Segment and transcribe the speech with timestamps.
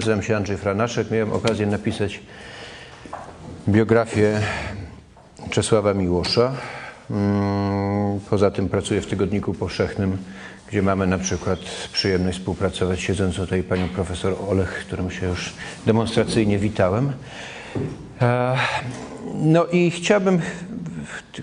[0.00, 1.10] Nazywam się Andrzej Franaszek.
[1.10, 2.20] Miałem okazję napisać
[3.68, 4.40] biografię
[5.50, 6.52] Czesława Miłosza.
[7.10, 10.18] Mm, poza tym pracuję w Tygodniku Powszechnym,
[10.68, 11.58] gdzie mamy na przykład
[11.92, 15.52] przyjemność współpracować siedząc tutaj panią profesor Olech, którą się już
[15.86, 17.12] demonstracyjnie witałem.
[18.22, 18.56] E,
[19.34, 20.40] no i chciałbym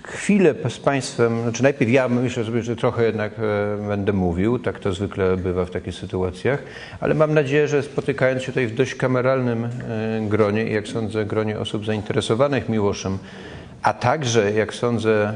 [0.02, 4.78] chwilę z Państwem, znaczy najpierw ja myślę sobie, że trochę jednak e, będę mówił, tak
[4.78, 6.62] to zwykle bywa w takich sytuacjach,
[7.00, 9.68] ale mam nadzieję, że spotykając się tutaj w dość kameralnym e,
[10.28, 13.18] gronie i jak sądzę gronie osób zainteresowanych Miłoszem,
[13.82, 15.34] a także jak sądzę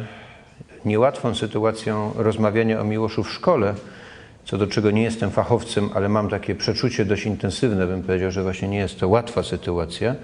[0.84, 3.74] niełatwą sytuacją rozmawiania o Miłoszu w szkole,
[4.44, 8.42] co do czego nie jestem fachowcem, ale mam takie przeczucie dość intensywne, bym powiedział, że
[8.42, 10.14] właśnie nie jest to łatwa sytuacja.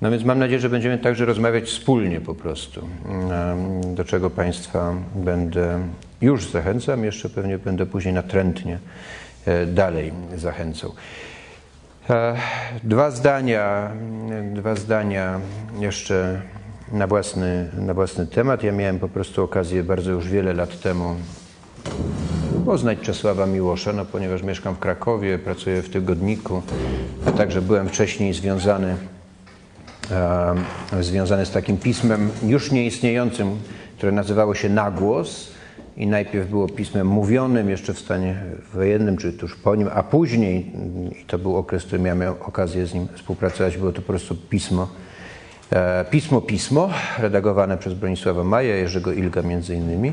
[0.00, 2.88] No więc mam nadzieję, że będziemy także rozmawiać wspólnie po prostu,
[3.94, 5.80] do czego Państwa będę
[6.20, 8.78] już zachęcam, jeszcze pewnie będę później natrętnie
[9.46, 10.92] e, dalej zachęcał.
[12.10, 12.36] E,
[12.84, 13.90] dwa zdania,
[14.54, 15.40] dwa zdania
[15.80, 16.40] jeszcze
[16.92, 18.62] na własny, na własny temat.
[18.62, 21.16] Ja miałem po prostu okazję bardzo już wiele lat temu
[22.64, 26.62] poznać Czesława Miłosza, no ponieważ mieszkam w Krakowie, pracuję w tygodniku,
[27.26, 28.96] a także byłem wcześniej związany
[31.00, 33.58] związane z takim pismem już nieistniejącym,
[33.96, 35.52] które nazywało się Nagłos
[35.96, 38.42] i najpierw było pismem mówionym jeszcze w stanie
[38.74, 40.72] wojennym, czy tuż po nim, a później,
[41.22, 44.34] i to był okres, w którym miałem okazję z nim współpracować, było to po prostu
[44.34, 44.88] pismo,
[45.70, 50.12] e, pismo, pismo, redagowane przez Bronisława Maja, Jerzego Ilga między innymi.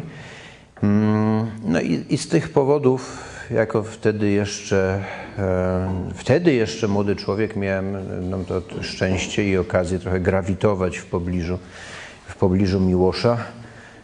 [0.83, 5.03] Mm, no i, i z tych powodów jako wtedy jeszcze,
[5.37, 7.97] e, wtedy jeszcze młody człowiek miałem
[8.29, 11.59] no, to szczęście i okazję trochę grawitować w pobliżu,
[12.25, 13.37] w pobliżu Miłosza,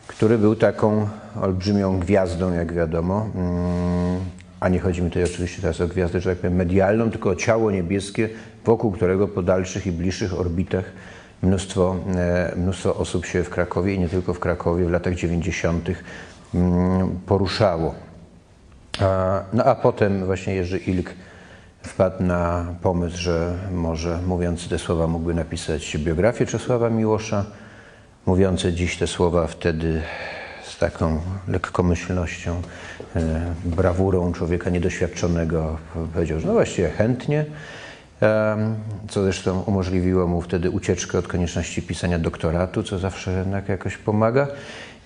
[0.08, 1.08] który był taką
[1.42, 3.30] olbrzymią gwiazdą, jak wiadomo.
[3.36, 4.20] Mm,
[4.59, 7.36] a nie chodzi mi tutaj oczywiście teraz o gwiazdę, że tak powiem, medialną, tylko o
[7.36, 8.30] ciało niebieskie,
[8.66, 10.86] wokół którego po dalszych i bliższych orbitach
[11.42, 15.89] mnóstwo, e, mnóstwo osób się w Krakowie i nie tylko w Krakowie w latach 90.
[16.55, 18.11] Mm, poruszało.
[19.54, 21.10] No a potem właśnie Jerzy Ilk
[21.84, 27.45] wpadł na pomysł, że może mówiąc te słowa mógłby napisać biografię Czesława Miłosza.
[28.26, 30.02] Mówiące dziś te słowa wtedy
[30.64, 32.62] z taką lekkomyślnością,
[33.16, 35.78] e, brawurą człowieka niedoświadczonego
[36.14, 37.45] powiedział, że no właściwie chętnie,
[39.10, 44.48] co zresztą umożliwiło mu wtedy ucieczkę od konieczności pisania doktoratu, co zawsze jednak jakoś pomaga.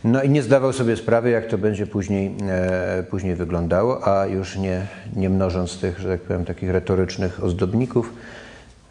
[0.06, 4.58] No i nie zdawał sobie sprawy, jak to będzie później, e, później wyglądało, a już
[4.58, 8.14] nie, nie mnożąc tych, że tak powiem, takich retorycznych ozdobników,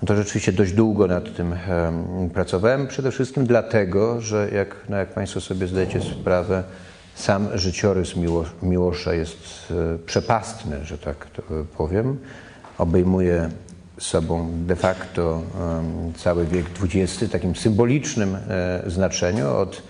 [0.03, 1.93] no to rzeczywiście dość długo nad tym e,
[2.35, 2.87] pracowałem.
[2.87, 6.63] Przede wszystkim dlatego, że jak, no jak Państwo sobie zdajecie sprawę,
[7.15, 9.39] sam życiorys Miło, Miłosza jest
[9.71, 11.27] e, przepastny, że tak
[11.77, 12.19] powiem.
[12.79, 13.49] Obejmuje
[13.99, 15.43] sobą de facto
[16.17, 18.37] cały wiek XX takim symbolicznym
[18.87, 19.83] znaczeniu od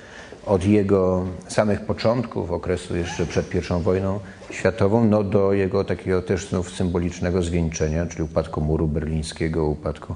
[0.47, 6.49] od jego samych początków, okresu jeszcze przed I wojną światową, no do jego takiego też
[6.49, 10.15] znów symbolicznego zwieńczenia, czyli upadku muru berlińskiego, upadku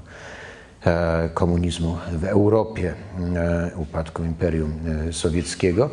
[0.85, 2.93] e, komunizmu w Europie,
[3.35, 4.73] e, upadku Imperium
[5.09, 5.89] e, Sowieckiego.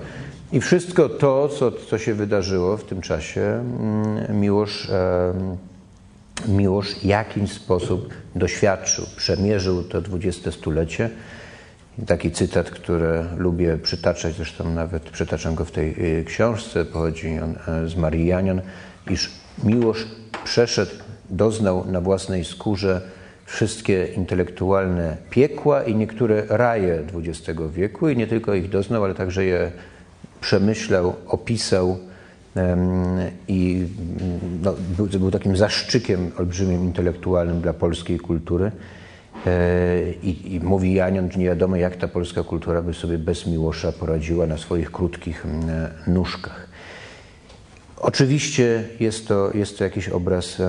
[0.53, 4.91] I wszystko to, co, co się wydarzyło w tym czasie, mm, Miłosz,
[6.49, 11.11] Miłosz w jakiś sposób doświadczył, przemierzył to dwudzieste stulecie
[12.07, 17.55] Taki cytat, który lubię przytaczać, zresztą nawet przytaczam go w tej y, książce, pochodzi on
[17.69, 18.61] e, z Marii Janion,
[19.11, 19.31] iż
[19.65, 20.07] miłość
[20.45, 20.93] przeszedł,
[21.31, 23.01] doznał na własnej skórze
[23.45, 29.45] wszystkie intelektualne piekła i niektóre raje XX wieku i nie tylko ich doznał, ale także
[29.45, 29.73] je
[30.41, 31.99] przemyślał, opisał
[33.49, 33.87] i
[34.63, 38.73] no, był, był takim zaszczykiem olbrzymim intelektualnym dla polskiej kultury.
[39.47, 43.47] E, I, I, mówi Janion, że nie wiadomo, jak ta polska kultura by sobie bez
[43.47, 45.47] Miłosza poradziła na swoich krótkich
[46.07, 46.69] nóżkach.
[48.01, 50.63] Oczywiście jest to, jest to jakiś obraz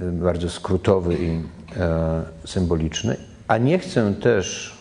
[0.00, 1.40] bardzo skrótowy i
[1.76, 3.16] e, symboliczny,
[3.48, 4.76] a nie chcę też,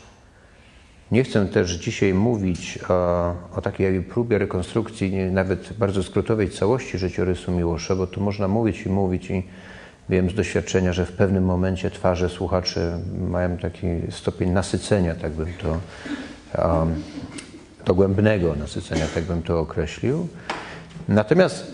[1.11, 7.51] nie chcę też dzisiaj mówić o, o takiej próbie rekonstrukcji nawet bardzo skrótowej całości życiorysu
[7.51, 9.43] Miłosza, bo tu można mówić i mówić i
[10.09, 12.91] Wiem z doświadczenia, że w pewnym momencie twarze słuchaczy
[13.29, 15.77] mają taki stopień nasycenia, tak bym to,
[16.67, 17.03] um,
[17.85, 20.27] dogłębnego nasycenia, tak bym to określił.
[21.07, 21.71] Natomiast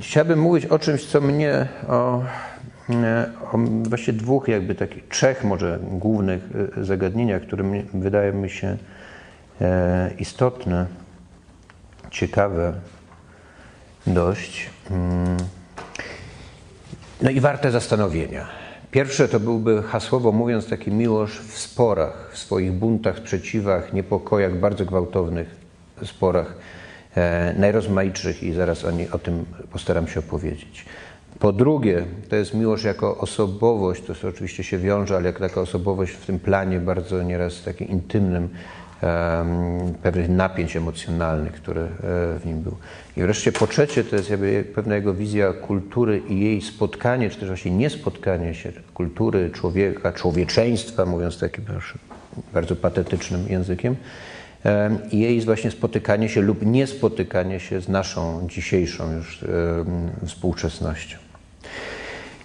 [0.00, 2.22] chciałbym mówić o czymś, co mnie, o,
[3.52, 6.42] o właściwie dwóch, jakby takich, trzech może głównych
[6.78, 8.76] e, zagadnieniach, które wydają mi się
[9.60, 10.86] e, istotne,
[12.10, 12.72] ciekawe
[14.06, 14.70] dość.
[17.22, 18.46] No i warte zastanowienia.
[18.90, 24.84] Pierwsze to byłby hasłowo mówiąc taki miłość w sporach, w swoich buntach, sprzeciwach, niepokojach, bardzo
[24.84, 25.56] gwałtownych
[26.04, 26.54] sporach,
[27.14, 30.84] e, najrozmaitszych i zaraz o, nie, o tym postaram się opowiedzieć.
[31.38, 36.12] Po drugie, to jest miłość jako osobowość, to oczywiście się wiąże, ale jako taka osobowość
[36.12, 38.48] w tym planie bardzo nieraz takim intymnym,
[40.02, 41.88] pewnych napięć emocjonalnych, które e,
[42.38, 42.76] w nim był.
[43.16, 47.38] I wreszcie po trzecie to jest jakby pewna jego wizja kultury i jej spotkanie, czy
[47.38, 51.64] też właśnie niespotkanie się kultury, człowieka, człowieczeństwa, mówiąc takim
[52.54, 53.96] bardzo patetycznym językiem,
[55.12, 59.44] i jej właśnie spotykanie się lub niespotykanie się z naszą dzisiejszą już
[60.26, 61.27] współczesnością.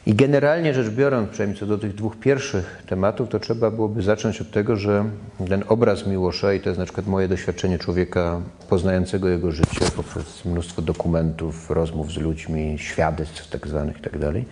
[0.05, 4.41] I generalnie rzecz biorąc, przynajmniej co do tych dwóch pierwszych tematów, to trzeba byłoby zacząć
[4.41, 5.05] od tego, że
[5.49, 10.45] ten obraz Miłosza, i to jest na przykład moje doświadczenie człowieka poznającego jego życie poprzez
[10.45, 14.33] mnóstwo dokumentów, rozmów z ludźmi, świadectw tak zwanych itd.
[14.33, 14.43] Tak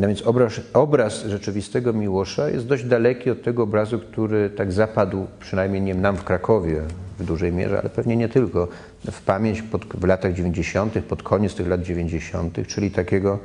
[0.00, 5.26] no więc obraz, obraz rzeczywistego Miłosza jest dość daleki od tego obrazu, który tak zapadł,
[5.40, 6.82] przynajmniej nie nam w Krakowie
[7.18, 8.68] w dużej mierze, ale pewnie nie tylko,
[9.10, 13.38] w pamięć pod, w latach 90., pod koniec tych lat 90., czyli takiego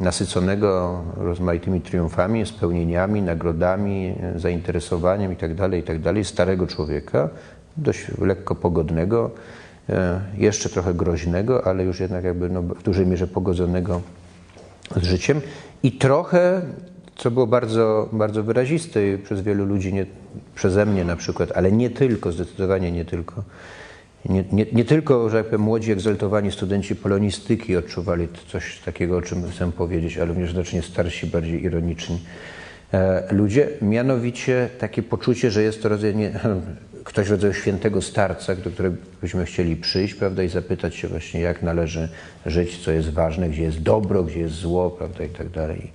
[0.00, 7.28] nasyconego rozmaitymi triumfami, spełnieniami, nagrodami, zainteresowaniem itd., tak itd., tak starego człowieka,
[7.76, 9.30] dość lekko pogodnego,
[9.88, 14.00] e, jeszcze trochę groźnego, ale już jednak jakby no, w dużej mierze pogodzonego
[14.96, 15.40] z życiem
[15.82, 16.62] i trochę,
[17.16, 20.06] co było bardzo, bardzo wyraziste przez wielu ludzi, nie,
[20.54, 23.42] przeze mnie na przykład, ale nie tylko, zdecydowanie nie tylko,
[24.28, 29.72] nie, nie, nie, tylko, że młodzi, egzaltowani studenci polonistyki odczuwali coś takiego, o czym chcę
[29.72, 32.20] powiedzieć, ale również znacznie starsi, bardziej ironiczni
[32.92, 33.68] e, ludzie.
[33.82, 36.40] Mianowicie takie poczucie, że jest to rodzaj nie,
[37.04, 41.62] ktoś rodzaju świętego starca, do którego byśmy chcieli przyjść, prawda, i zapytać się właśnie, jak
[41.62, 42.08] należy
[42.46, 45.92] żyć, co jest ważne, gdzie jest dobro, gdzie jest zło, prawda, i tak dalej.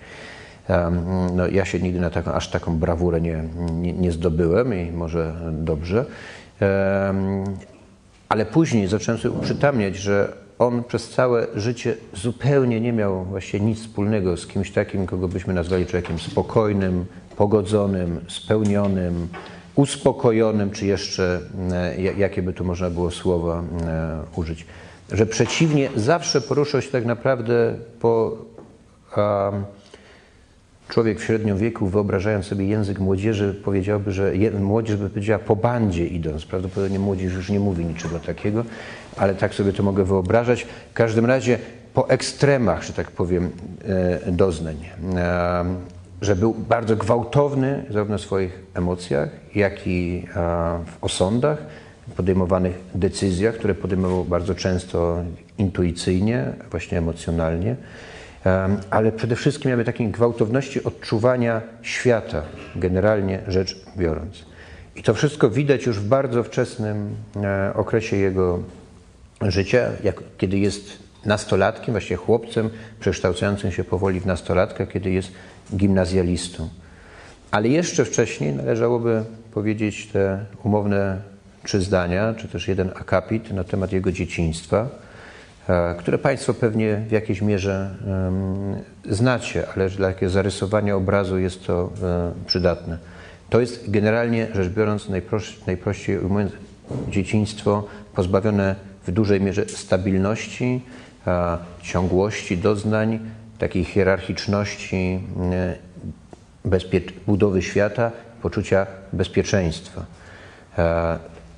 [1.34, 5.36] No, ja się nigdy na taką, aż taką brawurę nie, nie, nie zdobyłem i może
[5.52, 6.06] dobrze.
[8.30, 13.80] Ale później zacząłem sobie uprzytamniać, że on przez całe życie zupełnie nie miał właśnie nic
[13.80, 17.06] wspólnego z kimś takim, kogo byśmy nazwali człowiekiem spokojnym,
[17.38, 19.28] pogodzonym, spełnionym,
[19.76, 21.40] uspokojonym, czy jeszcze
[21.72, 24.66] e, jakie by tu można było słowa e, użyć.
[25.12, 28.38] Że przeciwnie, zawsze poruszał się tak naprawdę po.
[29.18, 29.64] Um,
[30.90, 36.08] człowiek w średnim wieku, wyobrażając sobie język młodzieży, powiedziałby, że młodzież by powiedziała po bandzie
[36.08, 36.46] idąc.
[36.46, 38.64] Prawdopodobnie młodzież już nie mówi niczego takiego,
[39.18, 40.68] ale tak sobie to mogę wyobrażać.
[40.92, 41.60] W każdym razie
[41.94, 43.52] po ekstremach, że tak powiem,
[44.26, 44.76] e, doznań.
[45.16, 45.66] E,
[46.22, 50.34] że był bardzo gwałtowny zarówno w swoich emocjach, jak i e,
[50.86, 51.58] w osądach,
[52.16, 55.24] podejmowanych decyzjach, które podejmował bardzo często
[55.58, 57.76] intuicyjnie, właśnie emocjonalnie
[58.90, 62.42] ale przede wszystkim mamy takiej gwałtowności odczuwania świata,
[62.76, 64.46] generalnie rzecz biorąc.
[64.96, 68.60] I to wszystko widać już w bardzo wczesnym e, okresie jego
[69.42, 75.32] życia, jak, kiedy jest nastolatkiem, właśnie chłopcem, przekształcającym się powoli w nastolatka, kiedy jest
[75.76, 76.70] gimnazjalistą.
[77.52, 79.24] Ale jeszcze wcześniej należałoby
[79.54, 81.22] powiedzieć te umowne
[81.64, 84.90] trzy zdania, czy też jeden akapit na temat jego dzieciństwa
[86.00, 87.96] które Państwo pewnie w jakiejś mierze
[89.10, 92.98] znacie, ale dla takiego zarysowania obrazu jest to e, przydatne.
[93.50, 95.08] To jest generalnie rzecz biorąc,
[95.68, 96.52] najprościej ujmując,
[97.10, 98.76] dzieciństwo pozbawione
[99.08, 100.82] w dużej mierze stabilności,
[101.82, 103.20] ciągłości doznań,
[103.60, 105.20] takiej hierarchiczności
[105.52, 105.76] e,
[107.28, 110.06] budowy świata, poczucia bezpieczeństwa.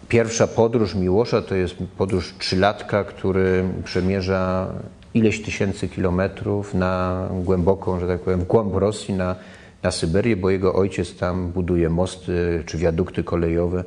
[0.10, 4.68] Pierwsza podróż Miłosza to jest podróż trzylatka, który przemierza
[5.14, 9.36] ileś tysięcy kilometrów na głęboką, że tak powiem, głąb Rosji, na,
[9.84, 13.84] na Syberię, bo jego ojciec tam buduje mosty czy wiadukty kolejowe.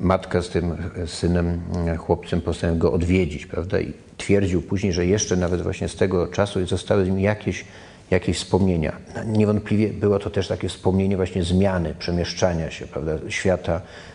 [0.00, 1.60] Matka z tym synem,
[1.98, 3.80] chłopcem postanowił go odwiedzić, prawda?
[3.80, 7.64] I twierdził później, że jeszcze nawet właśnie z tego czasu zostały z nim jakieś,
[8.10, 8.96] jakieś wspomnienia.
[9.26, 13.12] Niewątpliwie było to też takie wspomnienie właśnie zmiany, przemieszczania się, prawda?
[13.28, 14.13] Świata E,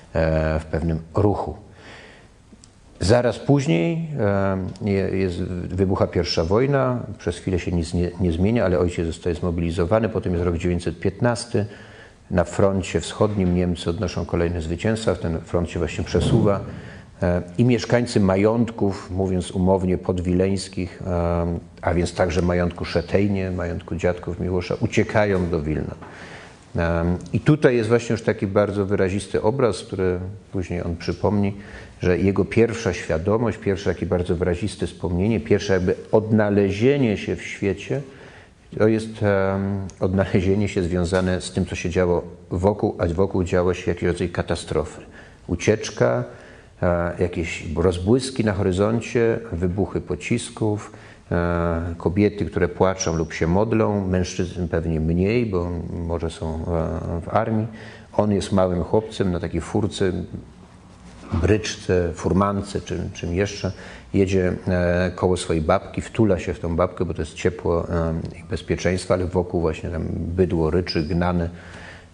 [0.59, 1.55] w pewnym ruchu.
[2.99, 4.07] Zaraz później
[4.85, 9.35] e, jest, wybucha pierwsza wojna, przez chwilę się nic nie, nie, zmienia, ale ojciec zostaje
[9.35, 11.65] zmobilizowany, potem jest rok 1915,
[12.31, 16.59] na froncie wschodnim Niemcy odnoszą kolejne zwycięstwa, ten front się właśnie przesuwa
[17.21, 21.03] e, i mieszkańcy majątków, mówiąc umownie podwileńskich,
[21.81, 25.95] a więc także majątku Szetejnie, majątku dziadków Miłosza, uciekają do Wilna.
[27.33, 30.19] I tutaj jest właśnie już taki bardzo wyrazisty obraz, który
[30.51, 31.53] później on przypomni,
[32.01, 38.01] że jego pierwsza świadomość, pierwsze takie bardzo wyraziste wspomnienie, pierwsze jakby odnalezienie się w świecie,
[38.77, 39.09] To jest
[39.99, 44.29] odnalezienie się związane z tym, co się działo wokół, a wokół działo się jakiś rodzaj
[44.29, 45.01] katastrofy.
[45.47, 46.23] Ucieczka,
[46.81, 50.91] e, jakieś rozbłyski na horyzoncie, wybuchy pocisków,
[51.97, 55.71] kobiety, które płaczą lub się modlą, mężczyzn pewnie mniej, bo
[56.07, 57.67] może są e, w armii.
[58.13, 60.11] On jest małym chłopcem na takiej furce,
[61.33, 63.71] bryczce, furmance, czym, czym jeszcze
[64.13, 68.13] jedzie e, koło swojej babki, wtula się w tą babkę, bo to jest ciepło e,
[68.39, 71.49] i bezpieczeństwo, ale wokół właśnie tam bydło ryczy, gnane,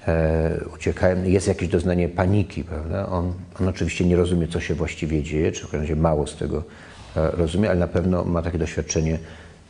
[0.08, 1.24] e, uciekają.
[1.24, 3.10] Jest jakieś doznanie paniki, prawda?
[3.10, 6.38] On, on oczywiście nie rozumie, co się właściwie dzieje, czy w każdym razie mało z
[6.38, 6.64] tego
[7.16, 9.20] rozumie, ale na pewno ma takie doświadczenie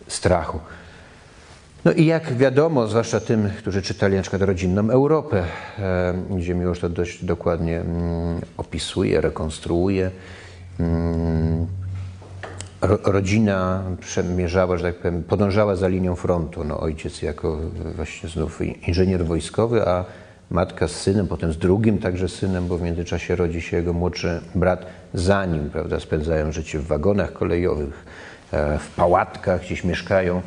[0.08, 0.60] strachu.
[1.86, 5.44] No i jak wiadomo, zwłaszcza tym, którzy czytali na przykład rodzinną Europę,
[6.30, 10.12] gdzie Miłosz to dość dokładnie mm, opisuje, rekonstruuje,
[10.80, 11.68] mm,
[13.04, 16.64] rodzina przemierzała, że tak powiem, podążała za linią frontu.
[16.64, 17.60] No, ojciec jako
[17.96, 20.06] właśnie znów inżynier wojskowy, a
[20.52, 24.42] matka z synem, potem z drugim także synem, bo w międzyczasie rodzi się jego młodszy
[24.56, 28.06] brat za nim, prawda, spędzają życie w wagonach kolejowych,
[28.52, 30.42] e, w pałatkach, gdzieś mieszkają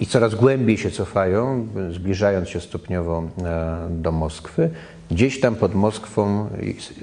[0.00, 4.70] i coraz głębiej się cofają, zbliżając się stopniowo e, do Moskwy.
[5.10, 6.48] Gdzieś tam pod Moskwą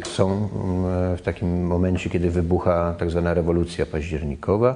[0.03, 0.49] są
[1.17, 4.75] w takim momencie, kiedy wybucha tak zwana rewolucja październikowa.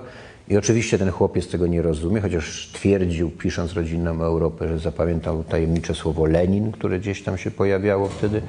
[0.50, 5.96] I oczywiście ten chłopiec tego nie rozumie, chociaż twierdził, pisząc rodzinną Europę, że zapamiętał tajemnicze
[5.96, 8.42] słowo Lenin, które gdzieś tam się pojawiało wtedy.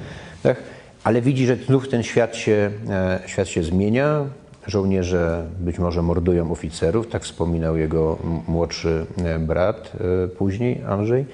[0.42, 0.56] Tak?
[1.04, 4.24] Ale widzi, że znów ten świat się, e, świat się zmienia.
[4.66, 9.92] Żołnierze być może mordują oficerów, tak wspominał jego młodszy e, brat
[10.24, 11.24] e, później, Andrzej.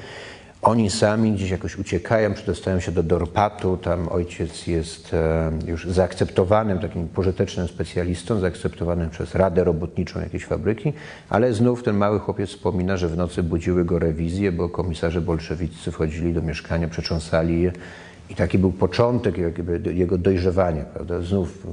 [0.62, 3.76] Oni sami gdzieś jakoś uciekają, przedostają się do Dorpatu.
[3.76, 10.92] Tam ojciec jest e, już zaakceptowanym, takim pożytecznym specjalistą, zaakceptowanym przez Radę Robotniczą jakiejś fabryki,
[11.28, 15.92] ale znów ten mały chłopiec wspomina, że w nocy budziły go rewizje, bo komisarze bolszewicy
[15.92, 17.72] wchodzili do mieszkania, przecząsali je
[18.30, 19.34] i taki był początek
[19.94, 21.20] jego dojrzewania, prawda?
[21.22, 21.66] Znów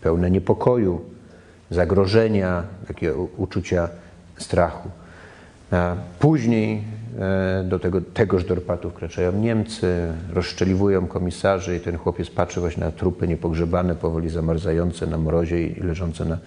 [0.00, 1.00] pełne niepokoju,
[1.70, 3.88] zagrożenia, takiego uczucia
[4.36, 4.90] strachu.
[6.18, 6.97] Później e,
[7.64, 13.28] do tego, tegoż dorpatu wkraczają Niemcy, rozszczeliwują komisarzy i ten chłopiec patrzy właśnie na trupy
[13.28, 16.38] niepogrzebane, powoli zamarzające na mrozie i leżące na,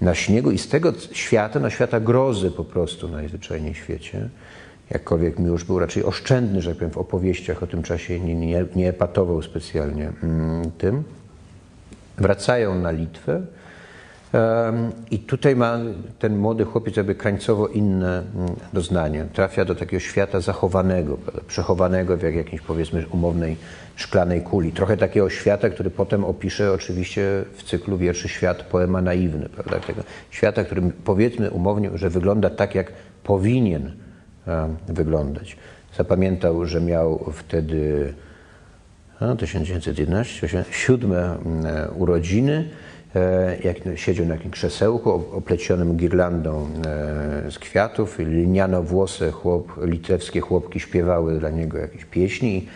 [0.00, 0.50] na śniegu.
[0.50, 4.28] I z tego świata, na świata grozy po prostu najzwyczajniej w świecie,
[4.90, 8.64] jakkolwiek Miłosz był raczej oszczędny, że tak powiem, w opowieściach o tym czasie, nie, nie,
[8.76, 11.04] nie epatował specjalnie mm, tym,
[12.18, 13.42] wracają na Litwę,
[15.10, 15.78] i tutaj ma
[16.18, 19.26] ten młody chłopiec jakby krańcowo inne mm, doznanie.
[19.32, 23.56] Trafia do takiego świata zachowanego, przechowanego w jakiejś powiedzmy umownej
[23.96, 24.72] szklanej kuli.
[24.72, 29.48] Trochę takiego świata, który potem opisze oczywiście w cyklu wierszy Świat poema naiwny.
[29.48, 29.80] Prawda?
[29.80, 32.92] Tego świata, który powiedzmy umownie, że wygląda tak, jak
[33.24, 33.92] powinien
[34.88, 35.56] wyglądać.
[35.96, 38.14] Zapamiętał, że miał wtedy
[39.20, 41.66] no, 1911, siódme mm,
[41.96, 42.87] urodziny E,
[43.64, 48.18] jak siedział na jakimś krzesełku oplecionym girlandą e, z kwiatów.
[48.18, 52.66] Liniano-włose chłop, litewskie chłopki śpiewały dla niego jakieś pieśni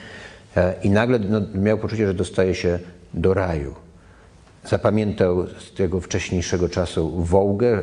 [0.57, 2.79] e, i nagle no, miał poczucie, że dostaje się
[3.15, 3.75] do raju.
[4.65, 7.83] Zapamiętał z tego wcześniejszego czasu Wołgę,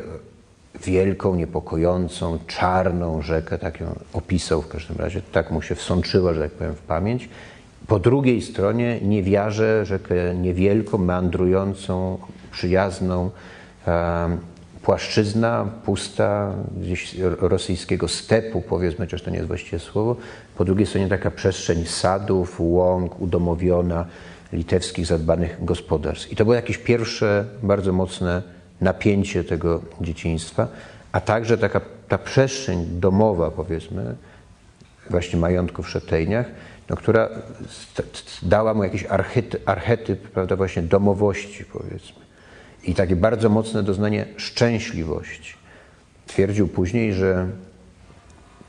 [0.84, 6.42] wielką, niepokojącą, czarną rzekę, tak ją opisał w każdym razie, tak mu się wsączyła, że
[6.42, 7.28] tak powiem, w pamięć.
[7.86, 12.18] Po drugiej stronie niewiarze, rzekę niewielką, meandrującą,
[12.52, 13.30] przyjazną,
[14.82, 20.16] płaszczyzna pusta gdzieś rosyjskiego stepu, powiedzmy, chociaż to nie jest właściwie słowo.
[20.56, 24.06] Po drugiej stronie taka przestrzeń sadów, łąk, udomowiona,
[24.52, 26.32] litewskich zadbanych gospodarstw.
[26.32, 28.42] I to było jakieś pierwsze, bardzo mocne
[28.80, 30.68] napięcie tego dzieciństwa,
[31.12, 34.14] a także taka ta przestrzeń domowa, powiedzmy,
[35.10, 36.46] właśnie majątku w Szetejniach,
[36.88, 37.28] no, która
[38.42, 42.29] dała mu jakiś archetyp, archetyp prawda, właśnie domowości, powiedzmy.
[42.84, 45.54] I takie bardzo mocne doznanie szczęśliwości.
[46.26, 47.46] Twierdził później, że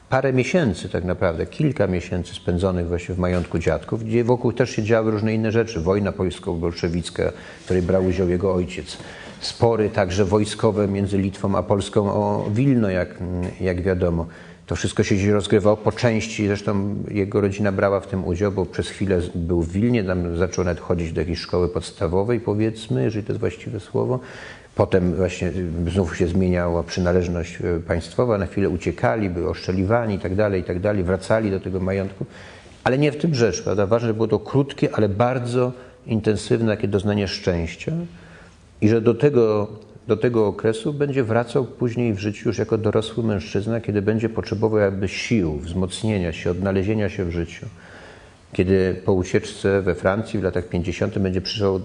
[0.09, 4.83] parę miesięcy tak naprawdę, kilka miesięcy spędzonych właśnie w majątku dziadków, gdzie wokół też się
[4.83, 5.81] działy różne inne rzeczy.
[5.81, 8.97] Wojna polsko-bolszewicka, w której brał udział jego ojciec.
[9.39, 13.17] Spory także wojskowe między Litwą a Polską o Wilno, jak,
[13.59, 14.25] jak wiadomo.
[14.71, 18.89] To wszystko się rozgrywało po części, zresztą jego rodzina brała w tym udział, bo przez
[18.89, 23.31] chwilę był w Wilnie, tam zaczął nawet chodzić do jakiejś szkoły podstawowej, powiedzmy, jeżeli to
[23.31, 24.19] jest właściwe słowo.
[24.75, 25.51] Potem właśnie
[25.93, 30.63] znów się zmieniała przynależność e, państwowa, na chwilę uciekali, byli oszczeliwani i tak dalej, i
[30.63, 32.25] tak wracali do tego majątku.
[32.83, 33.87] Ale nie w tym rzecz, prawda?
[33.87, 35.71] Ważne było to krótkie, ale bardzo
[36.07, 37.91] intensywne takie doznanie szczęścia
[38.81, 39.67] i że do tego
[40.07, 44.79] do tego okresu będzie wracał później w życiu już jako dorosły mężczyzna, kiedy będzie potrzebował
[44.79, 47.65] jakby sił, wzmocnienia się, odnalezienia się w życiu.
[48.53, 51.19] Kiedy po ucieczce we Francji w latach 50.
[51.19, 51.79] będzie przyszło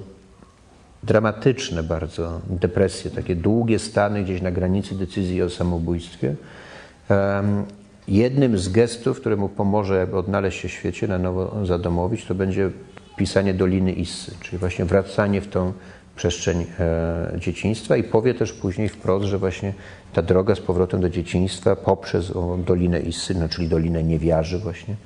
[1.03, 6.35] dramatyczne bardzo depresje, takie długie stany gdzieś na granicy decyzji o samobójstwie.
[8.09, 12.35] Jednym z gestów, który mu pomoże jakby odnaleźć się w świecie, na nowo zadomowić, to
[12.35, 12.71] będzie
[13.17, 15.73] pisanie Doliny Issy, czyli właśnie wracanie w tą
[16.17, 19.73] przestrzeń e, dzieciństwa i powie też później wprost, że właśnie
[20.13, 24.97] ta droga z powrotem do dzieciństwa poprzez Dolinę Issy, no, czyli Dolinę Niewiarzy właśnie,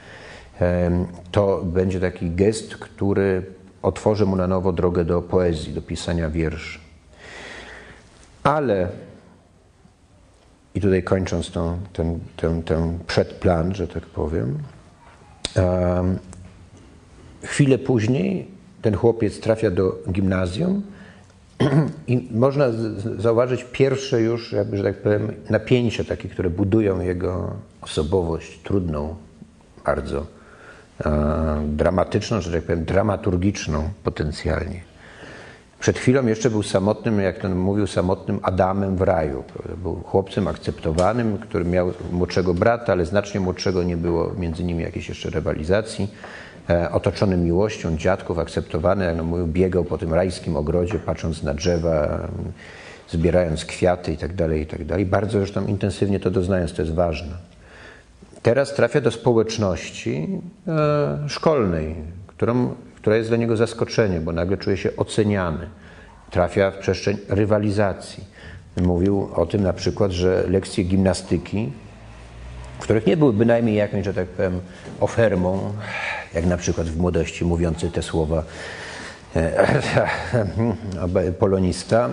[1.31, 3.43] to będzie taki gest, który
[3.83, 6.79] otworzy mu na nowo drogę do poezji, do pisania wierszy.
[8.43, 8.89] Ale
[10.75, 14.59] i tutaj kończąc tą, ten, ten, ten przedplan, że tak powiem,
[17.43, 18.47] chwilę później
[18.83, 20.83] ten chłopiec trafia do gimnazjum
[22.07, 22.67] i można
[23.19, 29.15] zauważyć pierwsze już, jakby, że tak powiem, napięcia takie, które budują jego osobowość trudną,
[29.85, 30.27] bardzo
[31.05, 34.91] e, dramatyczną, że tak powiem, dramaturgiczną potencjalnie.
[35.81, 39.45] Przed chwilą jeszcze był samotnym, jak ten mówił, samotnym Adamem w raju.
[39.83, 45.09] Był chłopcem akceptowanym, który miał młodszego brata, ale znacznie młodszego nie było między nimi jakiejś
[45.09, 46.09] jeszcze rywalizacji.
[46.71, 52.29] E, otoczony miłością dziadków, akceptowany, jak mówił, biegał po tym rajskim ogrodzie, patrząc na drzewa,
[53.09, 54.85] zbierając kwiaty itd., tak itd.
[54.85, 57.33] Tak Bardzo zresztą intensywnie to doznając, to jest ważne.
[58.43, 60.29] Teraz trafia do społeczności
[60.69, 61.95] e, szkolnej,
[62.27, 65.67] którą która jest dla niego zaskoczeniem, bo nagle czuje się oceniany.
[66.31, 68.25] Trafia w przestrzeń rywalizacji.
[68.77, 71.73] Mówił o tym na przykład, że lekcje gimnastyki,
[72.79, 74.61] w których nie były bynajmniej jakąś, że tak powiem,
[75.01, 75.73] ofermą,
[76.35, 78.45] jak na przykład w młodości mówiący te słowa
[79.37, 82.11] e, polonista.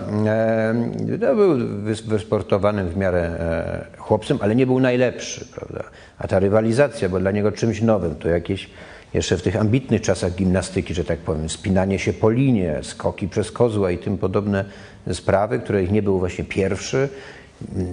[1.20, 1.56] No, był
[2.04, 5.84] wysportowanym w miarę e, chłopcem, ale nie był najlepszy, prawda?
[6.18, 8.70] A ta rywalizacja była dla niego czymś nowym, to jakieś
[9.14, 13.52] jeszcze w tych ambitnych czasach gimnastyki, że tak powiem, spinanie się po linie, skoki przez
[13.52, 14.64] kozła i tym podobne
[15.12, 17.08] sprawy, których nie był właśnie pierwszy,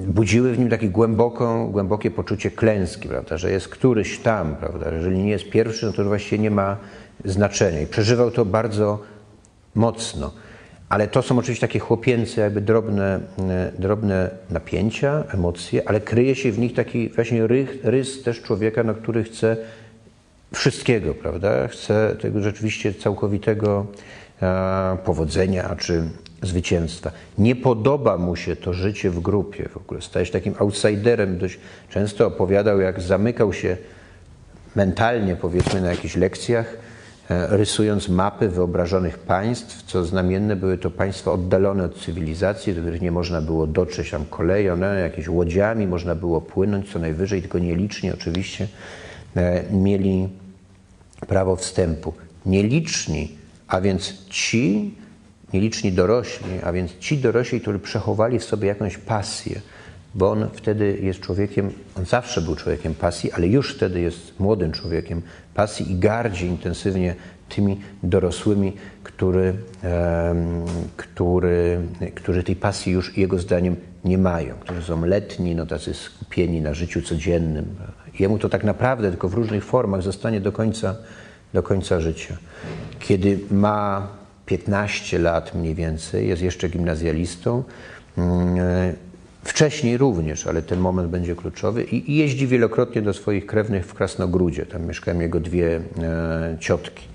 [0.07, 5.17] budziły w nim takie głęboką, głębokie poczucie klęski, prawda, że jest któryś tam, prawda, jeżeli
[5.17, 6.77] nie jest pierwszy, no to właściwie nie ma
[7.25, 7.81] znaczenia.
[7.81, 8.99] I przeżywał to bardzo
[9.75, 10.31] mocno.
[10.89, 13.19] Ale to są oczywiście takie chłopięce, jakby drobne,
[13.79, 18.93] drobne napięcia, emocje, ale kryje się w nich taki właśnie rys, rys też człowieka, no,
[18.93, 19.57] który chce
[20.53, 21.67] wszystkiego, prawda?
[21.67, 23.85] Chce tego rzeczywiście całkowitego
[24.41, 26.03] e, powodzenia czy
[26.41, 27.11] zwycięstwa.
[27.37, 30.01] Nie podoba mu się to życie w grupie w ogóle.
[30.01, 31.37] Staje się takim outsiderem.
[31.37, 33.77] Dość często opowiadał, jak zamykał się
[34.75, 36.77] mentalnie, powiedzmy, na jakichś lekcjach,
[37.29, 43.01] e, rysując mapy wyobrażonych państw, co znamienne były to państwa oddalone od cywilizacji, do których
[43.01, 47.59] nie można było dotrzeć tam koleją, no, jakimiś łodziami, można było płynąć co najwyżej, tylko
[47.59, 48.67] nielicznie oczywiście
[49.35, 50.29] e, mieli
[51.27, 52.13] prawo wstępu.
[52.45, 53.31] Nieliczni,
[53.67, 54.95] a więc ci,
[55.55, 59.61] nieliczni dorośli, a więc ci dorośli, którzy przechowali w sobie jakąś pasję,
[60.15, 64.71] bo on wtedy jest człowiekiem, on zawsze był człowiekiem pasji, ale już wtedy jest młodym
[64.71, 65.21] człowiekiem
[65.53, 67.15] pasji i gardzi intensywnie
[67.49, 69.53] tymi dorosłymi, który,
[70.97, 71.79] który,
[72.15, 76.73] którzy tej pasji już jego zdaniem nie mają, którzy są letni, no tacy skupieni na
[76.73, 77.65] życiu codziennym.
[78.19, 80.95] Jemu to tak naprawdę tylko w różnych formach zostanie do końca,
[81.53, 82.37] do końca życia.
[82.99, 84.07] Kiedy ma
[84.45, 87.63] 15 lat mniej więcej, jest jeszcze gimnazjalistą,
[88.17, 88.57] mm,
[89.43, 94.65] wcześniej również, ale ten moment będzie kluczowy i jeździ wielokrotnie do swoich krewnych w Krasnogródzie.
[94.65, 97.07] Tam mieszkają jego dwie e, ciotki.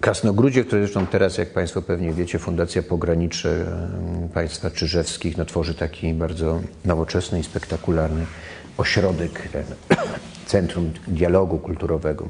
[0.00, 3.66] Krasnogródzie, które zresztą teraz, jak Państwo pewnie wiecie, Fundacja Pogranicze
[4.34, 8.26] Państwa Czyżewskich no, tworzy taki bardzo nowoczesny i spektakularny
[8.78, 9.64] ośrodek, ten,
[10.46, 12.28] centrum dialogu kulturowego.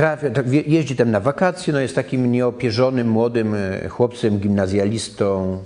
[0.00, 5.58] Trafia, tak, jeździ tam na wakacje, no jest takim nieopierzonym młodym e, chłopcem, gimnazjalistą,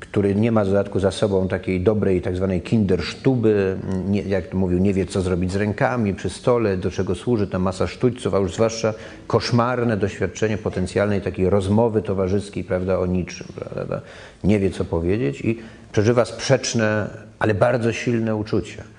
[0.00, 3.76] który nie ma w dodatku za sobą takiej dobrej tak zwanej kindersztuby,
[4.08, 7.46] nie, jak to mówił, nie wie co zrobić z rękami przy stole, do czego służy.
[7.46, 8.94] Ta masa sztućców, a już zwłaszcza
[9.26, 14.00] koszmarne doświadczenie potencjalnej takiej rozmowy towarzyskiej, prawda, o niczym, prawda,
[14.44, 15.58] nie wie co powiedzieć i
[15.92, 18.93] przeżywa sprzeczne, ale bardzo silne uczucia.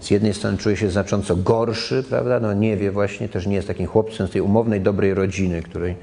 [0.00, 3.68] Z jednej strony czuje się znacząco gorszy, prawda, no nie wie właśnie, też nie jest
[3.68, 5.96] takim chłopcem z tej umownej, dobrej rodziny, której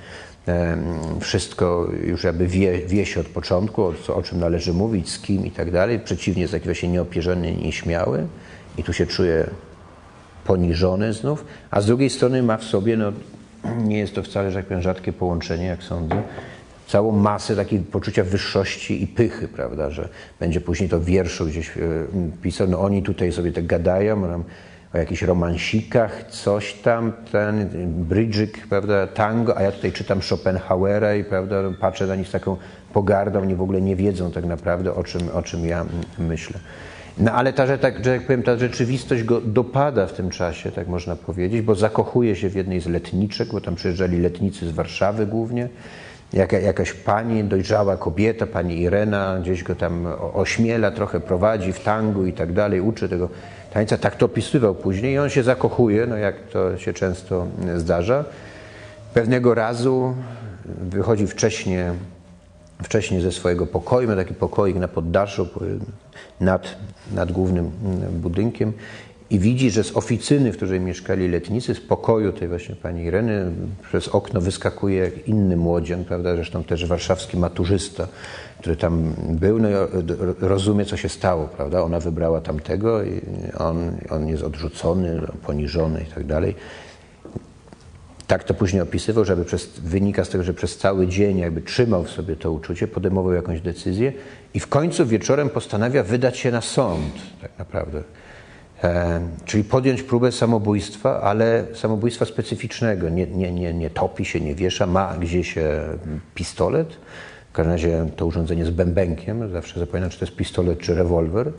[1.20, 5.46] wszystko już jakby wie, wie się od początku, o, o, czym należy mówić, z kim
[5.46, 6.00] i tak dalej.
[6.00, 8.28] Przeciwnie, jest taki właśnie nieopierzony, nieśmiały
[8.78, 9.50] i tu się czuje
[10.44, 13.12] poniżony znów, a z drugiej strony ma w sobie no,
[13.78, 16.24] nie jest to wcale, że tak powiem, rzadkie połączenie, jak sądzę,
[16.88, 21.82] całą masę takiej poczucia wyższości i pychy, prawda, że będzie później to wierszu gdzieś e,
[22.42, 24.44] pisał, no oni tutaj sobie tak gadają
[24.94, 27.70] o jakichś romansikach, coś tam, ten
[28.04, 32.58] brydżyk, prawda, tango, a ja tutaj czytam Schopenhauera i prawda, patrzę na nich z taką
[32.94, 35.86] pogardą, oni w ogóle nie wiedzą tak naprawdę o czym, o czym ja
[36.20, 36.60] myślę.
[37.18, 40.72] No ale ta, że tak, że jak powiem, ta rzeczywistość go dopada w tym czasie,
[40.72, 44.72] tak można powiedzieć, bo zakochuje się w jednej z letniczek, bo tam przyjeżdżali letnicy z
[44.72, 45.70] Warszawy głównie,
[46.34, 52.26] Jaka, jakaś pani, dojrzała kobieta, pani Irena, gdzieś go tam ośmiela, trochę prowadzi w tangu
[52.26, 53.30] i tak dalej, uczy tego
[53.74, 53.98] tańca.
[53.98, 58.26] Tak to opisywał później i on się zakochuje, no jak to się często zdarza.
[59.14, 60.16] Pewnego razu
[60.66, 61.84] wychodzi wcześniej,
[62.84, 65.48] wcześniej ze swojego pokoju, ma taki pokoik na poddaszu
[66.40, 66.76] nad,
[67.12, 67.72] nad głównym
[68.12, 68.74] budynkiem
[69.34, 73.52] i widzi, że z oficyny, w której mieszkali letnicy, z pokoju tej właśnie pani Ireny,
[73.84, 78.08] przez okno wyskakuje inny młodzian, prawda, zresztą też warszawski maturzysta,
[78.60, 79.74] który tam był, no i
[80.40, 83.22] rozumie, co się stało, prawda, ona wybrała tamtego i
[83.58, 86.56] on, on jest odrzucony, poniżony i tak dalej.
[88.28, 92.04] Tak to później opisywał, żeby przez, wynika z tego, że przez cały dzień jakby trzymał
[92.04, 94.14] w sobie to uczucie, podejmował jakąś decyzję
[94.54, 98.04] i w końcu wieczorem postanawia wydać się na sąd, tak naprawdę.
[98.84, 103.10] E, czyli podjąć próbę samobójstwa, ale samobójstwa specyficznego.
[103.10, 105.56] Nie, nie, nie, nie topi się, nie wiesza, ma gdzieś
[106.36, 106.98] pistolet.
[107.50, 111.52] W każdym razie to urządzenie z bębenkiem, zawsze zapominam, czy to jest pistolet, czy rewolwer.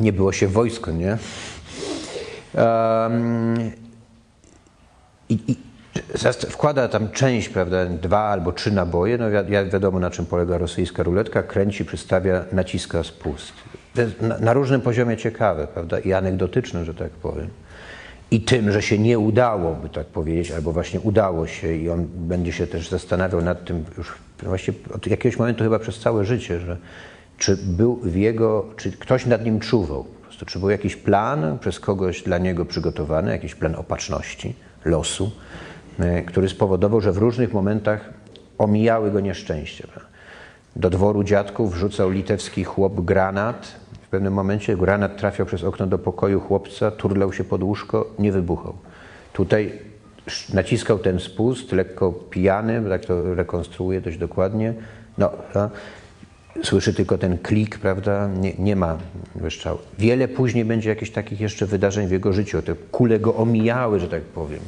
[0.00, 1.18] nie było się wojsko, nie?
[5.28, 5.56] I, i
[6.50, 9.18] wkłada tam część, prawda, dwa albo trzy naboje.
[9.18, 11.42] No wi wiadomo, na czym polega rosyjska ruletka.
[11.42, 13.52] Kręci, przystawia, naciska spust
[14.20, 17.48] na, na różnym poziomie ciekawe, prawda, i anegdotyczne, że tak powiem.
[18.30, 22.06] I tym, że się nie udało, by tak powiedzieć, albo właśnie udało się i on
[22.14, 26.60] będzie się też zastanawiał nad tym już właściwie od jakiegoś momentu chyba przez całe życie,
[26.60, 26.76] że
[27.38, 31.58] czy był w jego, czy ktoś nad nim czuwał, po prostu, czy był jakiś plan
[31.58, 35.30] przez kogoś dla niego przygotowany, jakiś plan opatrzności, losu,
[35.98, 38.10] e, który spowodował, że w różnych momentach
[38.58, 39.86] omijały go nieszczęście.
[40.76, 43.72] Do dworu dziadków wrzucał litewski chłop granat,
[44.08, 48.32] w pewnym momencie granat trafiał przez okno do pokoju chłopca, turlał się pod łóżko, nie
[48.32, 48.74] wybuchał.
[49.32, 49.72] Tutaj
[50.54, 54.74] naciskał ten spust, lekko pijany, tak to rekonstruuje dość dokładnie.
[55.18, 55.30] No,
[56.62, 58.28] słyszy tylko ten klik, prawda?
[58.28, 58.98] Nie, nie ma
[59.34, 59.78] wyszczału.
[59.98, 62.62] Wiele później będzie jakichś takich jeszcze wydarzeń w jego życiu.
[62.62, 64.60] Te kule go omijały, że tak powiem.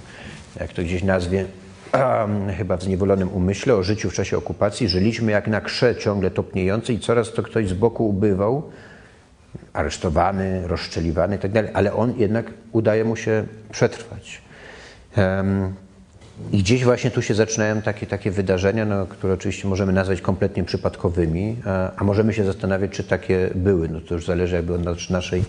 [0.60, 1.44] Jak to gdzieś nazwie,
[2.56, 4.88] chyba w zniewolonym umyśle, o życiu w czasie okupacji.
[4.88, 8.62] Żyliśmy jak na krze ciągle topniejący i coraz to ktoś z boku ubywał
[9.72, 14.42] aresztowany, rozszczeliwany itd., tak ale on jednak udaje mu się przetrwać.
[16.52, 20.64] I gdzieś właśnie tu się zaczynają takie, takie wydarzenia, no, które oczywiście możemy nazwać kompletnie
[20.64, 23.88] przypadkowymi, a, a, możemy się zastanawiać, czy takie były.
[23.88, 25.44] No, to już zależy jakby od naszej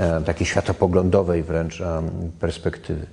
[0.00, 2.02] e, takiej światopoglądowej wręcz e,
[2.40, 3.06] perspektywy.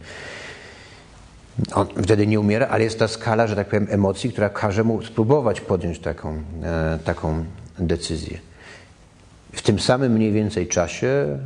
[1.74, 5.02] On wtedy nie umiera, ale jest ta skala, że tak powiem, emocji, która każe mu
[5.02, 7.46] spróbować podjąć taką, e, taką
[7.80, 8.53] decyzję
[9.54, 11.40] w tym samym mniej więcej czasie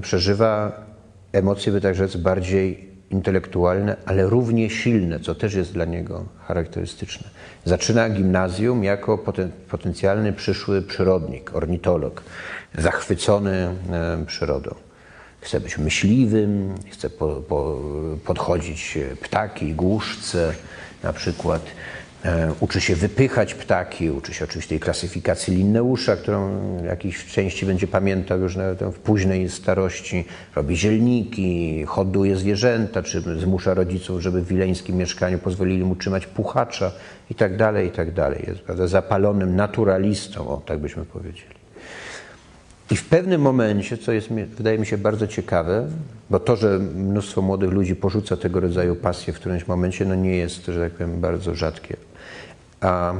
[0.00, 0.80] przeżywa
[1.32, 7.28] emocje, by tak rzec, bardziej intelektualne, ale równie silne, co też jest dla niego charakterystyczne.
[7.64, 12.22] Zaczyna gimnazjum jako poten potencjalny przyszły przyrodnik, ornitolog,
[12.78, 13.68] zachwycony
[14.26, 14.74] przyrodą.
[15.40, 17.80] Chce być myśliwym, chce po, po,
[18.24, 20.52] podchodzić ptaki, głuszce
[21.02, 21.62] na przykład.
[22.26, 27.86] E, uczy się wypychać ptaki, uczy się oczywiście tej klasyfikacji Linneusza, którą jakiejś części będzie
[27.86, 30.24] pamiętał już w późnej starości.
[30.56, 36.92] Robi zielniki, hoduje zwierzęta, czy zmusza rodziców, żeby w wileńskim mieszkaniu pozwolili mu trzymać puchacza
[37.30, 38.44] i tak dalej, i tak dalej.
[38.46, 41.56] Jest prawda, zapalonym naturalistą, o, tak byśmy powiedzieli.
[42.90, 45.88] I w pewnym momencie, co jest, wydaje mi się bardzo ciekawe,
[46.30, 50.36] bo to, że mnóstwo młodych ludzi porzuca tego rodzaju pasję w którymś momencie, no nie
[50.36, 51.96] jest, że tak powiem, bardzo rzadkie.
[52.80, 53.14] A,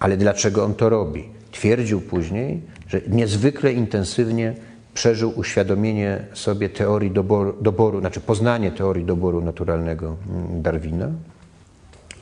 [0.00, 1.28] ale dlaczego on to robi?
[1.52, 4.54] Twierdził później, że niezwykle intensywnie
[4.94, 11.08] przeżył uświadomienie sobie teorii doboru, doboru znaczy poznanie teorii doboru naturalnego mm, Darwina.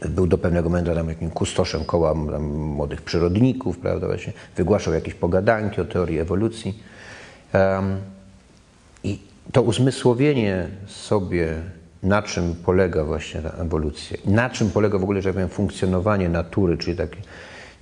[0.09, 5.81] Był do pewnego momentu tam jakimś kustoszem koła młodych przyrodników, prawda, właśnie wygłaszał jakieś pogadanki
[5.81, 6.83] o teorii ewolucji.
[7.55, 7.97] Um,
[9.05, 9.19] I
[9.53, 11.55] to uzmysłowienie sobie
[12.03, 16.79] na czym polega właśnie ta ewolucja, na czym polega w ogóle, że powiem, funkcjonowanie natury,
[16.79, 17.19] czyli taki,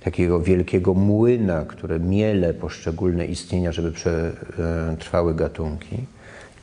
[0.03, 5.97] takiego wielkiego młyna, które miele poszczególne istnienia, żeby przetrwały gatunki.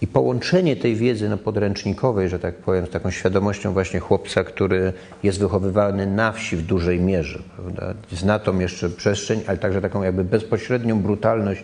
[0.00, 4.92] I połączenie tej wiedzy no, podręcznikowej, że tak powiem, z taką świadomością właśnie chłopca, który
[5.22, 7.94] jest wychowywany na wsi w dużej mierze, prawda?
[8.12, 11.62] zna tą jeszcze przestrzeń, ale także taką jakby bezpośrednią brutalność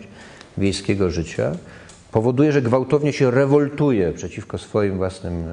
[0.57, 1.51] wiejskiego życia,
[2.13, 5.43] powoduje, że gwałtownie się rewoltuje przeciwko swoim własnym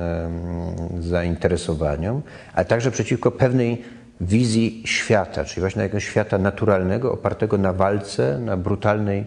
[1.01, 2.23] zainteresowaniom,
[2.55, 3.83] ale także przeciwko pewnej
[4.21, 9.25] wizji świata, czyli właśnie jakiegoś świata naturalnego, opartego na walce, na brutalnej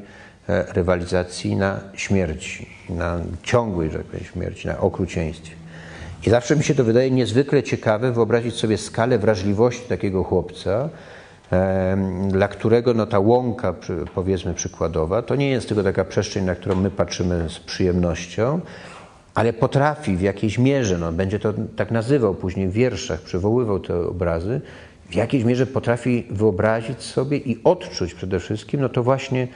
[0.50, 5.56] e, rywalizacji, na śmierci, na ciągłej, tak śmierci, na okrucieństwie.
[6.28, 10.90] I zawsze mi się to wydaje niezwykle ciekawe wyobrazić sobie skalę wrażliwości takiego chłopca,
[12.28, 13.74] dla którego no, ta łąka,
[14.16, 18.60] powiedzmy przykładowa, to nie jest tylko taka przestrzeń, na którą my patrzymy z przyjemnością,
[19.36, 23.96] ale potrafi w jakiejś mierze, no, będzie to tak nazywał później w wierszach, przywoływał te
[24.08, 24.62] obrazy,
[25.10, 29.48] w jakiejś mierze potrafi wyobrazić sobie i odczuć przede wszystkim, no to właśnie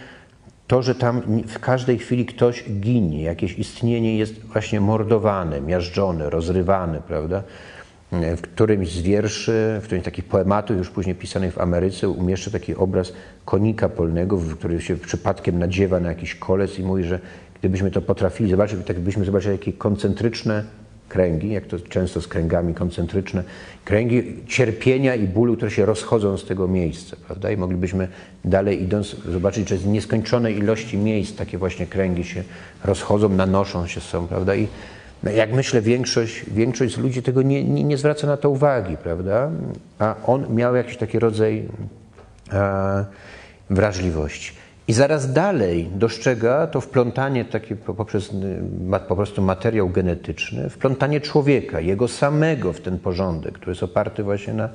[0.67, 7.01] to, że tam w każdej chwili ktoś ginie, jakieś istnienie jest właśnie mordowane, miażdżone, rozrywane,
[7.07, 7.43] prawda?
[8.11, 12.75] W którymś z wierszy, w którymś takich poematów, już później pisanych w Ameryce, umieszcza taki
[12.75, 13.13] obraz
[13.45, 17.19] konika polnego, który się przypadkiem nadziewa na jakiś kolec i mówi, że
[17.59, 20.63] gdybyśmy to potrafili zobaczyć, tak byśmy zobaczyli takie koncentryczne
[21.09, 23.43] kręgi, jak to często z kręgami koncentryczne,
[23.85, 27.51] kręgi cierpienia i bólu, które się rozchodzą z tego miejsca, prawda?
[27.51, 28.07] I moglibyśmy
[28.45, 32.43] dalej idąc zobaczyć, że z nieskończonej ilości miejsc takie właśnie kręgi się
[32.83, 34.55] rozchodzą, nanoszą się są, prawda?
[34.55, 34.67] I
[35.23, 39.51] jak myślę, większość, większość z ludzi tego nie, nie, nie zwraca na to uwagi, prawda?
[39.99, 41.67] A on miał jakiś taki rodzaj
[42.53, 43.05] e,
[43.69, 44.51] wrażliwości.
[44.87, 48.31] I zaraz dalej dostrzega to wplątanie takie poprzez
[49.07, 54.53] po prostu materiał genetyczny, wplątanie człowieka, jego samego w ten porządek, który jest oparty właśnie
[54.53, 54.69] na,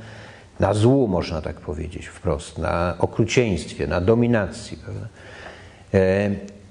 [0.60, 4.78] na złu, można tak powiedzieć wprost, na okrucieństwie, na dominacji.
[4.84, 5.06] Prawda?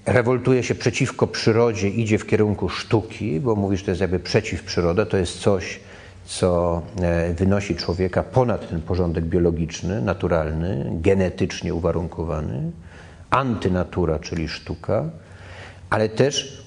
[0.05, 4.19] E, rewoltuje się przeciwko przyrodzie, idzie w kierunku sztuki, bo mówisz, że to jest jakby
[4.19, 5.79] przeciw przyroda, to jest coś,
[6.25, 12.71] co e, wynosi człowieka ponad ten porządek biologiczny, naturalny, genetycznie uwarunkowany
[13.29, 15.09] antynatura, czyli sztuka,
[15.89, 16.63] ale też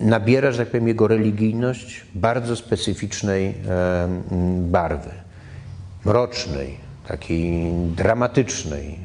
[0.00, 3.54] nabiera, że tak powiem, jego religijność bardzo specyficznej
[4.60, 5.10] barwy,
[6.04, 8.98] mrocznej, takiej dramatycznej,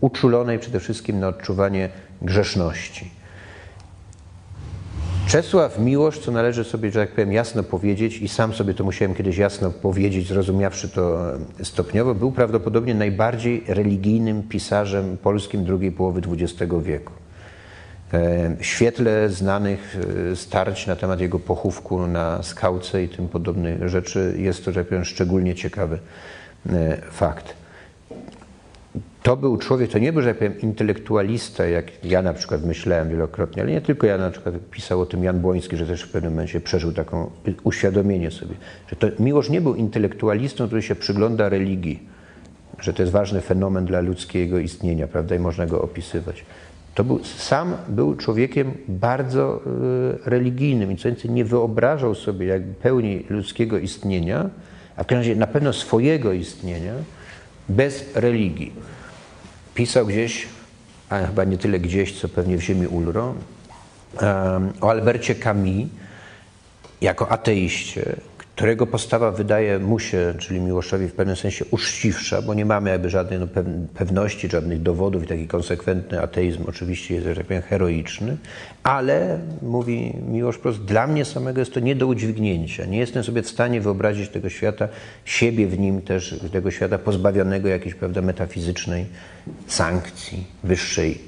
[0.00, 1.88] uczulonej przede wszystkim na odczuwanie
[2.22, 3.10] grzeszności.
[5.26, 9.14] Czesław Miłosz, co należy sobie, że tak powiem, jasno powiedzieć, i sam sobie to musiałem
[9.14, 11.18] kiedyś jasno powiedzieć, zrozumiawszy to
[11.62, 17.12] stopniowo, był prawdopodobnie najbardziej religijnym pisarzem polskim drugiej połowy XX wieku.
[18.14, 19.96] E, świetle znanych
[20.32, 24.84] e, starć na temat jego pochówku na skałce i tym podobnych rzeczy jest to, że
[24.84, 25.98] powiem, szczególnie ciekawy
[26.66, 27.62] e, fakt
[29.22, 33.62] to był człowiek, to nie był, że powiem, intelektualista, jak ja na przykład myślałem wielokrotnie,
[33.62, 36.32] ale nie tylko ja, na przykład pisał o tym Jan Błoński, że też w pewnym
[36.32, 37.30] momencie przeżył taką
[37.64, 38.54] uświadomienie sobie,
[38.88, 42.02] że to Miłosz nie był intelektualistą, który się przygląda religii,
[42.80, 46.44] że to jest ważny fenomen dla ludzkiego istnienia, prawda, i można go opisywać.
[46.94, 49.60] To był, sam był człowiekiem bardzo
[50.26, 54.50] y, religijnym i co więcej, nie wyobrażał sobie jakby pełni ludzkiego istnienia,
[54.96, 56.94] a w każdym razie na pewno swojego istnienia
[57.68, 58.72] bez religii.
[59.74, 60.46] Pisał gdzieś,
[61.08, 63.34] a chyba nie tyle gdzieś, co pewnie w ziemi Ulro,
[64.80, 65.88] o Albercie Camus
[67.00, 68.16] jako ateiście,
[68.62, 73.10] którego postawa wydaje mu się, czyli Miłoszowi w pewnym sensie uczciwsza, bo nie mamy jakby
[73.10, 73.46] żadnej no,
[73.94, 78.36] pewności, żadnych dowodów i taki konsekwentny ateizm oczywiście jest, że tak powiem, heroiczny,
[78.82, 82.84] ale, mówi Miłosz Prost, dla mnie samego jest to nie do udźwignięcia.
[82.84, 84.88] Nie jestem sobie w stanie wyobrazić tego świata,
[85.24, 89.06] siebie w nim też, tego świata pozbawionego jakiejś, prawda, metafizycznej
[89.66, 91.18] sankcji, wyższej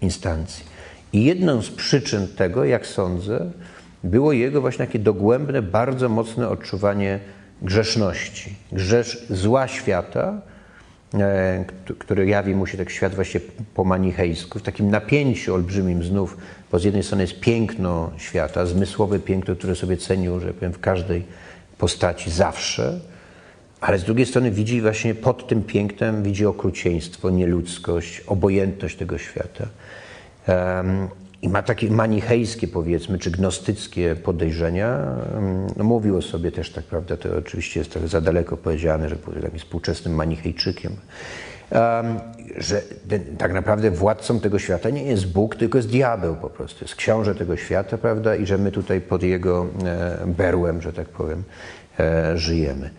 [0.00, 0.64] instancji.
[1.12, 3.50] I jedną z przyczyn tego, jak sądzę,
[4.04, 7.18] było jego właśnie takie dogłębne, bardzo mocne odczuwanie
[7.62, 10.40] grzeszności, grzesz zła świata,
[11.14, 11.64] e,
[11.98, 13.40] który jawi mu się tak świat właśnie
[13.74, 16.36] po manichejsku, w takim napięciu olbrzymim znów,
[16.72, 20.80] bo z jednej strony jest piękno świata, zmysłowe piękno, które sobie cenił, że powiem, w
[20.80, 21.24] każdej
[21.78, 23.00] postaci zawsze,
[23.80, 29.66] ale z drugiej strony widzi właśnie pod tym pięknem, widzi okrucieństwo, nieludzkość, obojętność tego świata.
[31.42, 35.16] I ma takie manichejskie, powiedzmy, czy gnostyckie podejrzenia.
[35.76, 39.16] No, mówił o sobie też, tak prawda, to oczywiście jest trochę za daleko powiedziane, że
[39.16, 40.92] był takim współczesnym manichejczykiem.
[41.72, 42.20] Um,
[42.56, 46.84] że ten, tak naprawdę władcą tego świata nie jest Bóg, tylko jest diabeł po prostu.
[46.84, 51.08] Jest książę tego świata, prawda, i że my tutaj pod jego e, berłem, że tak
[51.08, 51.42] powiem,
[52.00, 52.90] e, żyjemy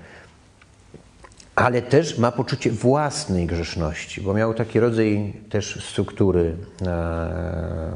[1.63, 7.91] ale też ma poczucie własnej grzeszności, bo miał taki rodzaj też struktury e,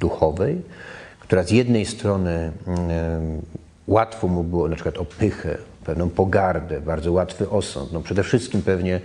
[0.00, 0.62] duchowej,
[1.20, 2.52] która z jednej strony
[3.86, 7.92] łatwo mu było na przykład o pychę, pewną pogardę, bardzo łatwy osąd.
[7.92, 9.00] No przede wszystkim pewnie,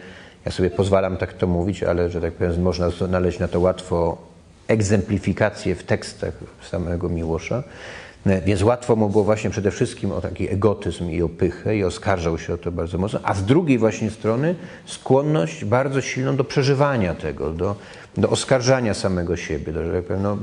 [0.46, 4.18] ja sobie pozwalam tak to mówić, ale że tak powiem, można znaleźć na to łatwo
[4.68, 6.34] egzemplifikację w tekstach
[6.70, 7.64] samego Miłosza.
[8.26, 12.38] Więc łatwo mu było właśnie przede wszystkim o taki egotyzm i o pychę i oskarżał
[12.38, 14.56] się o to bardzo mocno, a z drugiej właśnie strony
[14.86, 17.76] skłonność bardzo silną do przeżywania tego, do,
[18.18, 19.74] do oskarżania samego siebie.
[19.74, 20.38] Do, że tak no,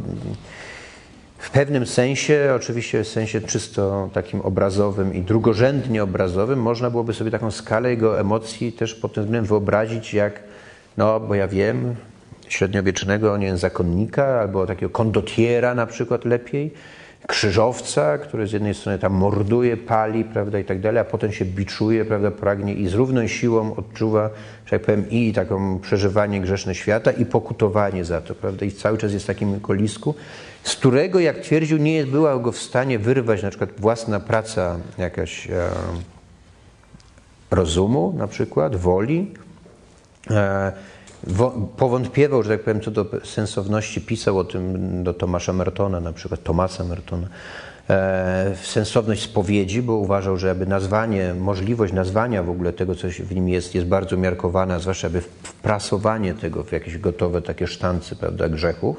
[1.39, 7.31] w pewnym sensie, oczywiście w sensie czysto takim obrazowym i drugorzędnie obrazowym, można byłoby sobie
[7.31, 10.41] taką skalę jego emocji też pod tym względem wyobrazić, jak,
[10.97, 11.95] no bo ja wiem,
[12.49, 16.75] średniowiecznego nie wiem, zakonnika albo takiego kondotiera na przykład lepiej,
[17.27, 21.45] krzyżowca, który z jednej strony tam morduje, pali, prawda, i tak dalej, a potem się
[21.45, 24.31] biczuje, prawda, pragnie i z równą siłą odczuwa,
[24.67, 28.99] że tak powiem, i taką przeżywanie grzeszne świata i pokutowanie za to, prawda, i cały
[28.99, 30.15] czas jest w takim kolisku,
[30.63, 35.51] z którego, jak twierdził, nie była go w stanie wyrwać na przykład własna praca jakaś
[35.51, 35.71] e,
[37.51, 39.35] rozumu, na przykład, woli,
[40.31, 40.73] e,
[41.77, 46.43] powątpiewał, że tak powiem, co do sensowności, pisał o tym do Tomasza Mertona, na przykład
[46.43, 47.27] Tomasa Mertona,
[47.91, 53.35] e, sensowność spowiedzi, bo uważał, że aby nazwanie, możliwość nazwania w ogóle tego, co w
[53.35, 58.49] nim jest, jest bardzo miarkowana, zwłaszcza aby wprasowanie tego w jakieś gotowe takie sztancy, prawda,
[58.49, 58.97] grzechów.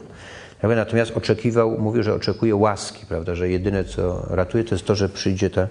[0.63, 5.09] Natomiast oczekiwał, mówił, że oczekuje łaski, prawda, że jedyne, co ratuje, to jest to, że
[5.09, 5.67] przyjdzie ta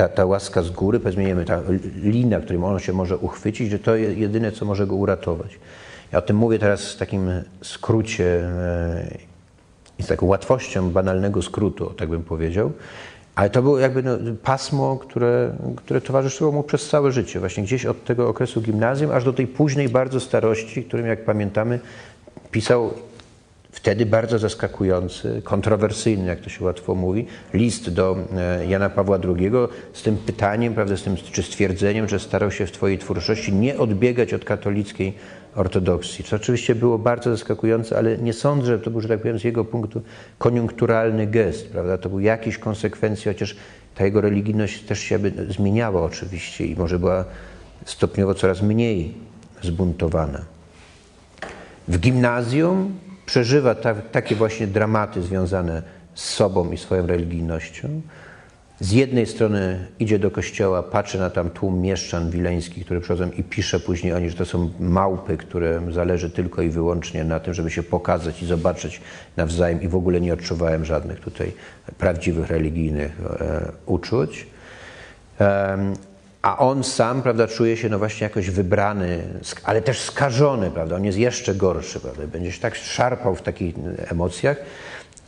[0.00, 1.60] ta, ta łaska z góry, powiedzmy, ta
[2.02, 5.58] lina, którym on się może uchwycić, że to jedyne, co może go uratować.
[6.12, 7.30] Ja o tym mówię teraz w takim
[7.62, 9.18] skrócie e,
[9.98, 12.72] i z taką łatwością banalnego skrótu, tak bym powiedział.
[13.34, 17.86] Ale to było jakby no, pasmo, które, które towarzyszyło mu przez całe życie, właśnie gdzieś
[17.86, 21.80] od tego okresu gimnazjum, aż do tej późnej bardzo starości, którym, jak pamiętamy,
[22.50, 22.94] pisał
[23.72, 29.50] wtedy bardzo zaskakujący, kontrowersyjny, jak to się łatwo mówi, list do e, Jana Pawła II
[29.92, 33.78] z tym pytaniem, prawda, z tym, czy stwierdzeniem, że starał się w Twojej twórczości nie
[33.78, 35.14] odbiegać od katolickiej
[35.54, 36.24] ortodoksji.
[36.24, 39.44] To oczywiście było bardzo zaskakujące, ale nie sądzę, że to był, że tak powiem, z
[39.44, 40.02] jego punktu
[40.38, 41.98] koniunkturalny gest, prawda?
[41.98, 43.56] To był jakiś konsekwencji, chociaż
[43.94, 47.24] ta jego religijność też się zmieniała oczywiście i może była
[47.84, 49.14] stopniowo coraz mniej
[49.62, 50.40] zbuntowana.
[51.88, 52.98] W gimnazjum
[53.30, 55.82] przeżywa ta, takie właśnie dramaty związane
[56.14, 58.00] z sobą i swoją religijnością.
[58.80, 63.42] Z jednej strony idzie do kościoła, patrzy na tam tłum mieszczan wileńskich, które przychodzą i
[63.42, 67.54] pisze później o nich, że to są małpy, które zależy tylko i wyłącznie na tym,
[67.54, 69.00] żeby się pokazać i zobaczyć
[69.36, 71.52] nawzajem i w ogóle nie odczuwałem żadnych tutaj
[71.98, 74.46] prawdziwych religijnych e, uczuć.
[76.42, 79.22] A on sam, prawda, czuje się no właśnie jakoś wybrany,
[79.64, 83.74] ale też skażony, prawda, on jest jeszcze gorszy, prawda, będzie się tak szarpał w takich
[84.10, 84.56] emocjach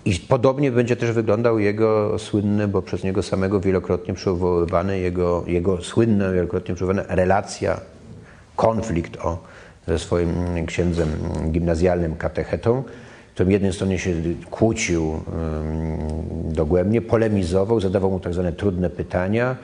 [0.05, 5.83] i podobnie będzie też wyglądał jego słynny, bo przez niego samego wielokrotnie przywoływany, jego, jego
[5.83, 7.81] słynna, wielokrotnie przywoływana relacja,
[8.57, 9.39] konflikt o,
[9.89, 11.09] ze swoim księdzem
[11.51, 12.83] gimnazjalnym, katechetą,
[13.35, 14.15] którym jednej stronie się
[14.51, 15.21] kłócił
[16.45, 19.57] dogłębnie, polemizował, zadawał mu tak zwane trudne pytania,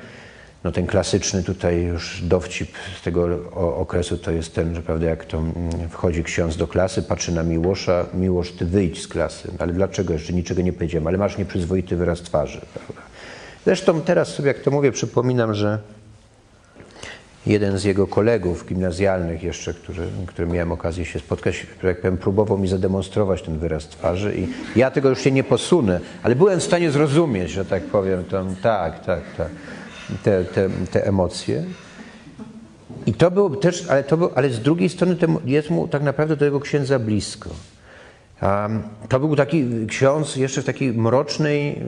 [0.64, 2.68] no ten klasyczny tutaj już dowcip
[3.00, 3.28] z tego
[3.76, 5.54] okresu to jest ten, że prawda, jak to mm,
[5.90, 9.50] wchodzi ksiądz do klasy, patrzy na Miłosza, Miłosz, ty wyjdź z klasy.
[9.58, 10.12] Ale dlaczego?
[10.12, 12.60] Jeszcze niczego nie powiedziałem, ale masz nieprzyzwoity wyraz twarzy.
[12.74, 13.02] Prawda?
[13.64, 15.78] Zresztą teraz sobie, jak to mówię, przypominam, że
[17.46, 22.58] jeden z jego kolegów gimnazjalnych jeszcze, który, który miałem okazję się spotkać, jak powiem, próbował
[22.58, 26.62] mi zademonstrować ten wyraz twarzy i ja tego już się nie posunę, ale byłem w
[26.62, 29.48] stanie zrozumieć, że tak powiem, to, tak, tak, tak
[30.22, 31.64] te, te, te emocje.
[33.06, 36.36] I to było też, ale, to było, ale z drugiej strony jest mu tak naprawdę
[36.36, 37.50] do tego księdza blisko.
[39.08, 41.82] To był taki ksiądz jeszcze w takiej mrocznej,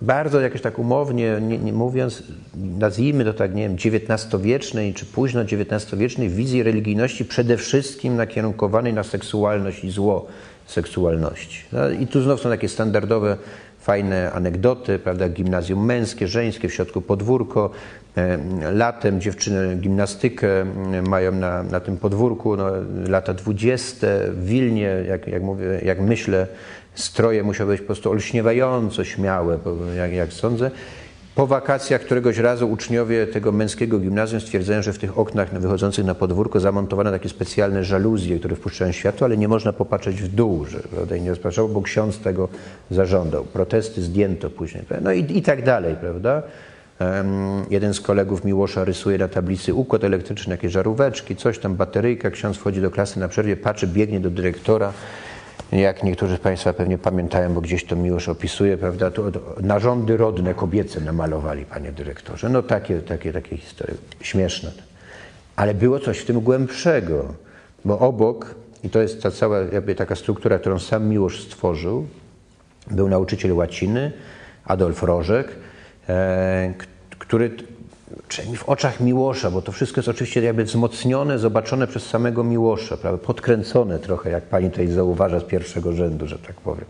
[0.00, 2.22] bardzo jakoś tak umownie nie, nie mówiąc,
[2.54, 9.02] nazwijmy to tak, nie wiem, XIX-wiecznej czy późno XIX-wiecznej wizji religijności przede wszystkim nakierunkowanej na
[9.02, 10.26] seksualność i zło
[10.66, 11.64] seksualności.
[11.72, 13.36] No, I tu znów są takie standardowe
[13.80, 17.70] fajne anegdoty, prawda, gimnazjum męskie, żeńskie, w środku podwórko.
[18.16, 18.38] E,
[18.72, 20.48] latem dziewczyny gimnastykę
[21.08, 22.66] mają na, na tym podwórku, no,
[23.08, 26.46] lata dwudzieste w Wilnie, jak, jak, mówię, jak myślę,
[26.94, 29.58] stroje musiały być po prostu olśniewająco śmiałe,
[29.96, 30.70] jak, jak sądzę.
[31.34, 36.14] Po wakacjach któregoś razu uczniowie tego męskiego gimnazjum stwierdzają, że w tych oknach wychodzących na
[36.14, 40.78] podwórko zamontowano takie specjalne żaluzje, które wpuszczają światło, ale nie można popatrzeć w dół, że,
[40.78, 42.48] prawda, nie rozpraszało, bo ksiądz tego
[42.90, 43.44] zażądał.
[43.44, 44.84] Protesty zdjęto później.
[45.00, 46.42] No i, i tak dalej, prawda?
[47.00, 52.30] Um, jeden z kolegów Miłosza rysuje na tablicy układ elektryczny, jakieś żaróweczki, coś tam, bateryjka.
[52.30, 54.92] Ksiądz wchodzi do klasy na przerwie, patrzy, biegnie do dyrektora
[55.72, 59.22] jak niektórzy z Państwa pewnie pamiętają, bo gdzieś to Miłosz opisuje, prawda, to
[59.60, 62.48] narządy rodne kobiece namalowali, panie dyrektorze.
[62.48, 64.72] No takie, takie, takie historie, śmieszne.
[65.56, 67.34] Ale było coś w tym głębszego,
[67.84, 68.54] bo obok,
[68.84, 72.06] i to jest ta cała jakby taka struktura, którą sam Miłosz stworzył,
[72.90, 74.12] był nauczyciel łaciny,
[74.64, 75.48] Adolf Rożek,
[76.08, 76.74] e,
[77.18, 77.50] który
[78.28, 82.96] przynajmniej w oczach Miłosza, bo to wszystko jest oczywiście jakby wzmocnione, zobaczone przez samego Miłosza,
[82.96, 83.26] prawda?
[83.26, 86.84] podkręcone trochę, jak pani tutaj zauważa z pierwszego rzędu, że tak powiem.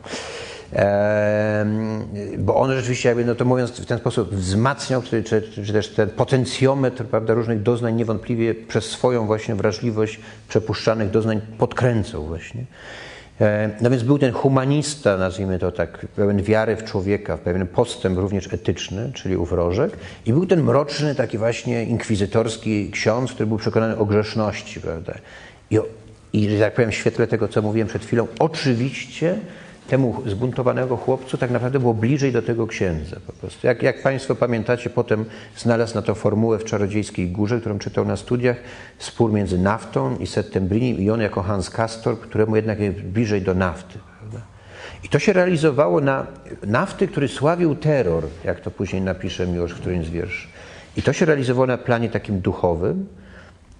[2.38, 5.88] bo on rzeczywiście, jakby, no to mówiąc w ten sposób, wzmacniał, czy, czy, czy też
[5.88, 12.64] ten potencjometr prawda, różnych doznań niewątpliwie przez swoją właśnie wrażliwość przepuszczanych doznań podkręcał właśnie.
[13.40, 18.18] E, no więc był ten humanista, nazwijmy to tak, pełen wiary w człowieka, pewien postęp
[18.18, 19.92] również etyczny, czyli ów Rożek.
[20.26, 25.14] I był ten mroczny, taki właśnie inkwizytorski ksiądz, który był przekonany o grzeszności, prawda?
[25.70, 25.78] I,
[26.32, 29.38] i tak powiem, w świetle tego, co mówiłem przed chwilą, oczywiście
[29.90, 33.66] temu zbuntowanego chłopcu tak naprawdę było bliżej do tego księdza po prostu.
[33.66, 35.24] Jak, jak Państwo pamiętacie, potem
[35.56, 38.56] znalazł na to formułę w Czarodziejskiej Górze, którą czytał na studiach,
[38.98, 43.54] spór między naftą i Settembrinim i on jako Hans Castor, któremu jednak jest bliżej do
[43.54, 43.98] nafty.
[44.18, 44.40] Prawda?
[45.04, 46.26] I to się realizowało na
[46.66, 50.48] nafty, który sławił terror, jak to później napisze Miłosz w którymś z wierszy.
[50.96, 53.06] I to się realizowało na planie takim duchowym,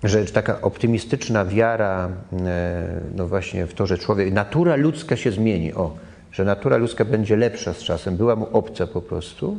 [0.05, 5.75] że taka optymistyczna wiara, e, no właśnie w to, że człowiek, natura ludzka się zmieni,
[5.75, 5.97] o,
[6.33, 9.57] że natura ludzka będzie lepsza z czasem, była mu obca po prostu,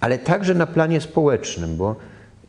[0.00, 1.96] ale także na planie społecznym, bo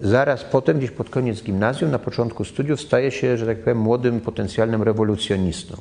[0.01, 4.21] zaraz potem, gdzieś pod koniec gimnazjum, na początku studiów, staje się, że tak powiem, młodym
[4.21, 5.77] potencjalnym rewolucjonistą,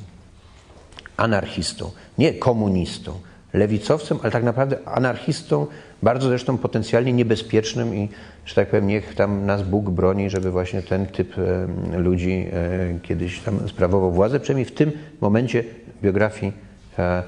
[1.17, 3.13] anarchistą, nie komunistą,
[3.53, 5.67] lewicowcem, ale tak naprawdę anarchistą,
[6.03, 8.09] bardzo zresztą potencjalnie niebezpiecznym i,
[8.45, 12.99] że tak powiem, niech tam nas Bóg broni, żeby właśnie ten typ e, ludzi e,
[13.03, 14.91] kiedyś tam sprawował władzę, przynajmniej w tym
[15.21, 15.63] momencie
[16.03, 16.53] biografii
[16.99, 17.23] e,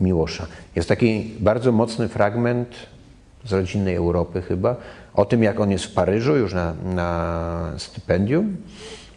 [0.00, 0.46] Miłosza.
[0.76, 2.68] Jest taki bardzo mocny fragment
[3.44, 4.76] z rodzinnej Europy chyba,
[5.14, 8.56] o tym jak on jest w Paryżu już na, na stypendium,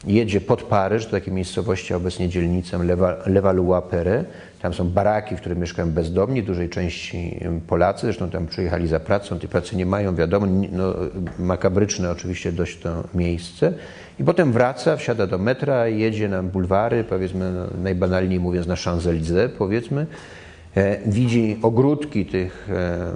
[0.08, 2.80] jedzie pod Paryż, do takiej miejscowości obecnie dzielnicą
[3.26, 4.24] Levallois-Perret,
[4.66, 9.40] tam są baraki, w których mieszkają bezdomni, dużej części Polacy, zresztą tam przyjechali za pracą,
[9.40, 10.94] tej pracy nie mają, wiadomo, no,
[11.40, 13.74] makabryczne oczywiście dość to miejsce.
[14.20, 19.50] I potem wraca, wsiada do metra, jedzie na bulwary, powiedzmy, no, najbanalniej mówiąc na Champs-Élysées,
[19.50, 20.06] powiedzmy,
[21.06, 23.12] widzi ogródki tych e,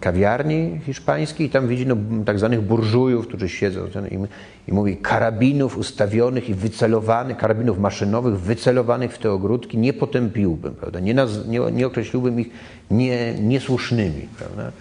[0.00, 4.18] kawiarni hiszpańskich i tam widzi no, tak zwanych burżujów, którzy siedzą i,
[4.70, 11.00] i mówi karabinów ustawionych i wycelowanych, karabinów maszynowych wycelowanych w te ogródki nie potępiłbym, prawda?
[11.00, 12.50] Nie, naz, nie, nie określiłbym ich
[12.90, 14.28] nie, niesłusznymi.
[14.38, 14.72] Prawda?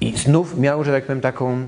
[0.00, 1.66] I znów miał, że tak powiem, taką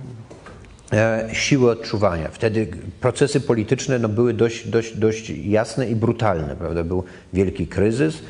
[0.92, 2.28] e, siłę odczuwania.
[2.28, 2.66] Wtedy
[3.00, 6.56] procesy polityczne no, były dość, dość, dość jasne i brutalne.
[6.56, 6.84] Prawda?
[6.84, 8.22] Był wielki kryzys,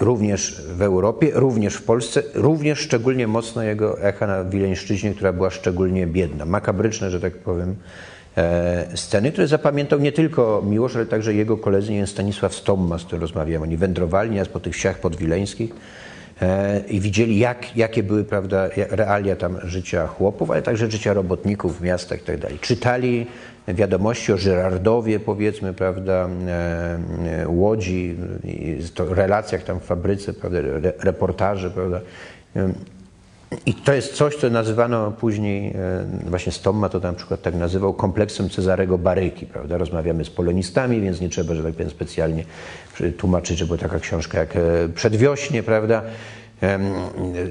[0.00, 5.50] również w Europie, również w Polsce, również szczególnie mocno jego echa na Wileńszczyźnie, która była
[5.50, 6.44] szczególnie biedna.
[6.44, 7.76] Makabryczne, że tak powiem,
[8.36, 13.04] e, sceny, które zapamiętał nie tylko Miłosz, ale także jego koledzy, nie Stanisław Stomma, z
[13.04, 13.62] którym rozmawiałem.
[13.62, 15.70] Oni wędrowali nieraz po tych wsiach podwileńskich
[16.42, 21.78] e, i widzieli, jak, jakie były prawda, realia tam życia chłopów, ale także życia robotników
[21.78, 22.60] w miastach i tak.
[22.60, 23.26] Czytali
[23.74, 26.98] wiadomości o Żyrardowie, powiedzmy, prawda, e,
[27.42, 28.16] e, Łodzi,
[29.10, 30.58] relacjach tam w fabryce, prawda,
[30.98, 32.00] reportaże, prawda.
[33.66, 37.94] I to jest coś, co nazywano później, e, właśnie Stomma to na przykład tak nazywał,
[37.94, 39.78] kompleksem Cezarego Baryki, prawda.
[39.78, 42.44] Rozmawiamy z polonistami, więc nie trzeba, że tak powiem, specjalnie
[43.16, 44.54] tłumaczyć, że była taka książka jak
[44.94, 46.02] Przedwiośnie, prawda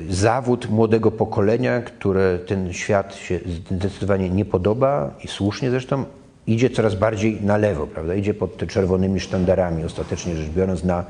[0.10, 3.39] zawód młodego pokolenia, które ten świat się
[3.72, 6.05] zdecydowanie nie podoba i słusznie zresztą,
[6.47, 8.16] idzie coraz bardziej na lewo, prawda?
[8.16, 11.05] Idzie pod te czerwonymi sztandarami, ostatecznie rzecz biorąc, na,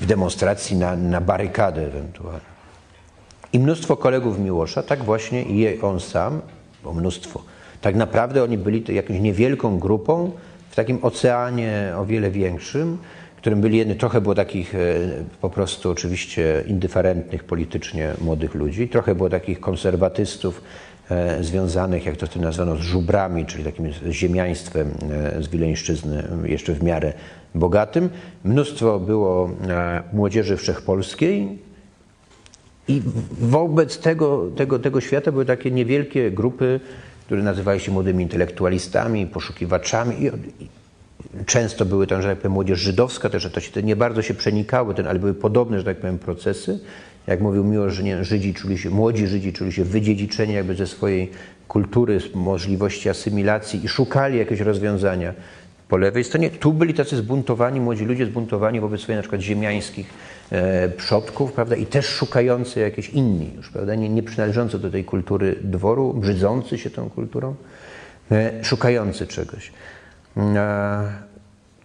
[0.00, 2.50] w demonstracji na, na barykadę ewentualnie.
[3.52, 6.40] I mnóstwo kolegów Miłosza, tak właśnie i on sam,
[6.84, 7.42] bo mnóstwo,
[7.80, 10.30] tak naprawdę oni byli jakąś niewielką grupą
[10.70, 12.98] w takim oceanie o wiele większym,
[13.40, 14.78] którym byli jedni, trochę było takich e,
[15.40, 20.62] po prostu oczywiście indyferentnych politycznie młodych ludzi, trochę było takich konserwatystów
[21.10, 24.90] e, związanych, jak to wtedy nazwano, z żubrami, czyli takim ziemiaństwem
[25.36, 27.12] e, z Wileńszczyzny jeszcze w miarę
[27.54, 28.10] bogatym.
[28.44, 29.50] Mnóstwo było
[30.12, 31.58] młodzieży wszechpolskiej
[32.88, 33.02] i
[33.40, 36.80] wobec tego, tego, tego świata były takie niewielkie grupy,
[37.26, 40.24] które nazywały się młodymi intelektualistami, poszukiwaczami
[40.60, 40.79] i
[41.46, 44.34] Często były tam, że tak powiem, młodzież żydowska, też że to się nie bardzo się
[44.34, 46.80] przenikały, ten, ale były podobne, że tak powiem, procesy.
[47.26, 50.86] Jak mówił Miłosz, że nie, Żydzi czuli się, młodzi Żydzi czuli się wydziedziczeni jakby ze
[50.86, 51.30] swojej
[51.68, 55.34] kultury, możliwości asymilacji i szukali jakiegoś rozwiązania.
[55.88, 56.50] po lewej stronie.
[56.50, 60.06] Tu byli tacy zbuntowani, młodzi ludzie zbuntowani wobec swoich na przykład ziemiańskich
[60.50, 65.04] e, przodków, prawda, i też szukający jakieś inni już, prawda, nie, nie przynależący do tej
[65.04, 67.54] kultury dworu, brzydzący się tą kulturą,
[68.30, 69.72] e, szukający czegoś.
[70.36, 71.30] E,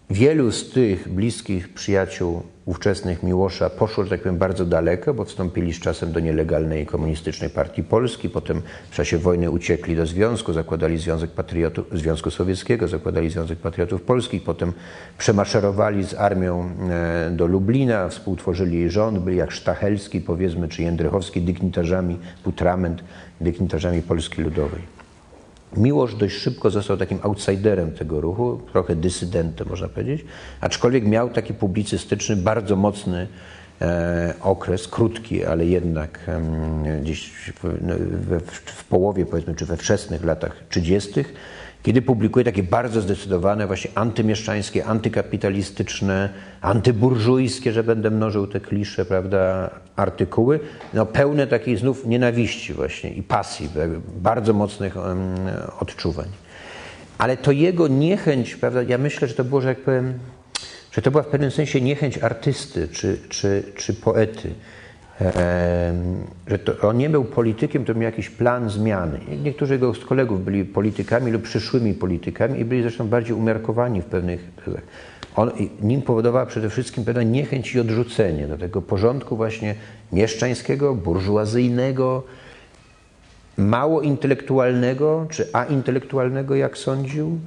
[0.10, 5.74] Wielu z tych bliskich przyjaciół ówczesnych Miłosza poszło, że tak powiem, bardzo daleko, bo wstąpili
[5.74, 10.98] z czasem do nielegalnej komunistycznej partii Polski, potem w czasie wojny uciekli do Związku, zakładali
[10.98, 14.74] Związek Patriotów, Związku Sowieckiego, zakładali Związek Patriotów Polskich, potem
[15.18, 21.41] przemaszerowali z armią e, do Lublina, współtworzyli jej rząd, byli jak Sztachelski, powiedzmy, czy Jędrychowski
[21.41, 23.04] dygnitarzami, Putrament,
[23.41, 24.95] dygnitarzami Polski Ludowej.
[25.78, 30.26] Miłosz dość szybko został takim outsiderem tego ruchu, trochę dysydentem można powiedzieć,
[30.61, 33.28] aczkolwiek miał taki publicystyczny, bardzo mocny
[33.82, 36.19] e, okres, krótki, ale jednak
[37.01, 41.26] gdzieś w, w, w, połowie powiedzmy, czy we wczesnych latach 30
[41.86, 46.30] kiedy publikuje takie bardzo zdecydowane, właśnie antymieszczańskie, antykapitalistyczne,
[46.62, 50.60] antyburżujskie, że będę mnożył te klisze, prawda, artykuły,
[50.94, 53.70] no pełne takiej znów nienawiści właśnie i pasji,
[54.18, 54.96] bardzo mocnych
[55.80, 56.28] odczuwań.
[57.18, 60.20] Ale to jego niechęć, prawda, ja myślę, że to było, że jak powiem,
[60.92, 64.54] że to była w pewnym sensie niechęć artysty czy, czy, czy poety
[66.47, 69.20] że to, on nie był politykiem, to miał jakiś plan zmiany.
[69.43, 74.05] Niektórzy jego z kolegów byli politykami lub przyszłymi politykami i byli zresztą bardziej umiarkowani w
[74.05, 74.51] pewnych
[75.36, 75.51] on,
[75.82, 79.76] nim powodowała przede wszystkim pewna niechęć i odrzucenie do tego porządku właśnie
[80.11, 82.24] mieszczańskiego, burżuazyjnego,
[83.57, 87.39] mało intelektualnego czy aintelektualnego, jak sądził,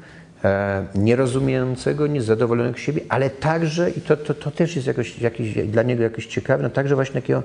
[0.95, 6.03] nierozumiejącego, niezadowolonego siebie, ale także, i to, to, to też jest jakoś, jakiś, dla niego
[6.03, 7.43] jakoś ciekawe, no także właśnie takiego,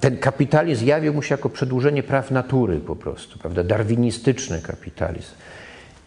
[0.00, 5.32] ten kapitalizm zjawił mu się jako przedłużenie praw natury po prostu, prawda, darwinistyczny kapitalizm.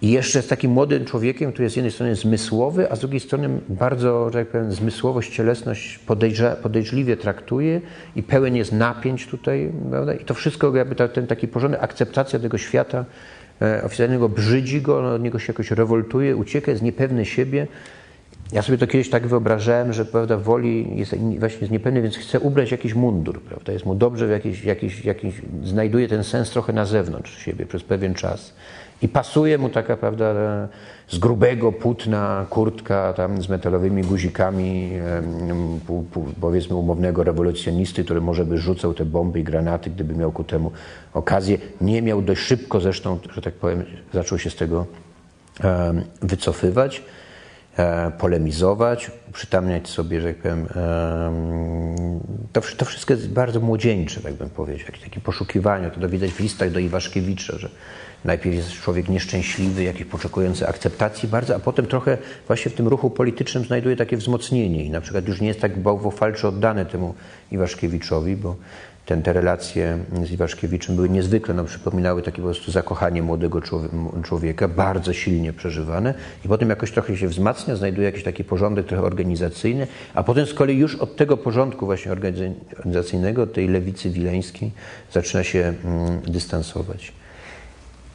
[0.01, 3.19] I jeszcze z takim młodym człowiekiem, który jest z jednej strony zmysłowy, a z drugiej
[3.19, 7.81] strony bardzo, że tak powiem, zmysłowość, cielesność podejrza, podejrzliwie traktuje
[8.15, 10.13] i pełen jest napięć tutaj, prawda?
[10.13, 13.05] I to wszystko, jakby ten taki porządek, akceptacja tego świata,
[13.61, 17.67] E, oficjalnego brzydzi go, od niego się jakoś rewoltuje, ucieka, jest niepewny siebie.
[18.51, 22.39] Ja sobie to kiedyś tak wyobrażałem, że prawda, woli jest właśnie jest niepewny, więc chce
[22.39, 23.73] ubrać jakiś mundur, prawda?
[23.73, 27.83] Jest mu dobrze, w jakiś, jakiś, jakiś, znajduje ten sens trochę na zewnątrz siebie przez
[27.83, 28.53] pewien czas.
[29.01, 30.33] I pasuje mu taka, prawda,
[31.07, 34.91] z grubego płótna kurtka tam z metalowymi guzikami,
[36.41, 40.71] powiedzmy umownego rewolucjonisty, który może by rzucał te bomby i granaty, gdyby miał ku temu
[41.13, 41.57] okazję.
[41.81, 43.83] Nie miał dość szybko zresztą, że tak powiem,
[44.13, 44.85] zaczął się z tego
[46.21, 47.03] wycofywać,
[47.77, 50.67] e, polemizować, przytamniać sobie, że tak powiem,
[52.53, 56.39] to, to wszystko jest bardzo młodzieńcze, tak bym powiedział, jakieś takie poszukiwania, to widać w
[56.39, 57.69] listach do Iwaszkiewicza, że
[58.25, 63.09] Najpierw jest człowiek nieszczęśliwy, jakiś poczekujący akceptacji bardzo, a potem trochę właśnie w tym ruchu
[63.09, 64.85] politycznym znajduje takie wzmocnienie.
[64.85, 67.15] I na przykład już nie jest tak bałwofalczo oddany temu
[67.51, 68.55] Iwaszkiewiczowi, bo
[69.05, 73.61] ten, te relacje z Iwaszkiewiczem były niezwykle, no, przypominały takie po prostu zakochanie młodego
[74.23, 76.13] człowieka, bardzo silnie przeżywane.
[76.45, 80.53] I potem jakoś trochę się wzmacnia, znajduje jakiś taki porządek trochę organizacyjny, a potem z
[80.53, 84.71] kolei już od tego porządku właśnie organizacyjnego, tej lewicy wileńskiej
[85.11, 87.13] zaczyna się mm, dystansować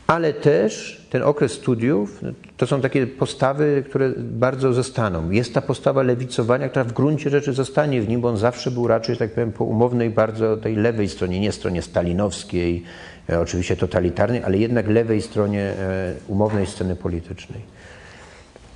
[0.07, 2.21] ale też ten okres studiów
[2.57, 5.31] to są takie postawy, które bardzo zostaną.
[5.31, 8.87] Jest ta postawa lewicowania, która w gruncie rzeczy zostanie w nim, bo on zawsze był
[8.87, 12.83] raczej, tak powiem, po umownej, bardzo tej lewej stronie, nie stronie stalinowskiej,
[13.31, 17.61] e, oczywiście totalitarnej, ale jednak lewej stronie e, umownej sceny politycznej.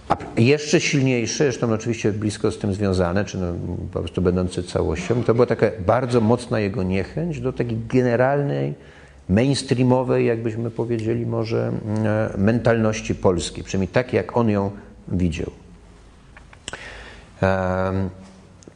[0.08, 3.46] A jeszcze silniejsze, zresztą oczywiście blisko z tym związane, czy no
[3.92, 8.74] po prostu będące całością, to była taka bardzo mocna jego niechęć do takiej generalnej,
[9.30, 11.72] mainstreamowej, jakbyśmy powiedzieli, może
[12.04, 14.70] e, mentalności polskiej, przynajmniej tak, jak on ją
[15.08, 15.50] widział.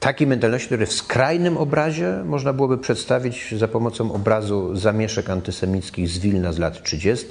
[0.01, 6.19] Takiej mentalności, które w skrajnym obrazie można byłoby przedstawić za pomocą obrazu zamieszek antysemickich z
[6.19, 7.27] Wilna z lat 30.,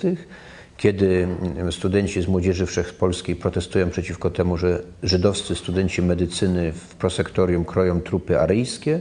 [0.78, 1.28] kiedy
[1.72, 8.40] studenci z Młodzieży Wszechpolskiej protestują przeciwko temu, że żydowscy studenci medycyny w prosektorium kroją trupy
[8.40, 9.00] aryjskie,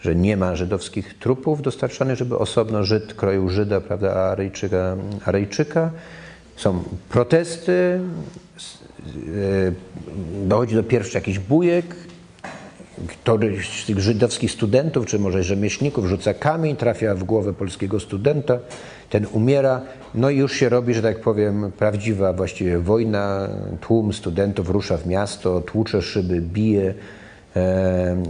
[0.00, 5.90] że nie ma żydowskich trupów dostarczanych, żeby osobno Żyd kroił Żyda, prawda, Aryjczyka, Aryjczyka.
[6.56, 8.00] Są protesty, e,
[10.48, 11.84] dochodzi do pierwszych jakichś bujek,
[13.08, 18.58] któryś z tych żydowskich studentów, czy może rzemieślników rzuca kamień, trafia w głowę polskiego studenta,
[19.10, 19.80] ten umiera,
[20.14, 23.48] no i już się robi, że tak powiem, prawdziwa właściwie wojna,
[23.80, 26.94] tłum studentów rusza w miasto, tłucze szyby, bije,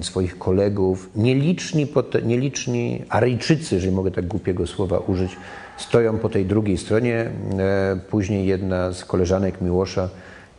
[0.00, 1.10] swoich kolegów.
[1.16, 1.86] Nieliczni,
[2.24, 5.36] nieliczni Aryjczycy, jeżeli mogę tak głupiego słowa użyć,
[5.76, 7.30] stoją po tej drugiej stronie.
[7.58, 10.08] E, później jedna z koleżanek Miłosza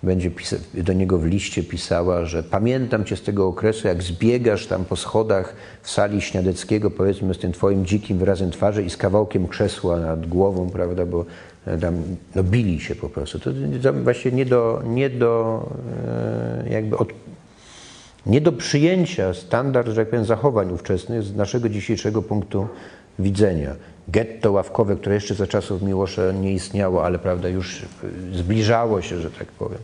[0.04, 0.32] będzie
[0.74, 4.96] do niego w liście pisała, że pamiętam cię z tego okresu, jak zbiegasz tam po
[4.96, 10.00] schodach w sali Śniadeckiego, powiedzmy z tym twoim dzikim wyrazem twarzy i z kawałkiem krzesła
[10.00, 11.26] nad głową, prawda, bo
[11.82, 11.96] tam
[12.36, 13.40] no, bili się po prostu.
[13.40, 13.50] To,
[13.84, 15.64] to właśnie nie do, nie do
[16.08, 17.14] e, jakby od,
[18.28, 22.68] nie do przyjęcia standard, że tak powiem, zachowań ówczesnych z naszego dzisiejszego punktu
[23.20, 23.76] widzenia.
[24.08, 27.82] Getto ławkowe, które jeszcze za czasów Miłosza nie istniało, ale prawda, już
[28.34, 29.80] zbliżało się, że tak powiem.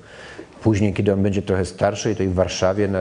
[0.64, 3.00] Później, kiedy on będzie trochę starszy, to i w Warszawie, na,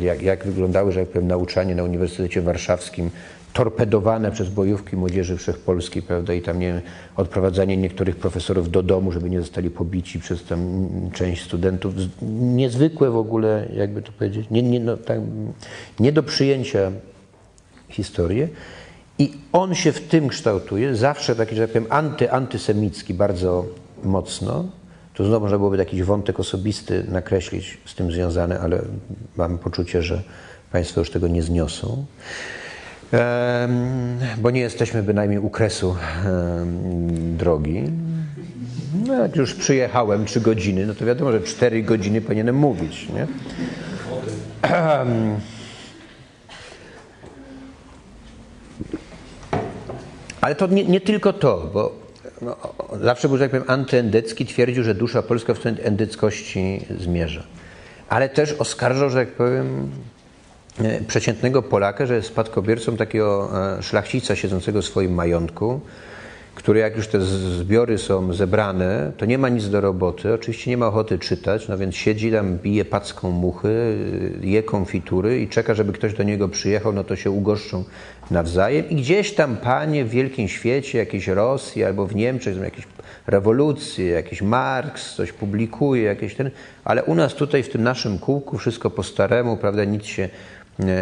[0.00, 3.10] jak, jak wyglądały, że tak powiem, nauczanie na Uniwersytecie Warszawskim,
[3.54, 6.82] torpedowane przez bojówki młodzieży wszechpolskiej, prawda, i tam nie,
[7.16, 11.94] odprowadzanie niektórych profesorów do domu, żeby nie zostali pobici przez tam część studentów.
[12.32, 15.20] Niezwykłe w ogóle, jakby to powiedzieć, nie, nie, no, tak,
[16.00, 16.92] nie do przyjęcia
[17.88, 18.48] historie.
[19.18, 23.66] I on się w tym kształtuje, zawsze taki, że tak powiem, anty, antysemicki bardzo
[24.04, 24.64] mocno.
[25.14, 28.82] Tu znowu można byłoby jakiś wątek osobisty nakreślić z tym związany, ale
[29.36, 30.22] mam poczucie, że
[30.72, 32.04] Państwo już tego nie zniosą.
[34.38, 35.96] Bo nie jesteśmy bynajmniej u kresu
[37.16, 37.82] drogi.
[39.06, 43.08] No, jak już przyjechałem trzy godziny, no to wiadomo, że cztery godziny powinienem mówić.
[43.08, 43.26] Nie?
[50.40, 51.92] Ale to nie, nie tylko to, bo
[52.42, 52.56] no,
[53.00, 57.42] zawsze był, że tak powiem, antyendycki, twierdził, że dusza polska w stronę endyckości zmierza.
[58.08, 59.90] Ale też oskarżał, że tak powiem,
[61.06, 65.80] przeciętnego Polaka, że jest spadkobiercą takiego e, szlachcica siedzącego w swoim majątku,
[66.54, 70.76] który jak już te zbiory są zebrane, to nie ma nic do roboty, oczywiście nie
[70.76, 73.96] ma ochoty czytać, no więc siedzi tam, bije packą muchy,
[74.40, 77.84] je konfitury i czeka, żeby ktoś do niego przyjechał, no to się ugoszczą
[78.30, 78.88] nawzajem.
[78.88, 82.84] I gdzieś tam panie w wielkim świecie, jakiejś Rosji albo w Niemczech, jakieś
[83.26, 86.50] rewolucje, jakiś Marks coś publikuje, jakieś ten,
[86.84, 90.28] ale u nas tutaj w tym naszym kółku wszystko po staremu, prawda, nic się,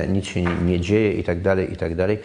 [0.08, 2.18] nic się nie dzieje i tak dalej, i tak dalej.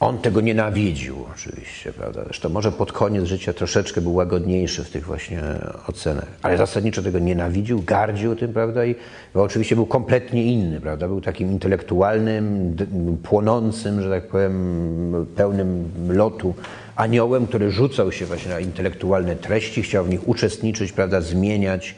[0.00, 2.24] On tego nienawidził oczywiście, prawda?
[2.24, 5.42] Zresztą może pod koniec życia troszeczkę był łagodniejszy w tych właśnie
[5.86, 8.84] ocenach, ale zasadniczo tego nienawidził, gardził tym, prawda?
[8.84, 8.94] I
[9.34, 11.08] oczywiście był kompletnie inny, prawda?
[11.08, 12.76] Był takim intelektualnym,
[13.22, 16.54] płonącym, że tak powiem, pełnym lotu
[16.96, 21.20] aniołem, który rzucał się właśnie na intelektualne treści, chciał w nich uczestniczyć, prawda?
[21.20, 21.94] Zmieniać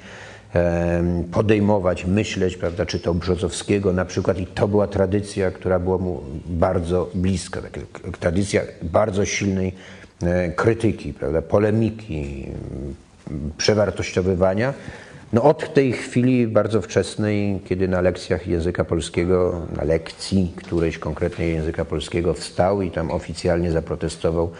[1.32, 6.20] podejmować, myśleć, prawda, czy to Brzozowskiego na przykład i to była tradycja, która była mu
[6.46, 7.80] bardzo bliska, taka
[8.20, 9.72] tradycja bardzo silnej
[10.22, 12.46] e, krytyki, prawda, polemiki,
[13.56, 14.74] przewartościowywania.
[15.32, 21.52] No od tej chwili bardzo wczesnej, kiedy na lekcjach języka polskiego, na lekcji którejś konkretnej
[21.52, 24.50] języka polskiego wstał i tam oficjalnie zaprotestował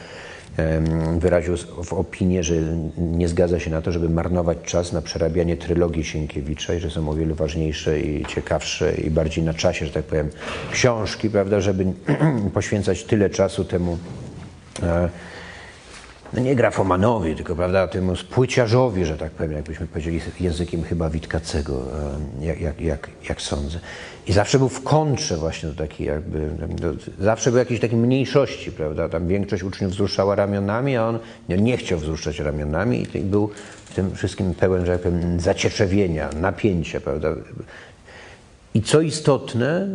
[1.18, 2.54] wyraził w opinię, że
[2.98, 7.08] nie zgadza się na to, żeby marnować czas na przerabianie trylogii Sienkiewicza i że są
[7.08, 10.30] o wiele ważniejsze i ciekawsze i bardziej na czasie, że tak powiem,
[10.72, 11.84] książki, prawda, żeby
[12.54, 13.98] poświęcać tyle czasu temu
[14.82, 15.08] e,
[16.34, 21.82] no nie grafomanowi, tylko prawda, temu spłyciarzowi, że tak powiem, jakbyśmy powiedzieli językiem chyba Witkacego,
[22.40, 23.78] e, jak, jak, jak, jak sądzę.
[24.26, 28.72] I zawsze był w kontrze właśnie do takiej jakby, do, zawsze był jakiejś takiej mniejszości,
[28.72, 31.18] prawda, tam większość uczniów wzruszała ramionami, a on
[31.48, 33.50] nie, nie chciał wzruszać ramionami i był
[33.84, 37.28] w tym wszystkim pełen, że tak powiem, zacietrzewienia, napięcia, prawda.
[38.74, 39.88] I co istotne,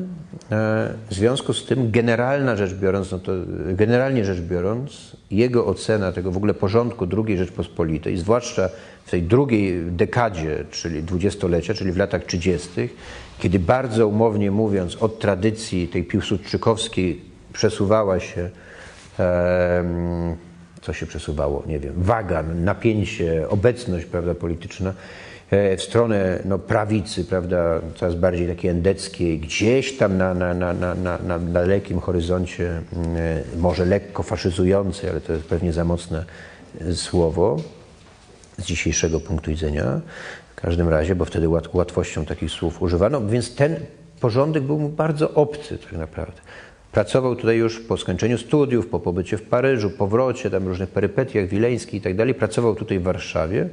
[0.51, 3.31] e, w związku z tym, generalna rzecz biorąc, no to
[3.65, 8.69] generalnie rzecz biorąc, jego ocena tego w ogóle porządku II Rzeczpospolitej, zwłaszcza
[9.05, 12.69] w tej drugiej dekadzie, czyli dwudziestolecia, czyli w latach 30.,
[13.39, 17.21] kiedy bardzo umownie mówiąc od tradycji tej piłsudczykowskiej
[17.53, 18.49] przesuwała się,
[20.81, 24.93] co się przesuwało, nie wiem, wagan, napięcie, obecność prawda, polityczna,
[25.51, 31.17] w stronę no, prawicy, prawda, coraz bardziej takiej endeckiej, gdzieś tam na, na, na, na,
[31.17, 32.69] na, dalekim horyzoncie,
[33.15, 36.25] e, może lekko faszyzującej, ale to jest pewnie za mocne
[36.93, 37.57] słowo
[38.57, 40.01] z dzisiejszego punktu widzenia,
[40.55, 43.75] w każdym razie, bo wtedy łat, łatwością takich słów używano, więc ten
[44.19, 46.41] porządek był mu bardzo obcy tak naprawdę.
[46.91, 51.93] Pracował tutaj już po skończeniu studiów, po pobycie w Paryżu, powrocie, tam różnych perypetiach wileńskich
[51.93, 52.33] i tak dalej.
[52.33, 53.69] Pracował tutaj w Warszawie.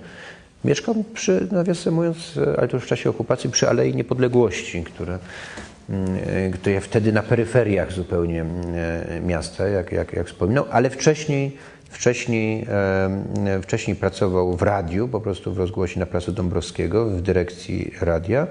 [0.65, 5.19] Mieszkał przy, nawiasem mówiąc, ale to już w czasie okupacji, przy Alei Niepodległości, które,
[5.91, 11.57] mm, wtedy na peryferiach zupełnie mm, miasta, jak, jak, jak wspominał, ale wcześniej
[11.91, 12.67] Wcześniej,
[13.63, 18.47] wcześniej pracował w radiu, po prostu w rozgłosie na Placu Dąbrowskiego, w dyrekcji radia.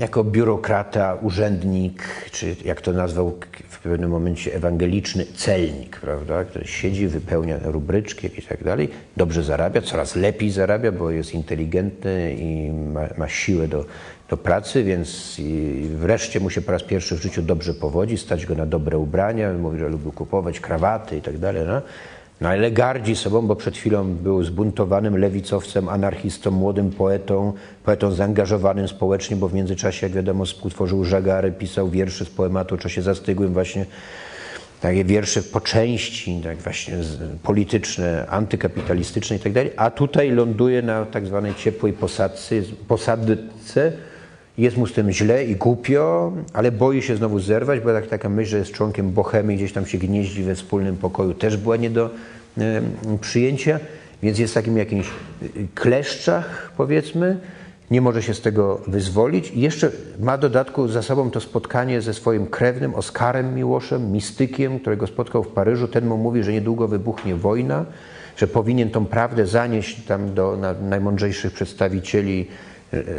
[0.00, 7.08] Jako biurokrata, urzędnik, czy jak to nazwał w pewnym momencie ewangeliczny celnik, prawda, który siedzi,
[7.08, 13.00] wypełnia rubryczki i tak dalej, dobrze zarabia, coraz lepiej zarabia, bo jest inteligentny i ma,
[13.16, 13.84] ma siłę do,
[14.28, 15.36] do pracy, więc
[15.82, 19.52] wreszcie mu się po raz pierwszy w życiu dobrze powodzi, stać go na dobre ubrania,
[19.52, 21.62] mówi, że lubił kupować krawaty i tak dalej.
[21.66, 21.82] No.
[22.40, 27.52] No ale gardzi sobą, bo przed chwilą był zbuntowanym lewicowcem, anarchistą, młodym poetą,
[27.84, 32.78] poetą zaangażowanym społecznie, bo w międzyczasie, jak wiadomo, współtworzył żagary, pisał wiersze z poematu o
[32.78, 33.86] czasie zastygłym właśnie,
[34.80, 36.94] takie wiersze po części, tak właśnie
[37.42, 42.54] polityczne, antykapitalistyczne i tak a tutaj ląduje na tak zwanej ciepłej posadce,
[42.88, 43.92] posadce
[44.58, 48.28] jest mu z tym źle i głupio, ale boi się znowu zerwać, bo tak, taka
[48.28, 51.90] myśl, że jest członkiem bohemy gdzieś tam się gnieździ we wspólnym pokoju, też była nie
[51.90, 52.10] do
[53.20, 53.80] przyjęcia,
[54.22, 57.40] więc jest w takim jakimś e, kleszczach, powiedzmy,
[57.90, 59.50] nie może się z tego wyzwolić.
[59.50, 59.90] I jeszcze
[60.20, 65.48] ma dodatku za sobą to spotkanie ze swoim krewnym, Oskarem Miłoszem, mistykiem, którego spotkał w
[65.48, 65.88] Paryżu.
[65.88, 67.84] Ten mu mówi, że niedługo wybuchnie wojna,
[68.36, 72.46] że powinien tą prawdę zanieść tam do najmądrzejszych przedstawicieli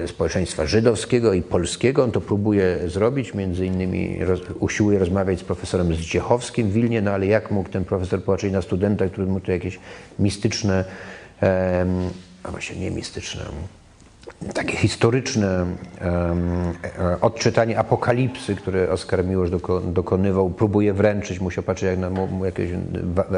[0.07, 2.03] społeczeństwa żydowskiego i polskiego.
[2.03, 7.11] On to próbuje zrobić, między innymi roz, usiłuje rozmawiać z profesorem Zdziechowskim w Wilnie, no
[7.11, 9.79] ale jak mógł ten profesor popatrzeć na studenta, który mu tu jakieś
[10.19, 10.85] mistyczne,
[12.43, 13.41] a właśnie nie mistyczne,
[14.53, 15.65] takie historyczne
[16.01, 16.73] um,
[17.21, 22.11] odczytanie apokalipsy, które Oskar Miłosz doko, dokonywał, próbuje wręczyć, musi patrzeć jak na
[22.45, 22.79] jakiegoś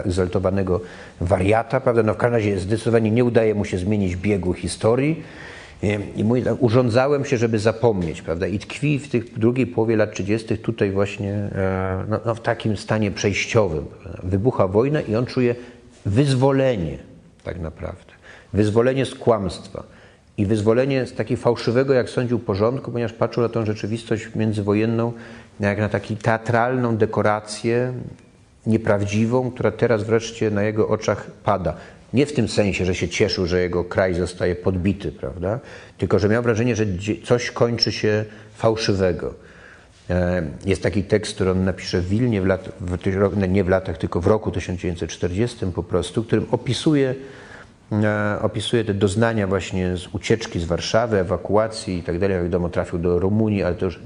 [0.05, 0.81] egzaltowanego
[1.21, 2.03] wariata, prawda?
[2.03, 5.23] No w każdym razie zdecydowanie nie udaje mu się zmienić biegu historii,
[6.15, 8.47] i mówi, tak, urządzałem się, żeby zapomnieć, prawda?
[8.47, 10.57] I tkwi w tych drugiej połowie lat 30.
[10.57, 13.85] tutaj właśnie e, no, no w takim stanie przejściowym.
[13.85, 14.21] Prawda?
[14.23, 15.55] Wybucha wojna i on czuje
[16.05, 16.97] wyzwolenie,
[17.43, 18.11] tak naprawdę.
[18.53, 19.83] Wyzwolenie z kłamstwa
[20.37, 25.13] i wyzwolenie z takiego fałszywego, jak sądził, porządku, ponieważ patrzył na tą rzeczywistość międzywojenną
[25.59, 27.93] jak na taką teatralną dekorację
[28.65, 31.73] nieprawdziwą, która teraz wreszcie na jego oczach pada.
[32.13, 35.59] Nie w tym sensie, że się cieszył, że jego kraj zostaje podbity, prawda?
[35.97, 36.85] Tylko, że miał wrażenie, że
[37.23, 39.33] coś kończy się fałszywego.
[40.09, 43.97] E, jest taki tekst, który on napisze w Wilnie, w lat, w, nie w latach,
[43.97, 47.15] tylko w roku 1940 po prostu, którym opisuje,
[47.91, 52.43] e, opisuje te doznania właśnie z ucieczki z Warszawy, ewakuacji i tak dalej.
[52.43, 53.99] Wiadomo, trafił do Rumunii, ale to już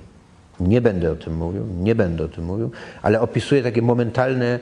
[0.60, 4.60] nie będę o tym mówił, nie będę o tym mówił, ale opisuje takie momentalne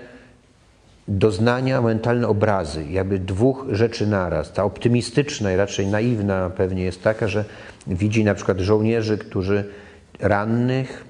[1.08, 4.54] doznania, mentalne obrazy, jakby dwóch rzeczy naraz.
[4.54, 7.46] Ta optymistyczna i raczej naiwna pewnie jest taka, że
[7.88, 9.66] widzi na przykład żołnierzy, którzy
[10.20, 11.06] rannych,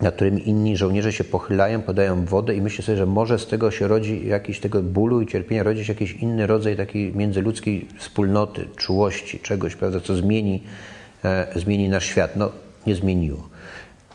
[0.00, 3.70] nad którymi inni żołnierze się pochylają, podają wodę i myśli sobie, że może z tego
[3.70, 8.68] się rodzi jakiś tego bólu i cierpienia, rodzi się jakiś inny rodzaj takiej międzyludzkiej wspólnoty,
[8.76, 10.62] czułości, czegoś, prawda, co zmieni,
[11.24, 12.36] e, zmieni nasz świat.
[12.36, 12.52] No,
[12.86, 13.51] nie zmieniło.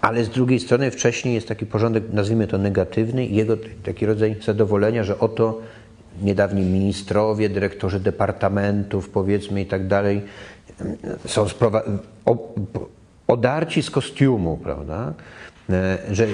[0.08, 4.36] Ale z drugiej strony wcześniej jest taki porządek, nazwijmy to negatywny, i jego taki rodzaj
[4.46, 5.62] zadowolenia, że oto
[6.22, 10.22] niedawni ministrowie, dyrektorzy departamentów, powiedzmy i tak dalej,
[11.26, 11.46] są
[13.28, 15.14] odarci z kostiumu, prawda?
[15.70, 16.28] E, że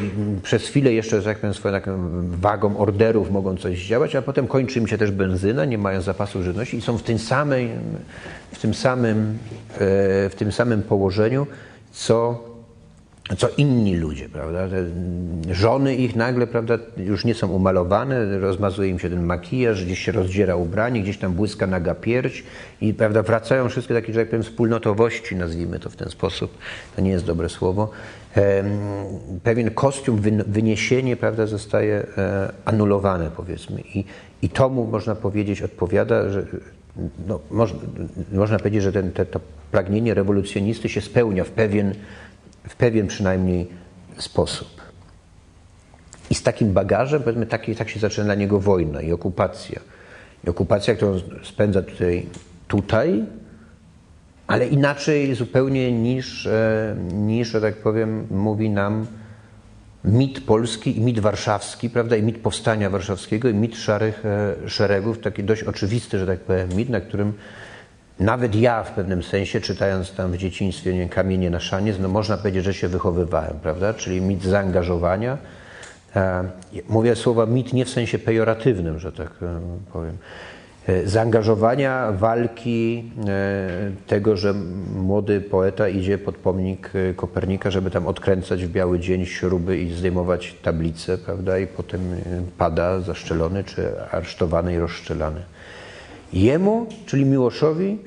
[0.44, 1.98] przez chwilę jeszcze, że tak powiem, swoją taką
[2.30, 6.44] wagą orderów mogą coś zdziałać, a potem kończy im się też benzyna, nie mają zapasu
[6.44, 7.70] żywności i są w tym samym,
[8.52, 9.38] w tym samym,
[9.74, 9.78] e,
[10.30, 11.48] w tym samym położeniu,
[11.92, 12.53] co
[13.38, 14.68] co inni ludzie, prawda?
[14.68, 14.86] Te
[15.54, 20.12] żony ich nagle, prawda, już nie są umalowane, rozmazuje im się ten makijaż, gdzieś się
[20.12, 22.44] rozdziera ubranie, gdzieś tam błyska naga pierś
[22.82, 26.58] i, prawda, wracają wszystkie takie, że tak powiem, wspólnotowości, nazwijmy to w ten sposób,
[26.96, 27.90] to nie jest dobre słowo.
[29.44, 33.82] Pewien kostium, wyniesienie, prawda, zostaje e, anulowane, powiedzmy.
[33.82, 34.06] I,
[34.42, 36.46] i to mu, można powiedzieć, odpowiada, że
[37.28, 37.80] no, można,
[38.32, 39.40] można powiedzieć, że ten, te, to
[39.72, 41.94] pragnienie rewolucjonisty się spełnia w pewien
[42.68, 43.68] w pewien przynajmniej
[44.18, 44.82] sposób.
[46.30, 49.80] I z takim bagażem, powiedzmy, taki, tak się zaczyna dla niego wojna i okupacja.
[50.47, 52.26] I okupacja, którą spędza tutaj,
[52.68, 53.26] tutaj
[54.47, 59.07] ale inaczej zupełnie niż, e, niż, że tak powiem, mówi nam
[60.03, 65.20] mit polski i mit warszawski, prawda, i mit powstania warszawskiego, i mit szarych e, szeregów,
[65.20, 67.34] taki dość oczywisty, że tak powiem, mit, na którym
[68.20, 72.38] nawet ja w pewnym sensie, czytając tam w dzieciństwie nie, Kamienie na szaniec, no można
[72.38, 73.93] powiedzieć, że się wychowywałem, prawda?
[73.93, 75.38] Czyli mit zaangażowania.
[76.16, 76.43] E,
[76.89, 79.59] mówię słowa mit nie w sensie pejoratywnym, że tak e,
[79.93, 80.18] powiem.
[80.88, 83.11] E, zaangażowania, walki,
[84.07, 84.53] tego, że
[84.95, 90.55] młody poeta idzie pod pomnik Kopernika, żeby tam odkręcać w biały dzień śruby i zdejmować
[90.61, 91.59] tablice, prawda?
[91.59, 92.01] I potem
[92.57, 95.41] pada zaszczelony, czy aresztowany i rozszczelany.
[96.34, 97.98] Jemu, czyli Miłoszowi,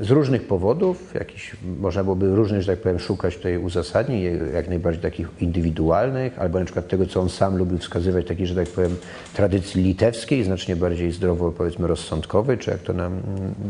[0.00, 5.02] z różnych powodów, jakiś, można byłoby różnych, że tak powiem, szukać tutaj uzasadnień, jak najbardziej
[5.02, 8.96] takich indywidualnych, albo na przykład tego, co on sam lubił wskazywać, takiej, że tak powiem,
[9.34, 13.20] tradycji litewskiej, znacznie bardziej zdrowo, powiedzmy, rozsądkowej, czy jak to nam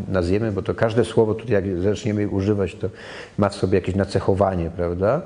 [0.09, 2.88] nazwiemy, bo to każde słowo tutaj, jak zaczniemy używać, to
[3.38, 5.22] ma w sobie jakieś nacechowanie, prawda?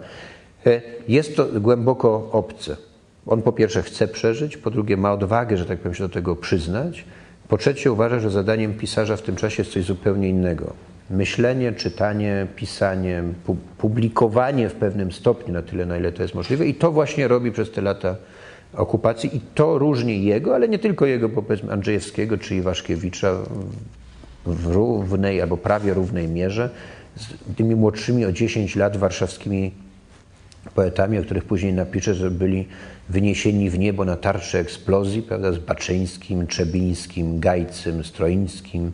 [0.66, 2.76] E, jest to głęboko obce.
[3.26, 6.36] On po pierwsze chce przeżyć, po drugie ma odwagę, że tak powiem, się do tego
[6.36, 7.04] przyznać,
[7.48, 10.72] po trzecie uważa, że zadaniem pisarza w tym czasie jest coś zupełnie innego.
[11.10, 13.22] Myślenie, czytanie, pisanie,
[13.78, 16.66] publikowanie w pewnym stopniu, na tyle, na ile to jest możliwe.
[16.66, 18.16] I to właśnie robi przez te lata
[18.74, 19.36] okupacji.
[19.36, 23.36] I to różni jego, ale nie tylko jego, bo powiedzmy Andrzejewskiego czy Iwaszkiewicza
[24.46, 26.70] w równej albo prawie równej mierze
[27.16, 29.72] z tymi młodszymi o 10 lat warszawskimi
[30.74, 32.68] poetami, o których później napiszę, że byli
[33.08, 38.92] wyniesieni w niebo na tarczy eksplozji, prawda, z Baczyńskim, Trzebińskim, Gajcym, Stroińskim.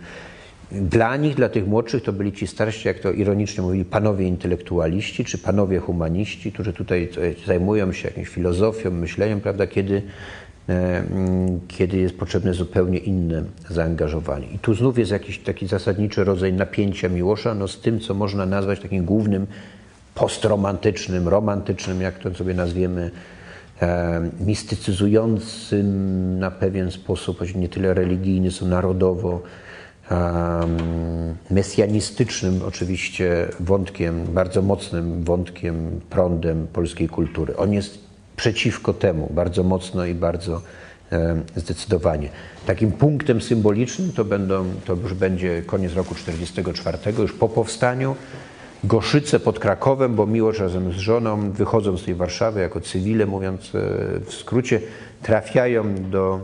[0.72, 5.24] Dla nich, dla tych młodszych, to byli ci starsi, jak to ironicznie mówili, panowie intelektualiści,
[5.24, 7.08] czy panowie humaniści, którzy tutaj
[7.46, 10.02] zajmują się jakąś filozofią, myśleniem, prawda, kiedy,
[10.68, 14.46] e, mm, kiedy jest potrzebne zupełnie inne zaangażowanie.
[14.54, 18.46] I tu znów jest jakiś taki zasadniczy rodzaj napięcia Miłosza no, z tym, co można
[18.46, 19.46] nazwać takim głównym
[20.14, 23.10] postromantycznym, romantycznym, jak to sobie nazwiemy,
[24.40, 29.42] mistycyzującym na pewien sposób, choć nie tyle religijny, co narodowo,
[30.10, 30.66] e,
[31.50, 37.56] mesjanistycznym oczywiście wątkiem, bardzo mocnym wątkiem, prądem polskiej kultury.
[37.56, 37.98] On jest
[38.36, 40.62] przeciwko temu bardzo mocno i bardzo
[41.12, 42.28] e, zdecydowanie.
[42.66, 48.16] Takim punktem symbolicznym to, będą, to już będzie koniec roku 1944, już po powstaniu,
[48.86, 53.74] Goszyce pod Krakowem, bo Miłosz razem z żoną wychodzą z tej Warszawy jako cywile, mówiąc
[53.74, 53.78] e,
[54.20, 54.80] w skrócie,
[55.22, 56.40] trafiają do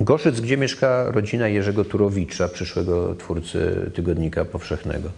[0.00, 5.08] Goszyc, gdzie mieszka rodzina Jerzego Turowicza, przyszłego twórcy Tygodnika Powszechnego.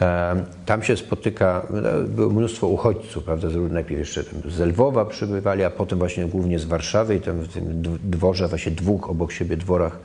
[0.00, 5.70] E, tam się spotyka, no, było mnóstwo uchodźców, prawda, najpierw jeszcze z Lwowa przybywali, a
[5.70, 9.98] potem właśnie głównie z Warszawy i tam w tym dworze, właśnie dwóch obok siebie dworach,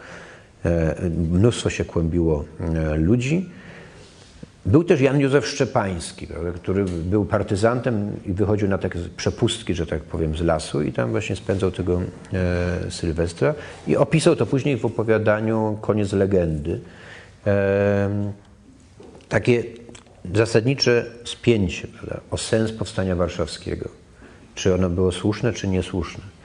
[0.66, 0.96] e,
[1.32, 2.46] mnóstwo się kłębiło
[2.98, 3.50] ludzi.
[4.66, 10.02] Był też Jan Józef Szczepański, który był partyzantem i wychodził na takie przepustki, że tak
[10.02, 12.02] powiem, z lasu i tam właśnie spędzał tego
[12.34, 13.54] e, Sylwestra
[13.88, 16.80] i opisał to później w opowiadaniu Koniec legendy.
[17.48, 18.32] E,
[19.30, 19.64] takie
[20.36, 23.90] zasadnicze spięcie prawda, o sens powstania warszawskiego.
[24.56, 26.39] Czy ono było słuszne, czy niesłuszne.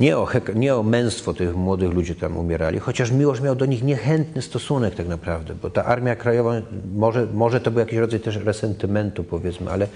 [0.00, 3.82] Nie o, nie o męstwo tych młodych ludzi tam umierali, chociaż Miłosz miał do nich
[3.82, 6.52] niechętny stosunek tak naprawdę, bo ta Armia Krajowa,
[6.94, 9.86] może, może to był jakiś rodzaj też resentymentu powiedzmy, ale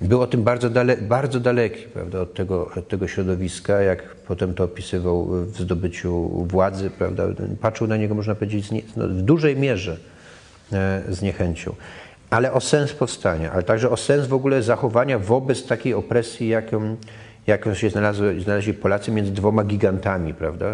[0.00, 4.64] było tym bardzo, dale, bardzo daleki prawda, od, tego, od tego środowiska, jak potem to
[4.64, 7.24] opisywał w zdobyciu władzy, prawda,
[7.60, 9.96] patrzył na niego można powiedzieć no, w dużej mierze
[10.72, 11.74] e, z niechęcią.
[12.30, 16.96] Ale o sens powstania, ale także o sens w ogóle zachowania wobec takiej opresji, jaką
[17.46, 20.66] jak się znalazły, znaleźli Polacy między dwoma gigantami, prawda?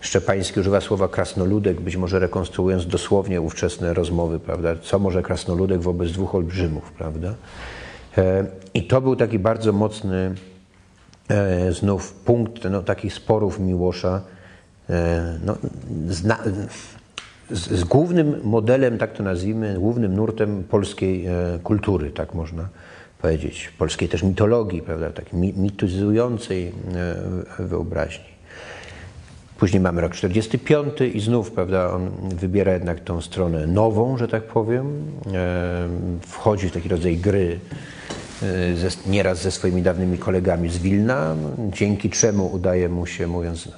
[0.00, 4.76] Szczepański używa słowa krasnoludek, być może rekonstruując dosłownie ówczesne rozmowy, prawda?
[4.82, 7.34] Co może krasnoludek wobec dwóch olbrzymów, prawda?
[8.18, 10.34] E, I to był taki bardzo mocny
[11.28, 14.20] e, znów punkt no, takich sporów Miłosza
[14.90, 15.56] e, no,
[16.08, 16.38] zna,
[17.50, 21.26] z, z, głównym modelem, tak to nazwijmy, głównym nurtem polskiej
[21.62, 22.68] kultury, tak można
[23.22, 26.72] powiedzieć, polskiej też mitologii, prawda, takiej mityzującej
[27.58, 28.24] e, wyobraźni.
[29.58, 34.42] Później mamy rok 45 i znów, prawda, on wybiera jednak tą stronę nową, że tak
[34.42, 34.86] powiem.
[35.34, 35.88] E,
[36.26, 37.60] wchodzi w taki rodzaj gry
[38.42, 41.36] e, ze, nieraz ze swoimi dawnymi kolegami z Wilna,
[41.72, 43.68] dzięki czemu udaje mu się, mówiąc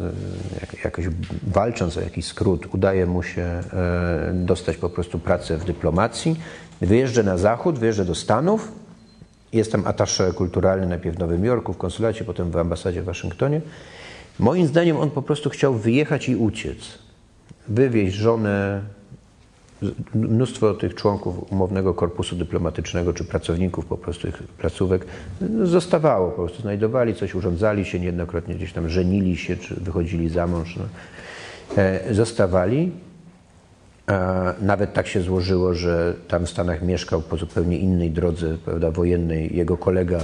[0.84, 1.04] jakoś
[1.42, 3.60] walcząc o jakiś skrót, udaje mu się
[4.32, 6.36] dostać po prostu pracę w dyplomacji.
[6.80, 8.83] Wyjeżdża na zachód, wyjeżdża do Stanów,
[9.54, 13.60] jest tam atasze kulturalny najpierw w Nowym Jorku, w konsulacie, potem w ambasadzie w Waszyngtonie.
[14.38, 16.98] Moim zdaniem on po prostu chciał wyjechać i uciec.
[17.68, 18.82] Wywieźć żonę,
[20.14, 25.06] mnóstwo tych członków umownego korpusu dyplomatycznego, czy pracowników po prostu tych placówek
[25.40, 30.28] no, zostawało, po prostu znajdowali coś, urządzali się, niejednokrotnie gdzieś tam żenili się, czy wychodzili
[30.28, 30.76] za mąż.
[30.76, 30.84] No.
[31.76, 32.92] E, zostawali
[34.60, 39.56] nawet tak się złożyło, że tam w Stanach mieszkał po zupełnie innej drodze prawda, wojennej
[39.56, 40.22] jego kolega e,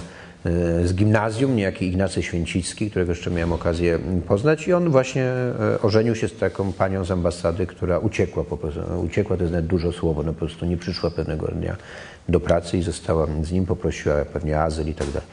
[0.86, 6.14] z gimnazjum, niejaki Ignacy Święcicki, którego jeszcze miałem okazję poznać i on właśnie e, ożenił
[6.14, 9.92] się z taką panią z ambasady, która uciekła po prostu, uciekła to jest nawet dużo
[9.92, 11.76] słowo, no po prostu nie przyszła pewnego dnia
[12.28, 15.28] do pracy i została z nim, poprosiła pewnie azyl i tak dalej.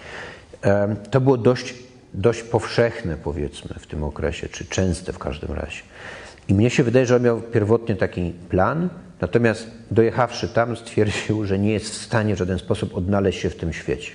[1.11, 1.73] To było dość,
[2.13, 5.81] dość powszechne powiedzmy w tym okresie, czy częste w każdym razie.
[6.47, 8.89] I mnie się wydaje, że on miał pierwotnie taki plan,
[9.21, 13.55] Natomiast dojechawszy tam, stwierdził, że nie jest w stanie w żaden sposób odnaleźć się w
[13.55, 14.11] tym świecie.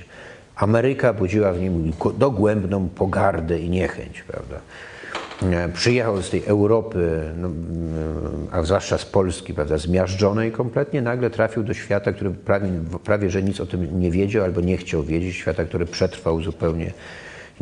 [0.56, 4.56] Ameryka budziła w nim dogłębną pogardę i niechęć, prawda?
[5.42, 7.50] E, przyjechał z tej Europy, no,
[8.50, 12.68] a zwłaszcza z Polski, prawda, zmiażdżonej kompletnie, nagle trafił do świata, który prawie,
[13.04, 16.92] prawie że nic o tym nie wiedział albo nie chciał wiedzieć, świata, który przetrwał zupełnie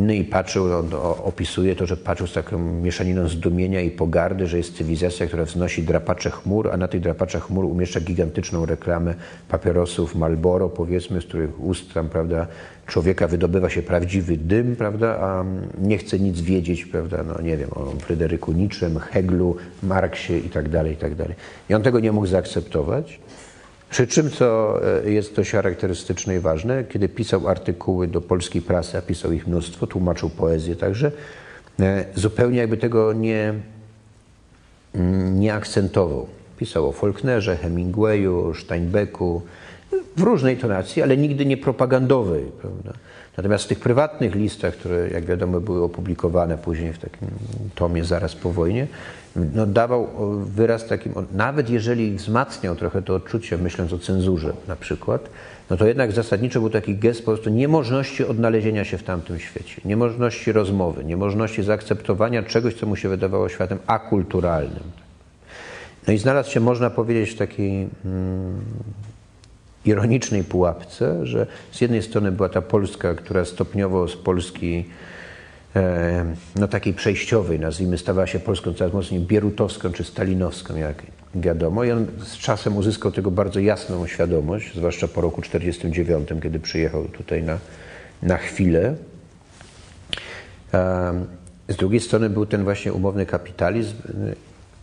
[0.01, 0.91] inny i patrzył, on
[1.25, 5.83] opisuje to, że patrzył z taką mieszaniną zdumienia i pogardy, że jest cywilizacja, która wznosi
[5.83, 9.15] drapacze chmur, a na tych drapaczach chmur umieszcza gigantyczną reklamę
[9.49, 12.47] papierosów Marlboro, powiedzmy, z których ust tam, prawda,
[12.87, 15.45] człowieka wydobywa się prawdziwy dym, prawda, a
[15.81, 20.69] nie chce nic wiedzieć, prawda, no nie wiem, o Fryderyku Nietzschem, Heglu, Marksie i tak
[20.69, 21.35] dalej, i tak dalej.
[21.71, 23.21] I on tego nie mógł zaakceptować.
[23.91, 28.99] Przy czym, co e, jest dość charakterystyczne i ważne, kiedy pisał artykuły do polskiej prasy,
[28.99, 31.13] a pisał ich mnóstwo, tłumaczył poezję także,
[31.81, 33.55] e, zupełnie jakby tego nie,
[35.33, 36.27] nie akcentował.
[36.59, 39.43] Pisał o Faulknerze, Hemingwayu, Steinbecku,
[40.17, 42.45] w różnej tonacji, ale nigdy nie propagandowej.
[42.61, 42.93] Prawda?
[43.37, 47.29] Natomiast w tych prywatnych listach, które jak wiadomo były opublikowane później w takim
[47.75, 48.87] tomie zaraz po wojnie,
[49.37, 50.09] no, dawał
[50.45, 55.31] wyraz takim, nawet jeżeli wzmacniał trochę to odczucie, myśląc o cenzurze na przykład,
[55.71, 59.81] no to jednak zasadniczo był taki gest po prostu niemożności odnalezienia się w tamtym świecie,
[59.85, 64.83] niemożności rozmowy, niemożności zaakceptowania czegoś, co mu się wydawało światem akulturalnym.
[66.07, 68.61] No i znalazł się, można powiedzieć, w takiej hmm,
[69.85, 75.10] ironicznej pułapce, że z jednej strony była ta Polska, która stopniowo z Polski e,
[76.57, 81.03] no takiej przejściowej, nazwijmy, stawała się Polską coraz mocniej bierutowską czy stalinowską, jak
[81.35, 81.85] wiadomo.
[81.85, 87.05] I on z czasem uzyskał tego bardzo jasną świadomość, zwłaszcza po roku 1949, kiedy przyjechał
[87.05, 87.59] tutaj na,
[88.23, 88.95] na chwilę.
[90.75, 91.25] E,
[91.69, 93.97] z drugiej strony był ten właśnie umowny kapitalizm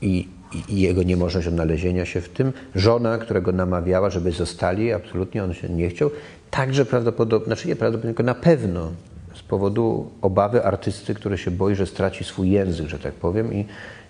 [0.02, 0.28] i
[0.70, 2.54] i jego niemożność odnalezienia się w tym.
[2.76, 6.12] Żona, którego namawiała, żeby zostali, absolutnie on się nie chciał.
[6.52, 8.92] Także prawdopodobnie, znaczy nie prawdopodobnie, tylko na pewno
[9.48, 13.66] powodu obawy artysty, który się boi, że straci swój język, że tak powiem, i,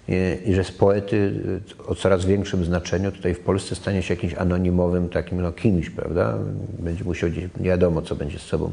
[0.08, 0.16] i,
[0.50, 1.34] i że z poety
[1.88, 6.38] o coraz większym znaczeniu tutaj w Polsce stanie się jakimś anonimowym takim no, kimś, prawda?
[6.80, 8.72] Będzie musiał gdzieś, nie wiadomo, co będzie z sobą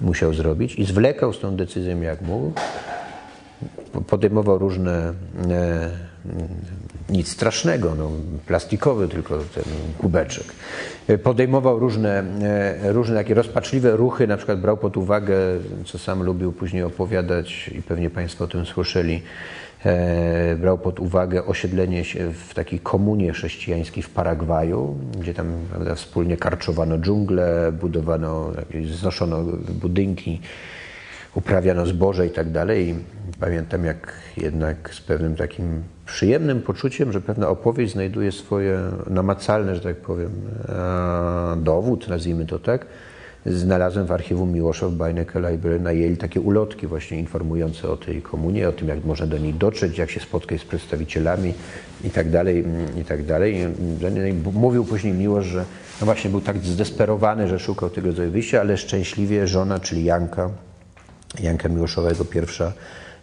[0.00, 0.74] musiał zrobić.
[0.74, 2.52] I zwlekał z tą decyzją jak mógł.
[4.06, 5.12] Podejmował różne
[5.50, 5.90] e,
[7.10, 8.10] nic strasznego, no,
[8.46, 9.64] plastikowy tylko ten
[9.98, 10.44] kubeczek.
[11.22, 15.36] Podejmował różne, e, różne takie rozpaczliwe ruchy, na przykład brał pod uwagę,
[15.84, 19.22] co sam lubił później opowiadać i pewnie Państwo o tym słyszeli,
[19.84, 25.94] e, brał pod uwagę osiedlenie się w takiej komunie chrześcijańskiej w Paragwaju, gdzie tam prawda,
[25.94, 28.52] wspólnie karczowano dżunglę, budowano,
[28.84, 29.42] znoszono
[29.82, 30.40] budynki,
[31.34, 32.94] uprawiano zboże i tak dalej.
[33.40, 39.80] Pamiętam, jak jednak z pewnym takim przyjemnym poczuciem, że pewna opowieść znajduje swoje namacalne, że
[39.80, 40.30] tak powiem,
[40.68, 42.86] e, dowód, nazwijmy to tak.
[43.46, 48.68] Znalazłem w archiwum Miłoszew Bajneke Library na Yale takie ulotki właśnie informujące o tej komunie,
[48.68, 51.54] o tym, jak można do niej dotrzeć, jak się spotkać z przedstawicielami
[52.04, 52.64] i tak dalej,
[53.00, 53.66] i tak dalej.
[54.52, 55.64] Mówił później Miłosz, że
[56.00, 60.50] no właśnie był tak zdesperowany, że szukał tego wyjścia, ale szczęśliwie żona, czyli Janka,
[61.38, 62.72] Janka Miłoszowego, pierwsza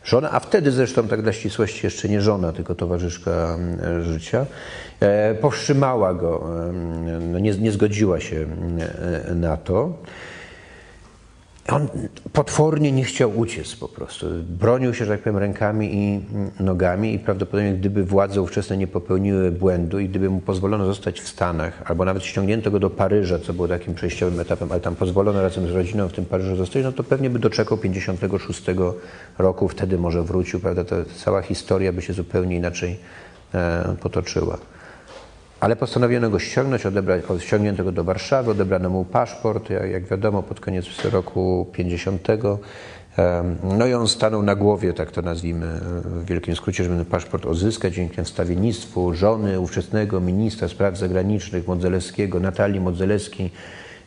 [0.03, 4.45] żona, a wtedy zresztą tak dla ścisłości jeszcze nie żona, tylko towarzyszka mm, życia,
[4.99, 6.49] e, powstrzymała go,
[7.31, 8.45] no nie, nie zgodziła się
[9.29, 9.93] e, na to.
[11.71, 11.87] On
[12.33, 14.25] potwornie nie chciał uciec po prostu.
[14.59, 16.19] Bronił się, że tak powiem, rękami i
[16.63, 21.27] nogami i prawdopodobnie gdyby władze ówczesne nie popełniły błędu i gdyby mu pozwolono zostać w
[21.27, 25.41] Stanach, albo nawet ściągnięto go do Paryża, co było takim przejściowym etapem, ale tam pozwolono
[25.41, 28.63] razem z rodziną w tym Paryżu zostać, no to pewnie by doczekał 56
[29.37, 30.95] roku, wtedy może wrócił, prawda, ta
[31.25, 32.99] cała historia by się zupełnie inaczej
[33.53, 34.57] e, potoczyła.
[35.59, 40.59] Ale postanowiono go ściągnąć, odebrać, ściągnięto go do Warszawy, odebrano mu paszport, jak, wiadomo, pod
[40.59, 42.27] koniec roku 50.
[43.77, 47.45] No i on stanął na głowie, tak to nazwijmy w wielkim skrócie, żeby ten paszport
[47.45, 53.51] odzyskać dzięki wstawiennictwu żony ówczesnego ministra spraw zagranicznych Modzelewskiego, Natalii Modzelewskiej.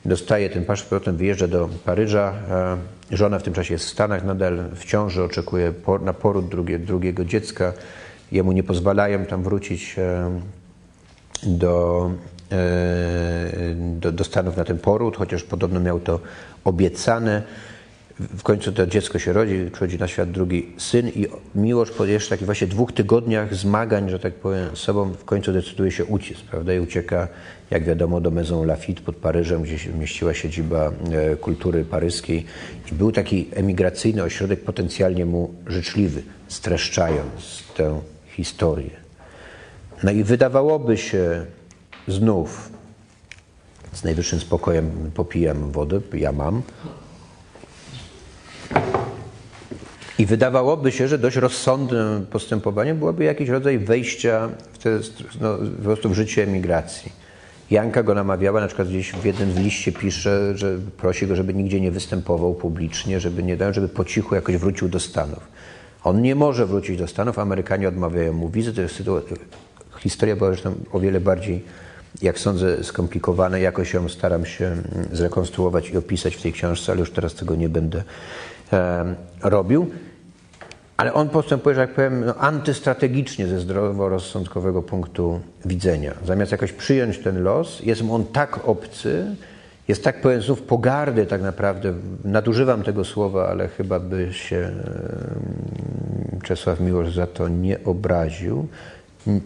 [0.04, 2.32] Dostaje ten paszport, wyjeżdża do Paryża.
[3.10, 5.72] Żona w tym czasie jest w Stanach, nadal w ciąży, oczekuje
[6.02, 7.72] na poród drugie, drugiego dziecka.
[8.32, 9.96] Jemu nie pozwalają tam wrócić
[11.42, 12.10] do,
[12.52, 16.20] e, do, do Stanów na ten poród, chociaż podobno miał to
[16.64, 17.42] obiecane.
[18.20, 22.30] W końcu to dziecko się rodzi, przychodzi na świat drugi syn i Miłosz po jeszcze
[22.30, 26.40] takich właśnie dwóch tygodniach zmagań, że tak powiem, z sobą w końcu decyduje się uciec,
[26.40, 27.28] prawda, i ucieka,
[27.70, 32.44] jak wiadomo, do Maison Lafitte pod Paryżem, gdzie się mieściła siedziba e, kultury paryskiej
[32.92, 38.99] i był taki emigracyjny ośrodek potencjalnie mu życzliwy, streszczając tę historię.
[40.04, 41.46] No i wydawałoby się,
[42.08, 42.70] znów
[43.92, 46.62] z najwyższym spokojem popijam wodę, ja mam.
[50.18, 54.90] I wydawałoby się, że dość rozsądnym postępowaniem byłoby jakiś rodzaj wejścia w, te,
[55.40, 57.12] no, po prostu w życie emigracji.
[57.70, 61.54] Janka go namawiała, na przykład gdzieś w jednym z liście pisze, że prosi go, żeby
[61.54, 65.48] nigdzie nie występował publicznie, żeby nie dał, żeby po cichu jakoś wrócił do Stanów.
[66.04, 68.74] On nie może wrócić do Stanów, Amerykanie odmawiają mu wizy.
[68.74, 69.02] To jest
[70.02, 71.64] historia była zresztą o wiele bardziej,
[72.22, 73.58] jak sądzę, skomplikowana.
[73.58, 77.56] Jakoś ją staram się mm, zrekonstruować i opisać w tej książce, ale już teraz tego
[77.56, 78.02] nie będę
[78.72, 79.90] e, robił.
[80.96, 86.14] Ale on postępuje, że jak powiem, no, antystrategicznie ze zdroworozsądkowego punktu widzenia.
[86.26, 89.36] Zamiast jakoś przyjąć ten los, jest mu on tak obcy,
[89.88, 91.94] jest tak pełen znów pogardy tak naprawdę,
[92.24, 94.70] nadużywam tego słowa, ale chyba by się
[96.42, 98.68] Czesław Miłosz za to nie obraził,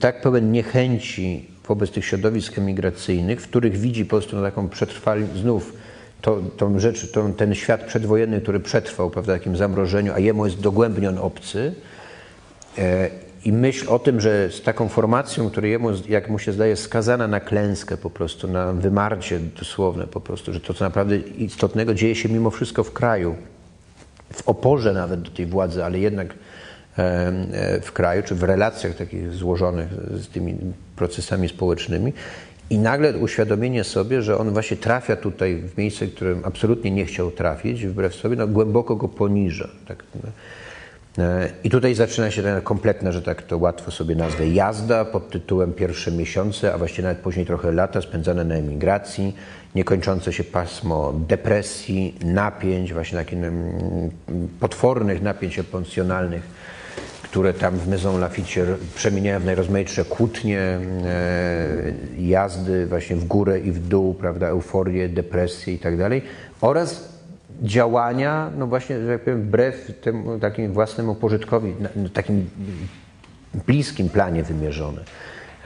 [0.01, 5.72] tak pełen niechęci wobec tych środowisk emigracyjnych, w których widzi po prostu taką przetrwali, znów
[6.20, 10.45] to, tą rzecz, tą, ten świat przedwojenny, który przetrwał prawda, w takim zamrożeniu, a jemu
[10.45, 11.75] jest dogłębnie on obcy.
[12.79, 13.11] E,
[13.45, 17.29] I myśl o tym, że z taką formacją, która jemu, jak mu się zdaje, skazana
[17.29, 22.14] na klęskę po prostu, na wymarcie dosłowne po prostu, że to, co naprawdę istotnego dzieje
[22.14, 23.37] się mimo wszystko w kraju,
[24.33, 26.35] w oporze nawet do tej władzy, ale jednak
[27.82, 30.57] w kraju, czy w relacjach takich złożonych z tymi
[30.97, 32.12] procesami społecznymi
[32.70, 37.05] i nagle uświadomienie sobie, że on właśnie trafia tutaj w miejsce, w którym absolutnie nie
[37.05, 39.68] chciał trafić, wbrew sobie, no głęboko go poniża.
[39.88, 40.05] Tak?
[41.18, 45.30] E, I tutaj zaczyna się ta kompletna, że tak to łatwo sobie nazwę, jazda pod
[45.30, 49.36] tytułem pierwsze miesiące, a właściwie nawet później trochę lata spędzane na emigracji,
[49.74, 54.11] niekończące się pasmo depresji, napięć, właśnie takich mm,
[54.61, 56.42] potwornych napięć emocjonalnych,
[57.35, 58.61] które tam w Maison Lafitte
[58.95, 60.78] przemieniają w najrozmaitsze kłótnie, e,
[62.18, 66.22] jazdy właśnie w górę i w dół, prawda, euforię, depresję i tak dalej,
[66.61, 67.09] oraz
[67.62, 72.51] działania, no właśnie, że tak powiem, wbrew temu takim własnemu pożytkowi, na takim
[73.66, 75.01] bliskim planie wymierzone.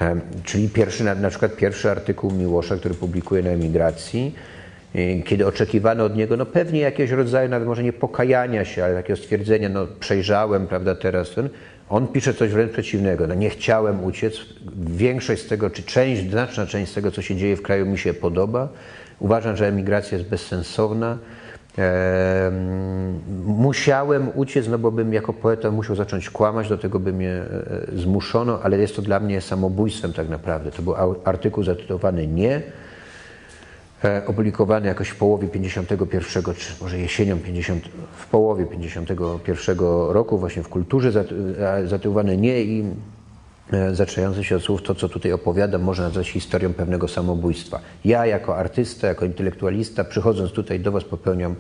[0.01, 4.35] E, czyli pierwszy, na przykład pierwszy artykuł Miłosza, który publikuje na emigracji,
[5.25, 9.17] kiedy oczekiwano od niego, no pewnie jakiegoś rodzaju, nawet może nie pokajania się, ale takiego
[9.17, 11.49] stwierdzenia, no przejrzałem, prawda, teraz ten,
[11.89, 13.27] on pisze coś wręcz przeciwnego.
[13.27, 14.35] No nie chciałem uciec.
[14.77, 17.99] Większość z tego, czy część, znaczna część z tego, co się dzieje w kraju, mi
[17.99, 18.69] się podoba.
[19.19, 21.19] Uważam, że emigracja jest bezsensowna.
[23.47, 27.47] musiałem uciec, no bo bym jako poeta musiał zacząć kłamać, do tego by mnie e,
[27.97, 30.71] zmuszono, ale jest to dla mnie samobójstwem tak naprawdę.
[30.71, 32.88] To był artykuł zatytułowany Nie E,
[34.27, 37.85] opublikowany jakoś w połowie 51, czy może jesienią 50,
[38.17, 39.79] w połowie 51
[40.09, 41.25] roku, właśnie w kulturze
[41.59, 42.85] e, zatytułowany nie i
[43.73, 47.81] e, zaczynający się od słów to, co tutaj opowiadam, można nazwać historią pewnego samobójstwa.
[48.05, 51.55] Ja jako artysta, jako intelektualista, przychodząc tutaj do Was, popełniam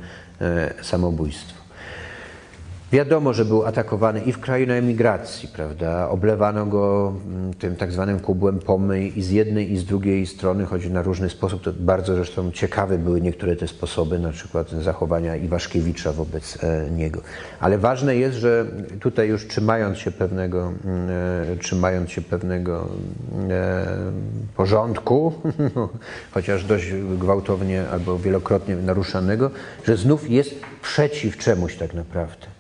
[0.83, 1.68] samobójstwo.
[2.93, 6.09] Wiadomo, że był atakowany i w kraju na emigracji, prawda?
[6.09, 10.65] Oblewano go mm, tym tak zwanym kubłem pomyj i z jednej i z drugiej strony,
[10.65, 11.63] choć na różny sposób.
[11.63, 17.21] To bardzo zresztą ciekawe były niektóre te sposoby, na przykład zachowania Iwaszkiewicza wobec e, niego.
[17.61, 18.67] Ale ważne jest, że
[19.01, 21.09] tutaj już trzymając się pewnego, mm,
[21.53, 22.89] e, trzymając się pewnego
[23.51, 23.87] e,
[24.57, 25.33] porządku,
[26.35, 29.51] chociaż dość gwałtownie albo wielokrotnie naruszanego,
[29.85, 32.58] że znów jest przeciw czemuś tak naprawdę.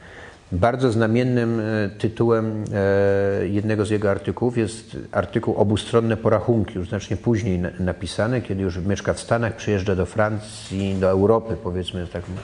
[0.53, 7.16] Bardzo znamiennym e, tytułem e, jednego z jego artykułów jest artykuł Obustronne porachunki, już znacznie
[7.16, 12.35] później napisany, kiedy już mieszka w Stanach, przyjeżdża do Francji, do Europy, powiedzmy takim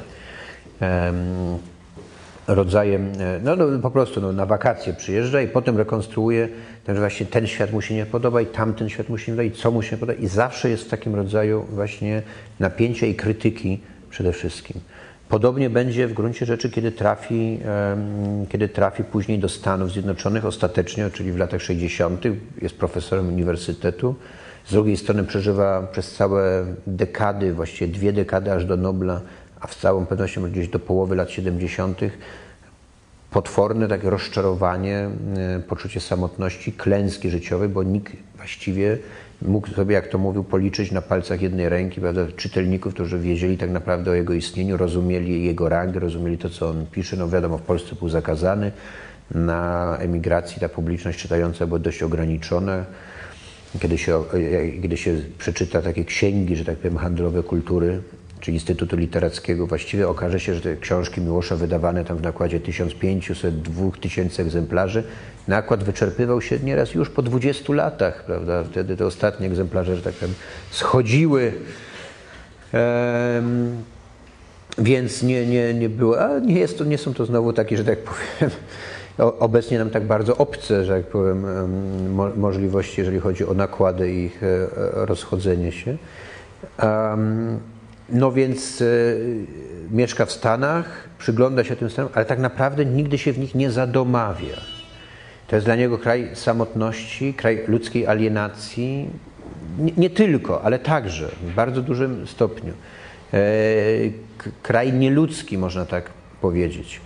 [2.47, 6.49] rodzajem, e, no, no po prostu no, na wakacje przyjeżdża i potem rekonstruuje,
[6.89, 9.55] że właśnie ten świat mu się nie podoba i tamten świat mu się nie podoba
[9.55, 12.23] i co mu się nie podoba i zawsze jest w takim rodzaju właśnie
[12.61, 13.81] napięcia i krytyki
[14.11, 14.81] przede wszystkim.
[15.29, 17.61] Podobnie będzie w gruncie rzeczy, kiedy trafi,
[18.49, 22.25] kiedy trafi później do Stanów Zjednoczonych ostatecznie, czyli w latach 60.
[22.63, 24.15] Jest profesorem uniwersytetu.
[24.67, 29.21] Z drugiej strony przeżywa przez całe dekady, właściwie dwie dekady aż do Nobla,
[29.61, 32.01] a z całą pewnością gdzieś do połowy lat 70.
[33.31, 38.99] potworne takie rozczarowanie, e, poczucie samotności, klęski życiowej, bo nikt właściwie
[39.43, 43.71] mógł sobie, jak to mówił, policzyć na palcach jednej ręki prawda, czytelników, którzy wiedzieli tak
[43.71, 47.17] naprawdę o jego istnieniu, rozumieli jego rangę, rozumieli to, co on pisze.
[47.17, 48.73] No wiadomo, w Polsce był zakazany.
[49.35, 52.85] Na emigracji ta publiczność czytająca była dość ograniczona.
[53.81, 54.23] Kiedy się,
[54.83, 58.03] kiedy się przeczyta takie księgi, że tak powiem, handlowe kultury,
[58.45, 59.67] czy Instytutu Literackiego.
[59.67, 65.05] Właściwie okaże się, że te książki Miłosza wydawane tam w nakładzie 1500-2000 egzemplarzy,
[65.49, 68.65] nakład wyczerpywał się nieraz już po 20 latach, prawda?
[68.65, 70.35] Wtedy te ostatnie egzemplarze, że tak powiem,
[70.71, 71.53] schodziły.
[74.79, 77.85] Więc nie, nie, nie było, a nie, jest to, nie są to znowu takie, że
[77.85, 78.51] tak powiem,
[79.39, 81.45] obecnie nam tak bardzo obce, że jak powiem,
[82.15, 85.97] mo możliwości, jeżeli chodzi o nakłady i ich e, rozchodzenie się.
[86.83, 87.74] Um,
[88.09, 88.85] no więc e,
[89.91, 93.71] mieszka w Stanach, przygląda się tym Stanom, ale tak naprawdę nigdy się w nich nie
[93.71, 94.57] zadomawia.
[95.47, 99.11] To jest dla niego kraj samotności, kraj ludzkiej alienacji.
[99.79, 102.73] Nie, nie tylko, ale także w bardzo dużym stopniu.
[103.33, 103.39] E,
[104.63, 106.11] kraj nieludzki, można tak
[106.41, 107.01] powiedzieć.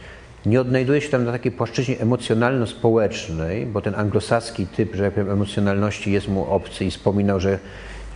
[0.47, 5.31] Nie odnajduje się tam na takiej płaszczyźnie emocjonalno-społecznej, bo ten anglosaski typ, że jak powiem,
[5.31, 7.59] emocjonalności jest mu obcy i wspominał, że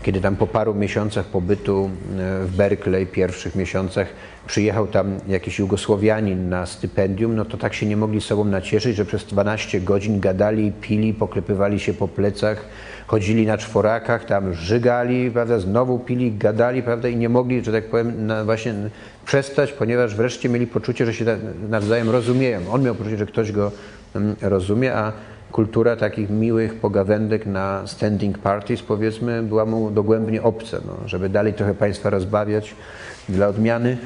[0.03, 4.09] kiedy tam po paru miesiącach pobytu e, w Berkeley, pierwszych miesiącach,
[4.47, 9.05] przyjechał tam jakiś Jugosłowianin na stypendium, no to tak się nie mogli sobą nacieszyć, że
[9.05, 12.65] przez 12 godzin gadali, pili, poklepywali się po plecach,
[13.07, 17.85] chodzili na czworakach, tam żygali, prawda, znowu pili, gadali, prawda, i nie mogli, że tak
[17.85, 18.75] powiem, właśnie
[19.27, 21.25] przestać, ponieważ wreszcie mieli poczucie, że się
[21.69, 22.61] nawzajem rozumieją.
[22.71, 23.73] On miał poczucie, że ktoś go
[24.15, 25.13] mm, rozumie, a
[25.53, 30.79] kultura takich miłych pogawędek na standing parties, powiedzmy, była mu dogłębnie obca.
[30.87, 32.75] No, żeby dalej trochę Państwa rozbawiać
[33.29, 33.99] dla odmiany,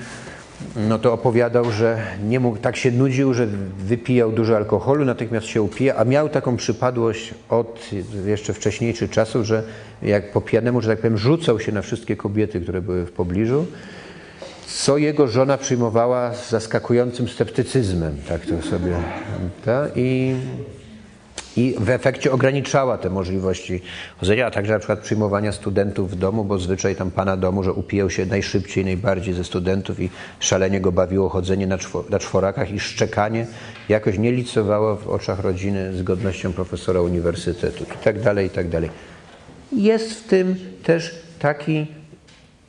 [0.77, 1.99] no to opowiadał, że
[2.29, 3.47] nie mógł, tak się nudził, że
[3.79, 7.91] wypijał dużo alkoholu, natychmiast się upija, a miał taką przypadłość od
[8.27, 9.63] jeszcze wcześniejszych czasów, że
[10.03, 13.67] jak po pijanemu, że tak powiem, rzucał się na wszystkie kobiety, które były w pobliżu,
[14.67, 18.97] co jego żona przyjmowała z zaskakującym sceptycyzmem, tak to sobie,
[19.65, 19.87] ta?
[19.97, 20.35] i
[21.57, 23.83] i w efekcie ograniczała te możliwości
[24.19, 27.73] chodzenia, a także na przykład przyjmowania studentów w domu, bo zwyczaj tam pana domu, że
[27.73, 30.11] upijał się najszybciej, najbardziej ze studentów i
[30.41, 31.79] szalenie go bawiło chodzenie na,
[32.11, 33.47] na czworakach i szczekanie
[33.89, 38.69] jakoś nie licowało w oczach rodziny z godnością profesora uniwersytetu i tak dalej, i tak
[38.69, 38.91] dalej.
[39.73, 41.87] Jest w tym też taki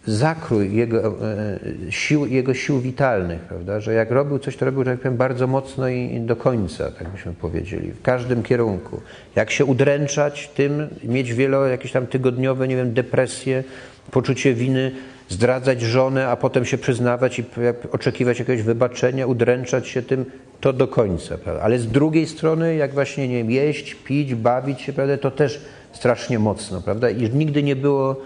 [0.08, 1.60] zakrój jego e,
[1.90, 3.80] sił, jego sił witalnych, prawda?
[3.80, 7.10] że jak robił coś, to robił, że tak powiem, bardzo mocno i do końca, tak
[7.10, 9.02] byśmy powiedzieli, w każdym kierunku.
[9.36, 13.64] Jak się udręczać tym, mieć wielo jakieś tam tygodniowe, nie wiem, depresje,
[14.12, 14.92] poczucie winy,
[15.30, 17.44] zdradzać żonę, a potem się przyznawać i
[17.92, 20.26] oczekiwać jakiegoś wybaczenia, udręczać się tym,
[20.62, 21.38] to do końca.
[21.38, 21.62] Prawda?
[21.62, 25.62] Ale z drugiej strony, jak właśnie nie wiem, jeść, pić, bawić się, prawda, to też
[25.92, 27.10] strasznie mocno, prawda?
[27.10, 28.22] I nigdy nie było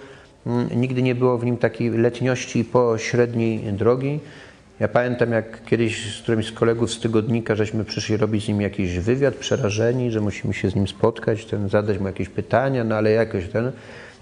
[0.75, 4.19] nigdy nie było w nim takiej letniości pośredniej drogi.
[4.79, 8.61] Ja pamiętam, jak kiedyś z którymś z kolegów z tygodnika, żeśmy przyszli robić z nim
[8.61, 12.95] jakiś wywiad, przerażeni, że musimy się z nim spotkać, ten, zadać mu jakieś pytania, no
[12.95, 13.71] ale jakoś ten.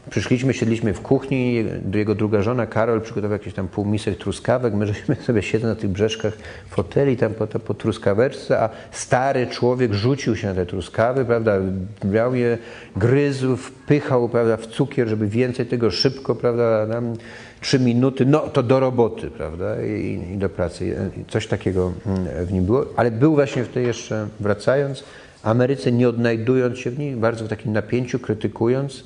[0.10, 5.16] Przyszliśmy, siedliśmy w kuchni, jego druga żona Karol przygotował jakieś tam półmisek truskawek, my żeśmy
[5.28, 6.34] sobie siedzę na tych brzeszkach
[6.70, 11.58] foteli tam po, po truskaweczce, a stary człowiek rzucił się na te truskawy, prawda,
[12.04, 12.58] brał je,
[12.96, 17.14] gryzł, wpychał, prawda, w cukier, żeby więcej tego szybko, prawda, nam
[17.62, 20.96] trzy minuty, no to do roboty, prawda, i, i do pracy.
[21.28, 25.04] Coś takiego mm, w nim było, ale był właśnie w tej jeszcze, wracając,
[25.44, 29.04] Ameryce nie odnajdując się w niej, bardzo w takim napięciu, krytykując,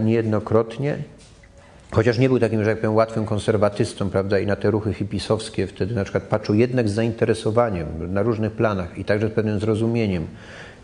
[0.00, 0.98] niejednokrotnie,
[1.90, 5.66] chociaż nie był takim, że jak powiem, łatwym konserwatystą, prawda, i na te ruchy hipisowskie
[5.66, 10.26] wtedy na przykład patrzył jednak z zainteresowaniem na różnych planach i także z pewnym zrozumieniem.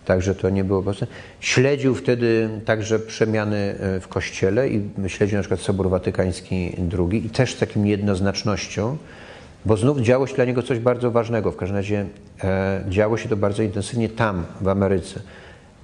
[0.05, 1.07] Także to nie było proste.
[1.41, 7.31] Śledził wtedy także przemiany e, w kościele i śledził na przykład Sobór Watykański II i
[7.31, 8.97] też z taką jednoznacznością,
[9.65, 11.53] bo znów działo się dla niego coś bardzo ważnego.
[11.53, 12.07] W każdym razie
[12.45, 15.21] e, działo się to bardzo intensywnie tam, w Ameryce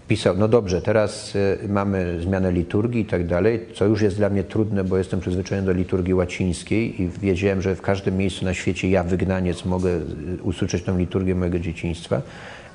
[0.09, 4.31] pisał, no dobrze, teraz y, mamy zmianę liturgii i tak dalej, co już jest dla
[4.31, 8.55] mnie trudne, bo jestem przyzwyczajony do liturgii łacińskiej i wiedziałem, że w każdym miejscu na
[8.55, 12.23] świecie ja, wygnaniec, mogę y, usłyszeć tę liturgię mojego dzieciństwa.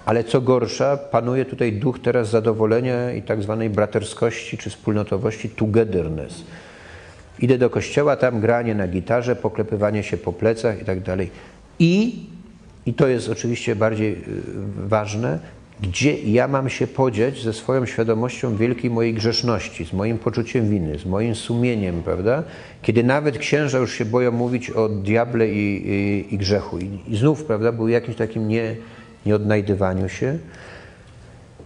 [0.06, 6.44] Ale co gorsza, panuje tutaj duch teraz zadowolenia i tak zwanej braterskości czy wspólnotowości, togetherness.
[7.40, 11.30] Idę do kościoła, tam granie na gitarze, poklepywanie się po plecach i tak dalej.
[11.80, 12.26] I,
[12.86, 14.18] i to jest oczywiście bardziej y,
[14.88, 15.40] ważne,
[15.82, 21.00] gdzie ja mam się podziać ze swoją świadomością wielkiej mojej grzeszności, z moim poczuciem winy,
[21.00, 22.44] z moim sumieniem, prawda?
[22.82, 26.80] Kiedy nawet księża już się boją mówić o diable i, i, i grzechu.
[26.80, 28.76] I, I, znów, prawda, był jakimś takim nie,
[29.26, 30.38] nieodnajdywaniu się.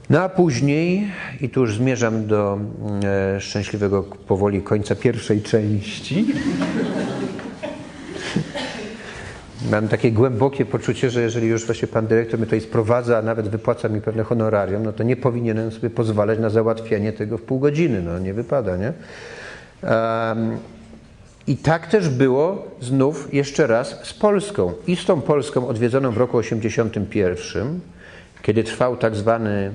[0.10, 1.08] No a później,
[1.42, 2.60] i tu już zmierzam do
[3.04, 6.26] e, szczęśliwego powoli końca pierwszej części,
[9.72, 13.50] Mam takie głębokie poczucie, że jeżeli już właśnie pan dyrektor mnie tutaj sprowadza, a nawet
[13.50, 17.60] wypłaca mi pewne honorarium, no to nie powinienem sobie pozwalać na załatwianie tego w pół
[17.60, 18.02] godziny.
[18.02, 18.94] No nie wypada, nie?
[19.84, 20.58] Um,
[21.48, 24.74] I tak też było znów jeszcze raz z Polską.
[24.88, 27.80] I z tą Polską odwiedzoną w roku 81,
[28.42, 29.72] kiedy trwał tak zwany,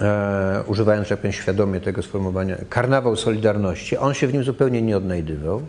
[0.00, 3.96] e, używając jak powiem, świadomie tego sformułowania, karnawał Solidarności.
[3.96, 5.62] On się w nim zupełnie nie odnajdywał.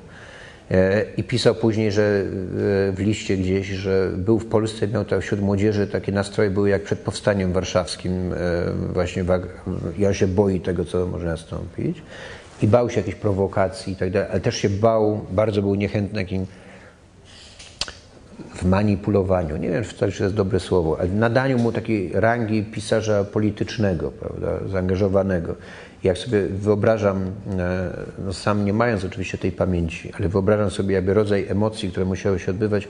[0.71, 5.21] E, I pisał później, że e, w liście gdzieś, że był w Polsce, miał tak
[5.21, 8.37] wśród młodzieży takie nastroje były jak przed powstaniem warszawskim, e,
[8.93, 9.25] właśnie
[10.07, 12.01] on się boi tego, co może nastąpić
[12.61, 16.21] i bał się jakiejś prowokacji i tak dalej, ale też się bał, bardzo był niechętny
[16.21, 16.45] jakim
[18.55, 23.23] w manipulowaniu, nie wiem, czy to jest dobre słowo, ale nadaniu mu takiej rangi pisarza
[23.23, 25.55] politycznego, prawda, zaangażowanego.
[26.03, 27.93] Jak sobie wyobrażam, e,
[28.25, 32.39] no sam nie mając oczywiście tej pamięci, ale wyobrażam sobie jakby rodzaj emocji, które musiały
[32.39, 32.87] się odbywać,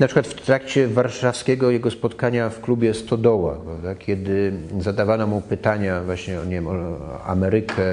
[0.00, 6.02] na przykład w trakcie warszawskiego jego spotkania w klubie Stodoła, prawda, kiedy zadawano mu pytania
[6.02, 6.74] właśnie o, nie wiem, o
[7.24, 7.84] Amerykę,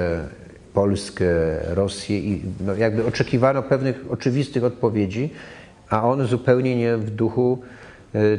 [0.74, 1.26] Polskę,
[1.74, 5.30] Rosję i no jakby oczekiwano pewnych oczywistych odpowiedzi,
[5.90, 7.58] a on zupełnie nie w duchu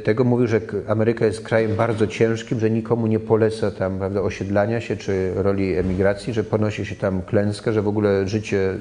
[0.04, 4.82] tego mówił, że Ameryka jest krajem bardzo ciężkim, że nikomu nie poleca tam prawda, osiedlania
[4.82, 8.76] się czy roli emigracji, że ponosi się tam klęskę, że w ogóle życie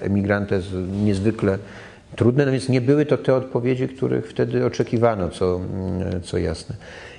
[0.00, 0.68] emigranta jest
[1.04, 1.58] niezwykle
[2.16, 6.76] trudne, no więc nie były to te odpowiedzi, których wtedy oczekiwano, co, mm, co jasne.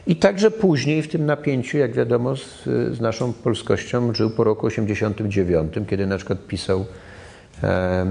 [0.08, 4.68] I także później w tym napięciu, jak wiadomo, z, z naszą polskością żył po roku
[4.68, 6.86] 89, kiedy na przykład pisał,
[7.64, 8.06] e,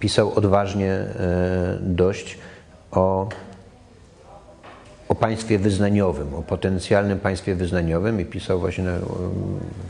[0.00, 2.38] pisał odważnie e, dość
[2.90, 3.28] o,
[5.12, 8.98] o państwie wyznaniowym, o potencjalnym państwie wyznaniowym i pisał właśnie, na,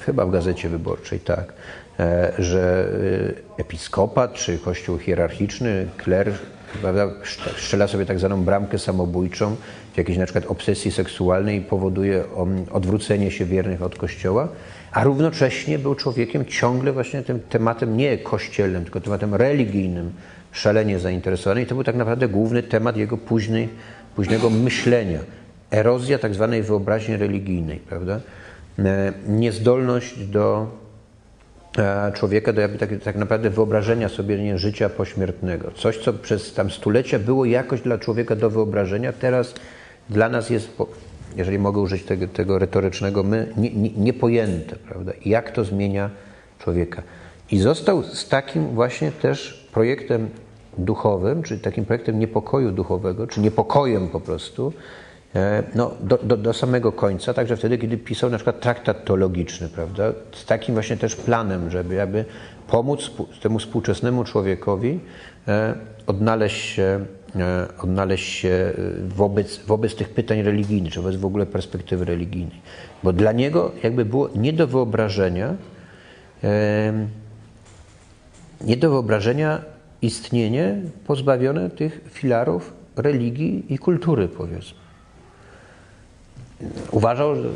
[0.07, 1.53] chyba w Gazecie Wyborczej, tak,
[2.01, 2.89] e, że
[3.59, 6.33] e, episkopat czy kościół hierarchiczny, kler
[6.81, 7.09] prawda,
[7.57, 9.57] strzela sobie tak zwaną bramkę samobójczą
[9.95, 12.25] w jakiejś na przykład obsesji seksualnej i powoduje
[12.73, 14.49] odwrócenie się wiernych od Kościoła,
[14.93, 20.13] a równocześnie był człowiekiem ciągle właśnie tym tematem nie kościelnym, tylko tematem religijnym
[20.53, 23.69] szalenie zainteresowany i to był tak naprawdę główny temat jego późnej,
[24.17, 25.19] późnego myślenia.
[25.71, 28.21] Erozja tak zwanej wyobraźni religijnej, prawda?
[28.79, 30.67] E, niezdolność do
[31.79, 35.71] E, człowieka do jakby tak, tak naprawdę wyobrażenia sobie nie, życia pośmiertnego.
[35.71, 39.55] Coś, co przez tam stulecia było jakoś dla człowieka do wyobrażenia, teraz
[40.11, 40.69] dla nas jest,
[41.37, 45.13] jeżeli mogę użyć tego, tego retorycznego, my nie, nie, niepojęte, prawda?
[45.25, 46.11] Jak to zmienia
[46.59, 47.03] człowieka.
[47.51, 50.29] I został z takim właśnie też projektem
[50.79, 54.73] duchowym, czy takim projektem niepokoju duchowego, czy niepokojem po prostu,
[55.35, 59.69] E, no, do, do, do, samego końca, także wtedy, kiedy pisał na przykład traktat teologiczny,
[59.69, 62.25] prawda, z takim właśnie też planem, żeby aby
[62.69, 63.11] pomóc
[63.43, 65.01] temu współczesnemu człowiekowi
[65.49, 65.75] e,
[66.07, 67.05] odnaleźć się,
[67.37, 68.73] e, odnaleźć się
[69.09, 72.61] wobec, wobec tych pytań religijnych, czy wobec w ogóle perspektywy religijnej.
[73.03, 75.55] Bo dla niego jakby było nie do wyobrażenia,
[78.61, 79.72] nie do wyobrażenia
[80.03, 80.77] istnienie
[81.07, 84.83] pozbawione tych filarów religii i kultury, powiedzmy
[86.91, 87.49] uważał, że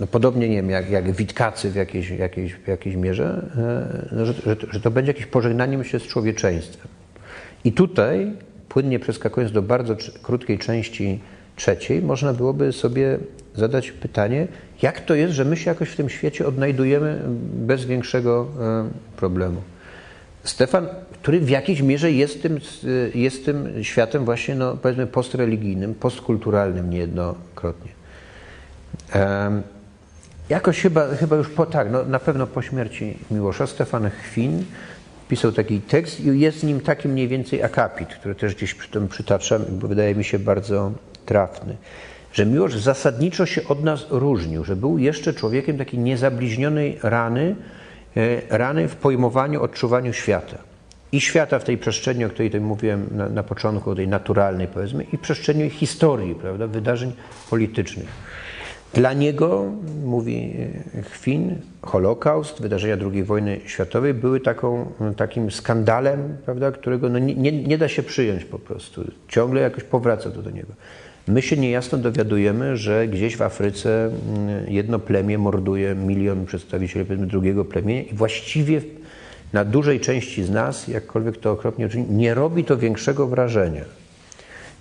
[0.00, 3.46] no podobnie nie wiem, jak, jak Witkacy w jakiejś, jakiejś, w jakiejś mierze,
[4.12, 6.88] e, no, że, że, że, to będzie jakieś pożegnaniem się z człowieczeństwem.
[7.64, 8.32] I tutaj,
[8.68, 11.20] płynnie przeskakując do bardzo krótkiej części
[11.56, 13.18] trzeciej, można byłoby sobie
[13.54, 14.46] zadać pytanie,
[14.82, 17.20] jak to jest, że my się jakoś w tym świecie odnajdujemy
[17.54, 19.60] bez większego e, problemu.
[20.44, 20.86] Stefan,
[21.24, 22.60] który w jakiejś mierze jest tym,
[23.14, 27.90] jest tym światem właśnie, no, powiedzmy, postreligijnym, postkulturalnym niejednokrotnie.
[30.48, 34.64] Jakoś chyba, chyba już po, tak, no, na pewno po śmierci Miłosza Stefan Chwin
[35.28, 38.90] pisał taki tekst i jest w nim taki mniej więcej akapit, który też gdzieś przy
[38.90, 40.92] tym przytaczam, bo wydaje mi się bardzo
[41.26, 41.76] trafny.
[42.32, 47.56] Że Miłosz zasadniczo się od nas różnił, że był jeszcze człowiekiem takiej niezabliźnionej rany,
[48.16, 50.73] e, rany w pojmowaniu, odczuwaniu świata.
[51.14, 55.04] I świata w tej przestrzeni, o której tutaj mówiłem na, na początku, tej naturalnej powiedzmy,
[55.12, 57.12] i przestrzeni historii, prawda, wydarzeń
[57.50, 58.06] politycznych.
[58.94, 59.72] Dla niego,
[60.04, 60.56] mówi
[61.10, 67.78] Chwin, Holokaust, wydarzenia II wojny światowej były taką, takim skandalem, prawda, którego no nie, nie,
[67.78, 69.04] da się przyjąć po prostu.
[69.28, 70.72] Ciągle jakoś powraca to do niego.
[71.28, 77.64] My się niejasno dowiadujemy, że gdzieś w Afryce mm, jedno plemię morduje milion przedstawicieli drugiego
[77.64, 78.80] plemienia i właściwie
[79.54, 83.84] na dużej części z nas, jakkolwiek to okropnie uczyni, nie robi to większego wrażenia.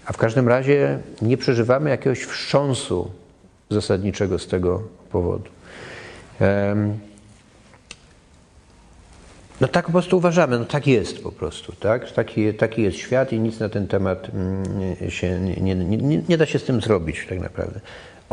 [0.05, 3.11] A w każdym razie nie przeżywamy jakiegoś wstrząsu
[3.69, 5.49] zasadniczego z tego powodu.
[9.61, 12.11] No tak po prostu uważamy, no tak jest po prostu, tak?
[12.11, 16.37] Taki, taki jest świat i nic na ten temat mm, się nie, nie, nie, nie
[16.37, 17.79] da się z tym zrobić tak naprawdę.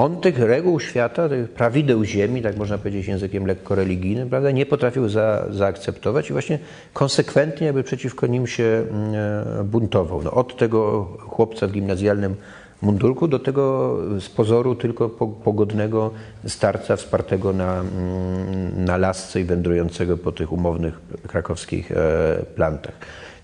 [0.00, 4.66] On tych reguł świata, tych prawideł ziemi, tak można powiedzieć językiem lekko religijnym, prawda, nie
[4.66, 6.58] potrafił za, zaakceptować i właśnie
[6.92, 10.22] konsekwentnie jakby przeciwko nim się mm, buntował.
[10.22, 12.34] No, od tego chłopca w gimnazjalnym
[12.82, 15.08] mundurku do tego z pozoru tylko
[15.44, 16.10] pogodnego
[16.46, 22.94] starca wspartego na, mm, na lasce i wędrującego po tych umownych krakowskich e, plantach.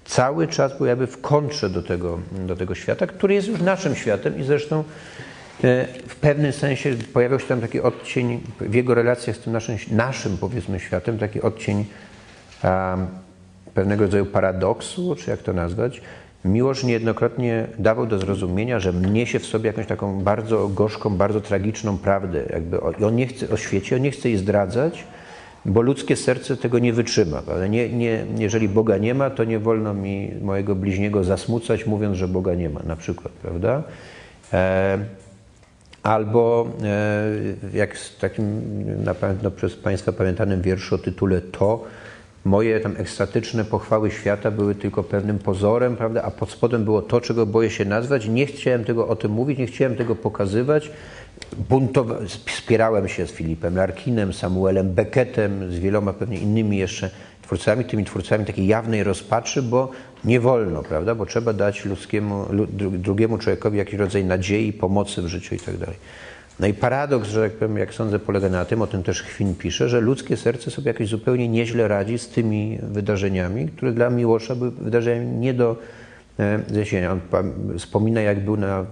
[0.05, 3.95] Cały czas był jakby w kontrze do tego, do tego świata, który jest już naszym
[3.95, 4.85] światem i zresztą
[6.09, 10.39] w pewnym sensie pojawiał się tam taki odcień w jego relacjach z tym naszym, naszym
[10.39, 11.85] powiedzmy światem, taki odcień
[12.65, 13.07] um,
[13.75, 16.03] pewnego rodzaju paradoksu, czy jak to nazwać,
[16.47, 21.99] Miłosz niejednokrotnie dawał do zrozumienia, że niesie w sobie jakąś taką bardzo gorzką, bardzo tragiczną
[21.99, 22.43] prawdę.
[22.51, 25.05] Jakby on nie chce o świecie, on nie chce jej zdradzać,
[25.65, 27.43] bo ludzkie serce tego nie wytrzyma.
[27.53, 32.17] Ale nie, nie, jeżeli Boga nie ma, to nie wolno mi mojego bliźniego zasmucać, mówiąc,
[32.17, 33.83] że Boga nie ma, na przykład, prawda?
[34.53, 34.99] E,
[36.07, 36.69] albo
[37.73, 38.63] e, jak w takim
[39.05, 41.85] na pewno przez Państwa pamiętanym wierszu o tytule To,
[42.45, 46.23] moje tam ekstatyczne pochwały świata były tylko pewnym pozorem, prawda?
[46.23, 48.29] a pod spodem było to, czego boję się nazwać.
[48.29, 50.91] Nie chciałem tego o tym mówić, nie chciałem tego pokazywać.
[51.71, 57.11] Buntowa- wspierałem się z Filipem Larkinem, Samuelem Beckettem, z wieloma pewnie innymi jeszcze
[57.43, 59.91] twórcami, tymi twórcami takiej jawnej rozpaczy, bo
[60.25, 61.15] nie wolno, prawda?
[61.15, 62.47] bo trzeba dać ludzkiemu,
[62.91, 65.97] drugiemu człowiekowi jakiś rodzaj nadziei, pomocy w życiu i tak dalej.
[66.61, 69.55] No i paradoks, że jak, powiem, jak sądzę, polega na tym, o tym też Chwin
[69.55, 74.55] pisze, że ludzkie serce sobie jakoś zupełnie nieźle radzi z tymi wydarzeniami, które dla Miłosza
[74.55, 75.77] były wydarzeniami nie do
[76.39, 77.13] e, zniesienia.
[77.13, 77.21] On
[77.79, 78.87] wspomina, jak był na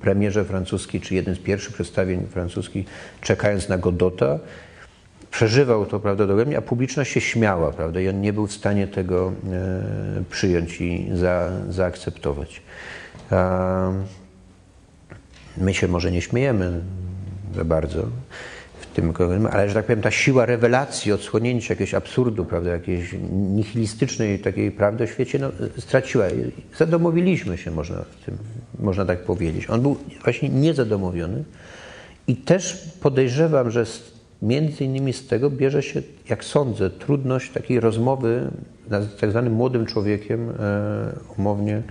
[0.00, 2.86] premierze francuskiej, czy jeden z pierwszych przedstawień francuskich,
[3.20, 4.38] czekając na Godota,
[5.30, 8.86] przeżywał to prawda, dogłębnie, a publiczność się śmiała, prawda, i on nie był w stanie
[8.86, 12.62] tego e, przyjąć i za, zaakceptować.
[15.56, 16.80] My się może nie śmiejemy
[17.56, 18.02] za bardzo
[18.80, 19.12] w tym,
[19.50, 25.04] ale że tak powiem, ta siła rewelacji, odsłonięcia jakiegoś absurdu, prawda, jakiejś nihilistycznej takiej prawdy
[25.04, 26.24] o świecie, no, straciła.
[26.76, 28.38] Zadomowiliśmy się, można, w tym,
[28.78, 29.70] można tak powiedzieć.
[29.70, 31.44] On był właśnie niezadomowiony
[32.26, 33.86] i też podejrzewam, że
[34.42, 38.50] między innymi z tego bierze się, jak sądzę, trudność takiej rozmowy
[38.90, 40.54] z tak zwanym młodym człowiekiem, e,
[41.38, 41.82] umownie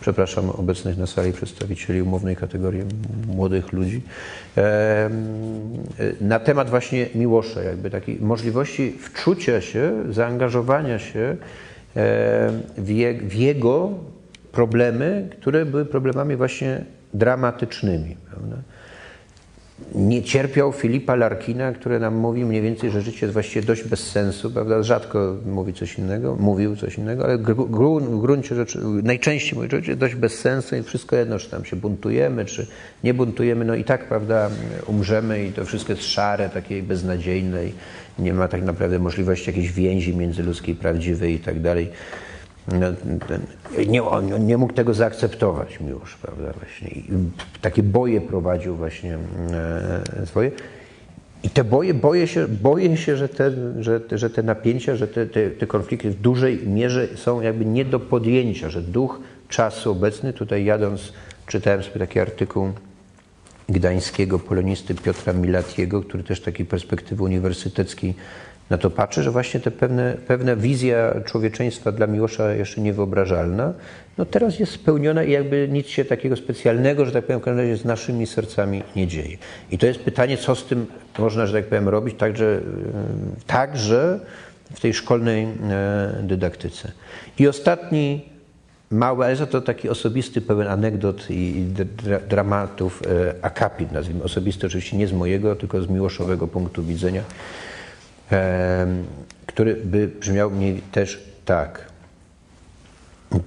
[0.00, 2.82] przepraszam obecnych na sali przedstawicieli umownej kategorii
[3.26, 4.02] młodych ludzi,
[6.20, 11.36] na temat właśnie Miłosza, jakby takiej możliwości wczucia się, zaangażowania się
[13.26, 13.90] w jego
[14.52, 16.84] problemy, które były problemami właśnie
[17.14, 18.16] dramatycznymi.
[18.30, 18.56] Prawda?
[19.94, 24.10] Nie cierpiał Filipa Larkina, który nam mówi mniej więcej, że życie jest właściwie dość bez
[24.10, 24.82] sensu, prawda?
[24.82, 29.96] Rzadko mówi coś innego, mówił coś innego, ale w gruncie rzeczy najczęściej mówi, że życie
[29.96, 32.66] dość bez sensu i wszystko jedno, czy tam się buntujemy, czy
[33.04, 34.50] nie buntujemy, no i tak, prawda,
[34.86, 37.72] umrzemy i to wszystko jest szare, takiej beznadziejnej,
[38.18, 41.90] nie ma tak naprawdę możliwości jakiejś więzi międzyludzkiej, prawdziwej i tak dalej.
[42.68, 42.86] No,
[43.86, 46.88] nie, on nie mógł tego zaakceptować już, prawda, właśnie.
[46.88, 47.04] I
[47.60, 49.18] takie boje prowadził właśnie
[50.20, 50.50] e, swoje.
[51.42, 55.26] I te boje, boję się, boję się że, te, że, że te napięcia, że te,
[55.26, 60.32] te, te konflikty w dużej mierze są jakby nie do podjęcia, że duch czasu obecny,
[60.32, 61.12] tutaj jadąc,
[61.46, 62.72] czytałem sobie taki artykuł
[63.68, 68.14] gdańskiego polonisty Piotra Milatiego, który też takiej perspektywy uniwersyteckiej
[68.70, 73.72] na to patrzy, że właśnie te pewne, pewna wizja człowieczeństwa dla Miłosza jeszcze niewyobrażalna,
[74.18, 77.60] no teraz jest spełniona i jakby nic się takiego specjalnego, że tak powiem, w każdym
[77.60, 79.36] razie z naszymi sercami nie dzieje.
[79.70, 80.86] I to jest pytanie, co z tym
[81.18, 82.60] można, że tak powiem, robić także, e,
[83.46, 84.20] także
[84.74, 86.92] w tej szkolnej e, dydaktyce.
[87.38, 88.32] I ostatni
[88.90, 91.66] mały, ale za to taki osobisty, pełen anegdot i
[92.28, 97.22] dramatów e, akapit, nazwijmy osobisty, oczywiście nie z mojego, tylko z miłoszowego punktu widzenia
[99.46, 101.92] który by brzmiał mniej też tak.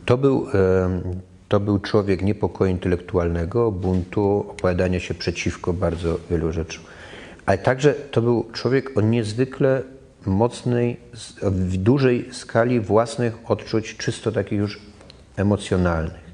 [0.06, 0.48] To był,
[1.50, 6.84] to był człowiek niepokoju intelektualnego, buntu, opowiadania się przeciwko bardzo wielu rzeczom.
[7.46, 9.82] Ale także to był człowiek o niezwykle
[10.26, 10.98] mocnej,
[11.42, 14.80] w dużej skali własnych odczuć, czysto takich już
[15.38, 16.25] emocjonalnych.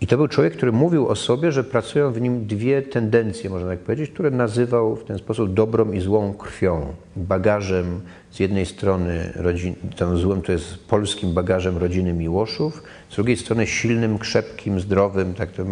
[0.00, 3.68] I to był człowiek, który mówił o sobie, że pracują w nim dwie tendencje, można
[3.68, 6.86] tak powiedzieć, które nazywał w ten sposób dobrą i złą krwią.
[7.16, 8.00] Bagażem
[8.30, 13.66] z jednej strony, rodzin, tym złym to jest polskim bagażem rodziny Miłoszów, z drugiej strony
[13.66, 15.64] silnym, krzepkim, zdrowym, tak to,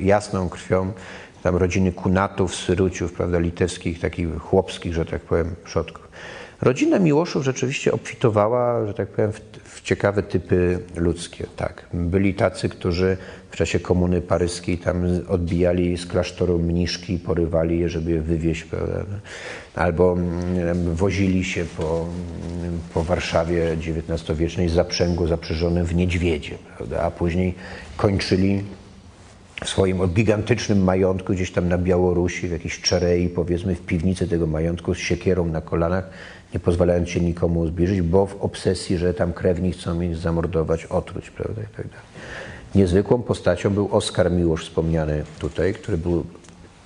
[0.00, 0.92] jasną krwią
[1.42, 6.08] tam rodziny Kunatów, Syruciów, prawda, litewskich, takich chłopskich, że tak powiem, przodków.
[6.62, 9.40] Rodzina Miłoszów rzeczywiście obfitowała, że tak powiem, w,
[9.84, 11.46] ciekawe typy ludzkie.
[11.56, 11.86] Tak.
[11.92, 13.16] Byli tacy, którzy
[13.50, 19.04] w czasie komuny paryskiej tam odbijali z klasztoru mniszki, porywali je, żeby je wywieźć, prawda?
[19.74, 22.06] albo mm, wozili się po,
[22.94, 27.02] po Warszawie XIX-wiecznej z zaprzęgu zaprzężone w niedźwiedzie, prawda?
[27.02, 27.54] a później
[27.96, 28.62] kończyli
[29.64, 34.46] w swoim gigantycznym majątku gdzieś tam na Białorusi, w jakiejś czerei, powiedzmy, w piwnicy tego
[34.46, 36.10] majątku z siekierą na kolanach,
[36.54, 41.30] nie pozwalając się nikomu zbliżyć, bo w obsesji, że tam krewni chcą mnie zamordować, otruć,
[41.30, 42.06] prawda, i tak dalej.
[42.74, 46.24] Niezwykłą postacią był Oskar Miłosz, wspomniany tutaj, który był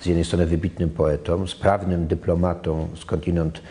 [0.01, 3.63] z jednej strony wybitnym poetą, sprawnym dyplomatą skądinąd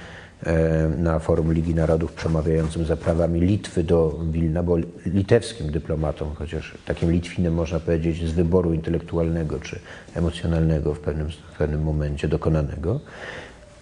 [0.43, 6.77] e, na forum Ligi Narodów przemawiającym za prawami Litwy do Wilna, bo litewskim dyplomatą, chociaż
[6.85, 9.79] takim Litwinem można powiedzieć z wyboru intelektualnego czy
[10.15, 12.99] emocjonalnego w pewnym, w pewnym momencie dokonanego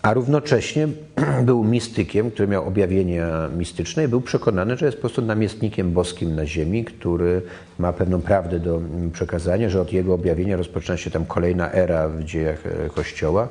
[0.05, 0.87] a równocześnie
[1.49, 6.35] był mistykiem, który miał objawienia mistyczne i był przekonany, że jest po prostu namiestnikiem boskim
[6.35, 7.41] na ziemi, który
[7.79, 8.81] ma pewną prawdę do
[9.13, 13.49] przekazania, że od jego objawienia rozpoczyna się tam kolejna era w dziejach e, Kościoła.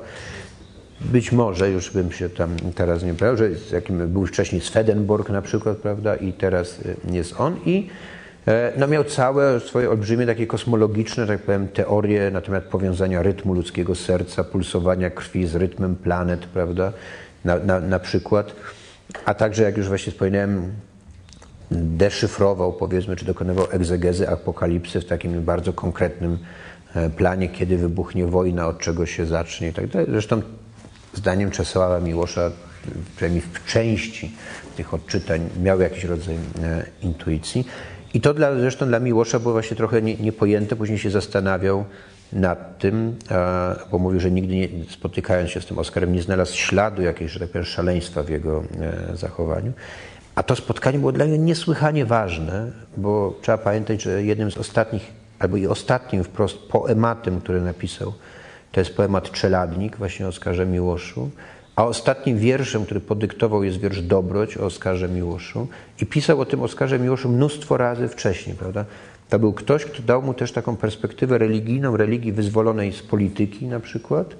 [1.01, 5.41] Być może, już bym się tam teraz nie powiedział, że jakim był wcześniej Swedenborg na
[5.41, 6.79] przykład, prawda, i teraz
[7.09, 7.87] e, jest on i
[8.77, 13.95] no miał całe swoje olbrzymie takie kosmologiczne, tak powiem, teorie na temat powiązania rytmu ludzkiego
[13.95, 16.93] serca, pulsowania krwi z rytmem planet, prawda,
[17.45, 18.55] na, na, na przykład.
[19.25, 20.71] A także, jak już właśnie wspomniałem,
[21.71, 26.37] deszyfrował, powiedzmy, czy dokonywał egzegezy apokalipsy w takim bardzo konkretnym
[26.95, 30.07] e, planie, kiedy wybuchnie wojna, od czego się zacznie tak dalej.
[30.11, 30.41] Zresztą
[31.13, 32.51] zdaniem Czesława Miłosza,
[33.15, 34.31] przynajmniej w części
[34.77, 37.67] tych odczytań, miał jakiś rodzaj e, intuicji.
[38.15, 40.75] I to dla, zresztą dla Miłosza było właśnie trochę nie, niepojęte.
[40.75, 41.85] Później się zastanawiał
[42.33, 43.15] nad tym,
[43.91, 47.39] bo mówił, że nigdy nie, spotykając się z tym Oskarem nie znalazł śladu jakiejś, że
[47.39, 48.63] tak powiem, szaleństwa w jego
[49.11, 49.73] e, zachowaniu.
[50.35, 55.13] A to spotkanie było dla niego niesłychanie ważne, bo trzeba pamiętać, że jednym z ostatnich,
[55.39, 58.13] albo i ostatnim wprost poematem, który napisał,
[58.71, 61.29] to jest poemat Czeladnik, właśnie o Oskarze Miłoszu.
[61.75, 65.67] A ostatnim wierszem, który podyktował, jest wiersz Dobroć o Oskarze Miłoszu.
[66.01, 68.85] I pisał o tym Oskarze Miłoszu mnóstwo razy wcześniej, prawda?
[69.29, 73.79] To był ktoś, kto dał mu też taką perspektywę religijną, religii wyzwolonej z polityki na
[73.79, 74.35] przykład,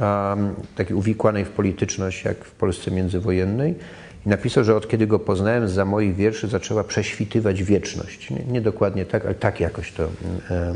[0.00, 3.74] um, takiej uwikłanej w polityczność, jak w Polsce międzywojennej.
[4.26, 8.30] I napisał, że od kiedy go poznałem, za moich wierszy zaczęła prześwitywać wieczność.
[8.30, 10.04] Nie, nie dokładnie tak, ale tak jakoś to
[10.50, 10.74] e,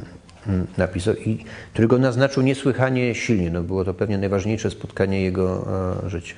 [0.78, 3.50] napisał i który go naznaczył niesłychanie silnie.
[3.50, 5.66] No, było to pewnie najważniejsze spotkanie jego
[6.04, 6.34] e, życia.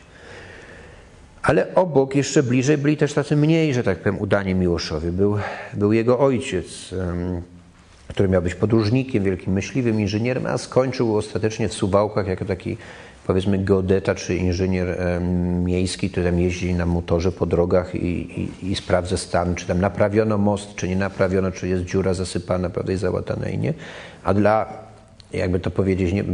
[1.42, 5.10] Ale obok, jeszcze bliżej, byli też tacy mniej, że tak powiem, udani Miłoszowi.
[5.10, 5.38] Był,
[5.74, 6.94] był jego ojciec,
[8.08, 12.76] który miał być podróżnikiem, wielkim myśliwym, inżynierem, a skończył ostatecznie w Suwałkach jako taki
[13.28, 14.98] powiedzmy geodeta czy inżynier
[15.64, 19.80] miejski, który tam jeździ na motorze po drogach i, i, i sprawdza stan, czy tam
[19.80, 23.74] naprawiono most, czy nie naprawiono, czy jest dziura zasypana, prawda, i załatana i nie.
[24.24, 24.72] A dla,
[25.32, 26.26] jakby to powiedzieć, nie, e,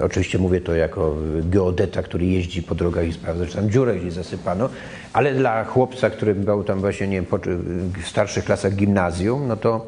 [0.00, 4.12] oczywiście mówię to jako geodeta, który jeździ po drogach i sprawdza, czy tam dziurę gdzieś
[4.12, 4.68] zasypano,
[5.12, 7.38] ale dla chłopca, który był tam właśnie, nie wiem, po,
[8.02, 9.86] w starszych klasach gimnazjum, no to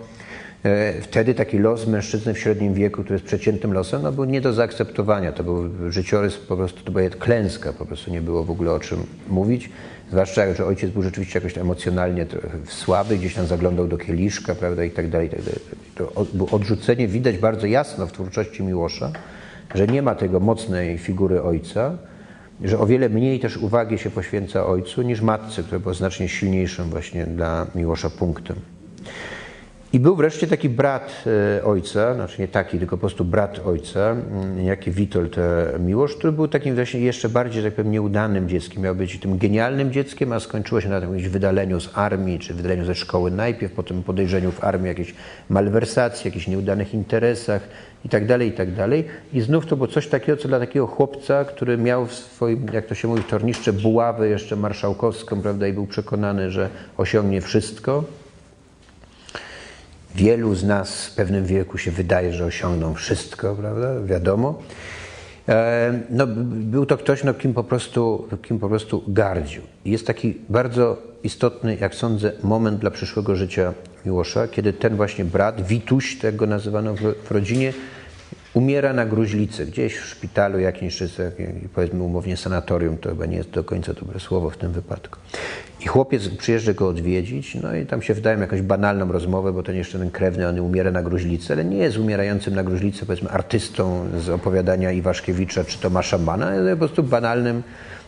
[1.03, 4.53] wtedy taki los mężczyzny w średnim wieku, który jest przeciętnym losem, no był nie do
[4.53, 5.33] zaakceptowania.
[5.33, 8.81] To był życiorys, po prostu to była klęska, po prostu nie było w ogóle o
[8.81, 8.99] czym
[9.29, 9.71] mówić.
[10.11, 12.27] Zwłaszcza, że ojciec był rzeczywiście jakoś emocjonalnie
[12.67, 15.61] słaby, gdzieś tam zaglądał do kieliszka, prawda, i tak dalej, i tak dalej.
[15.95, 19.13] To było odrzucenie, widać bardzo jasno w twórczości Miłosza,
[19.75, 21.99] że nie ma tego mocnej figury ojca,
[22.65, 26.91] że o wiele mniej też uwagi się poświęca ojcu niż matce, która była znacznie silniejszym
[26.91, 28.57] właśnie dla Miłosza punktem.
[29.99, 31.25] I był wreszcie taki brat
[31.59, 36.15] e, ojca, znaczy nie taki, tylko po prostu brat ojca, mm, jaki Witold e, Miłosz,
[36.15, 38.83] który był takim właśnie jeszcze bardziej, tak powiem, nieudanym dzieckiem.
[38.83, 42.85] Miał być tym genialnym dzieckiem, a skończyło się na jakimś wydaleniu z armii, czy wydaleniu
[42.85, 45.15] ze szkoły najpierw, potem podejrzeniu w armii jakiejś
[45.49, 47.63] malwersacji, jakichś nieudanych interesach
[48.05, 49.05] i tak dalej, i tak dalej.
[49.33, 52.87] I znów to było coś takiego, co dla takiego chłopca, który miał w swoim, jak
[52.87, 58.05] to się mówi, torniszcze buławę jeszcze marszałkowską, prawda, i był przekonany, że osiągnie wszystko,
[60.19, 64.01] Wielu z nas w pewnym wieku się wydaje, że osiągną wszystko, prawda?
[64.01, 64.63] Wiadomo.
[65.49, 69.63] E, no, był to ktoś, no, kim, po prostu, kim po prostu gardził.
[69.85, 73.75] Jest taki bardzo istotny, jak sądzę, moment dla przyszłego życia
[74.07, 77.73] Miłosza, kiedy ten właśnie brat, Wituś, tak go nazywano w, w rodzinie,
[78.59, 81.09] umiera na gruźlicy, gdzieś w szpitalu jakimś, czy
[81.75, 85.19] powiedzmy umownie sanatorium, to chyba nie jest do końca dobre słowo w tym wypadku.
[85.81, 89.77] I chłopiec przyjeżdża go odwiedzić, no i tam się wdają jakąś banalną rozmowę, bo ten
[89.77, 94.07] jeszcze ten krewny, on umiera na gruźlicę, ale nie jest umierającym na gruźlicę, powiedzmy, artystą
[94.19, 97.63] z opowiadania Iwaszkiewicza czy Tomasza Mana, ale po prostu banalnym,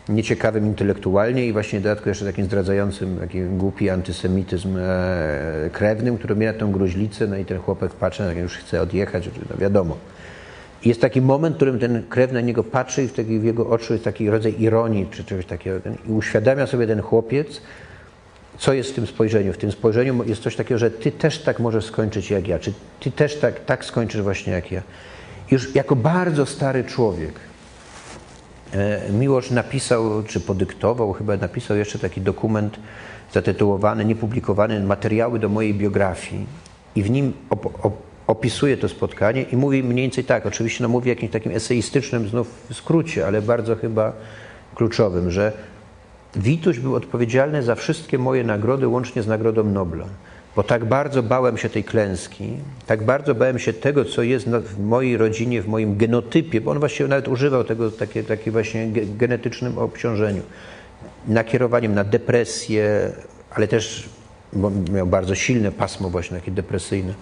[0.09, 6.35] nieciekawym intelektualnie i właśnie w dodatku jeszcze takim zdradzającym taki głupi antysemityzm e, krewnym, który
[6.35, 9.97] umiera tą gruźlicę, no i ten chłopak patrzy, jak już chce odjechać, no wiadomo.
[10.85, 13.70] Jest taki moment, w którym ten krew na niego patrzy i w, taki, w jego
[13.70, 15.77] oczu jest taki rodzaj ironii czy czegoś takiego.
[16.09, 17.61] I uświadamia sobie ten chłopiec,
[18.59, 19.52] co jest w tym spojrzeniu.
[19.52, 22.73] W tym spojrzeniu jest coś takiego, że ty też tak możesz skończyć jak ja, czy
[23.01, 24.82] ty też tak, tak skończysz właśnie jak ja.
[25.51, 27.32] Już jako bardzo stary człowiek
[28.73, 32.77] e, Miłosz napisał, czy podyktował, chyba napisał jeszcze taki dokument
[33.32, 36.47] zatytułowany, niepublikowany, materiały do mojej biografii
[36.94, 40.89] i w nim op, op, opisuje to spotkanie i mówi mniej więcej tak, oczywiście no
[40.89, 44.12] mówi w jakimś takim eseistycznym znów skrócie, ale bardzo chyba
[44.74, 45.52] kluczowym, że
[46.36, 50.05] Wituś był odpowiedzialny za wszystkie moje nagrody, łącznie z Nagrodą Nobla.
[50.57, 52.51] Bo tak bardzo bałem się tej klęski,
[52.86, 56.78] tak bardzo bałem się tego, co jest w mojej rodzinie, w moim genotypie, bo on
[56.78, 60.43] właściwie nawet używał tego takie, takie właśnie genetycznym obciążeniu,
[61.28, 63.12] nakierowaniem na depresję,
[63.51, 64.09] ale też
[64.93, 67.15] miał bardzo silne pasmo właśnie takie depresyjne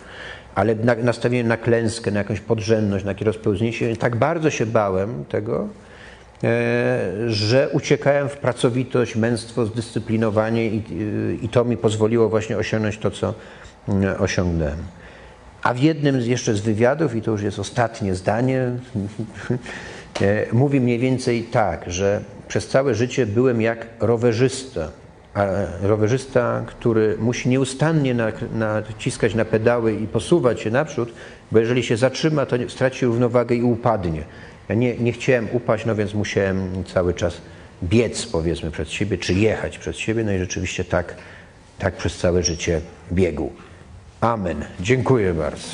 [0.59, 0.95] ale na,
[1.45, 3.97] na klęskę, na jakąś podrzędność, na jakieś rozpełznięcie.
[3.97, 5.69] Tak bardzo się bałem tego,
[6.45, 10.83] e, że uciekałem w pracowitość, męstwo, zdyscyplinowanie i,
[11.43, 13.35] i to mi pozwoliło właśnie osiągnąć to, co
[13.89, 14.79] mm, osiągnąłem.
[15.63, 18.63] A w jednym z, jeszcze z wywiadów, i to już jest ostatnie zdanie,
[20.21, 24.91] e, mówi mniej więcej tak, że przez całe życie byłem jak rowerzysta
[25.83, 28.15] rowerzysta, który musi nieustannie
[28.53, 31.13] naciskać na pedały i posuwać się naprzód,
[31.53, 34.23] bo jeżeli się zatrzyma, to straci równowagę i upadnie.
[34.69, 37.41] Ja nie, nie chciałem upaść, no więc musiałem cały czas
[37.85, 41.15] biec, powiedzmy, przed siebie, czy jechać przed siebie, no i rzeczywiście tak,
[41.79, 42.81] tak przez całe życie
[43.13, 43.53] biegł.
[44.21, 44.65] Amen.
[44.81, 45.69] Dziękuję bardzo.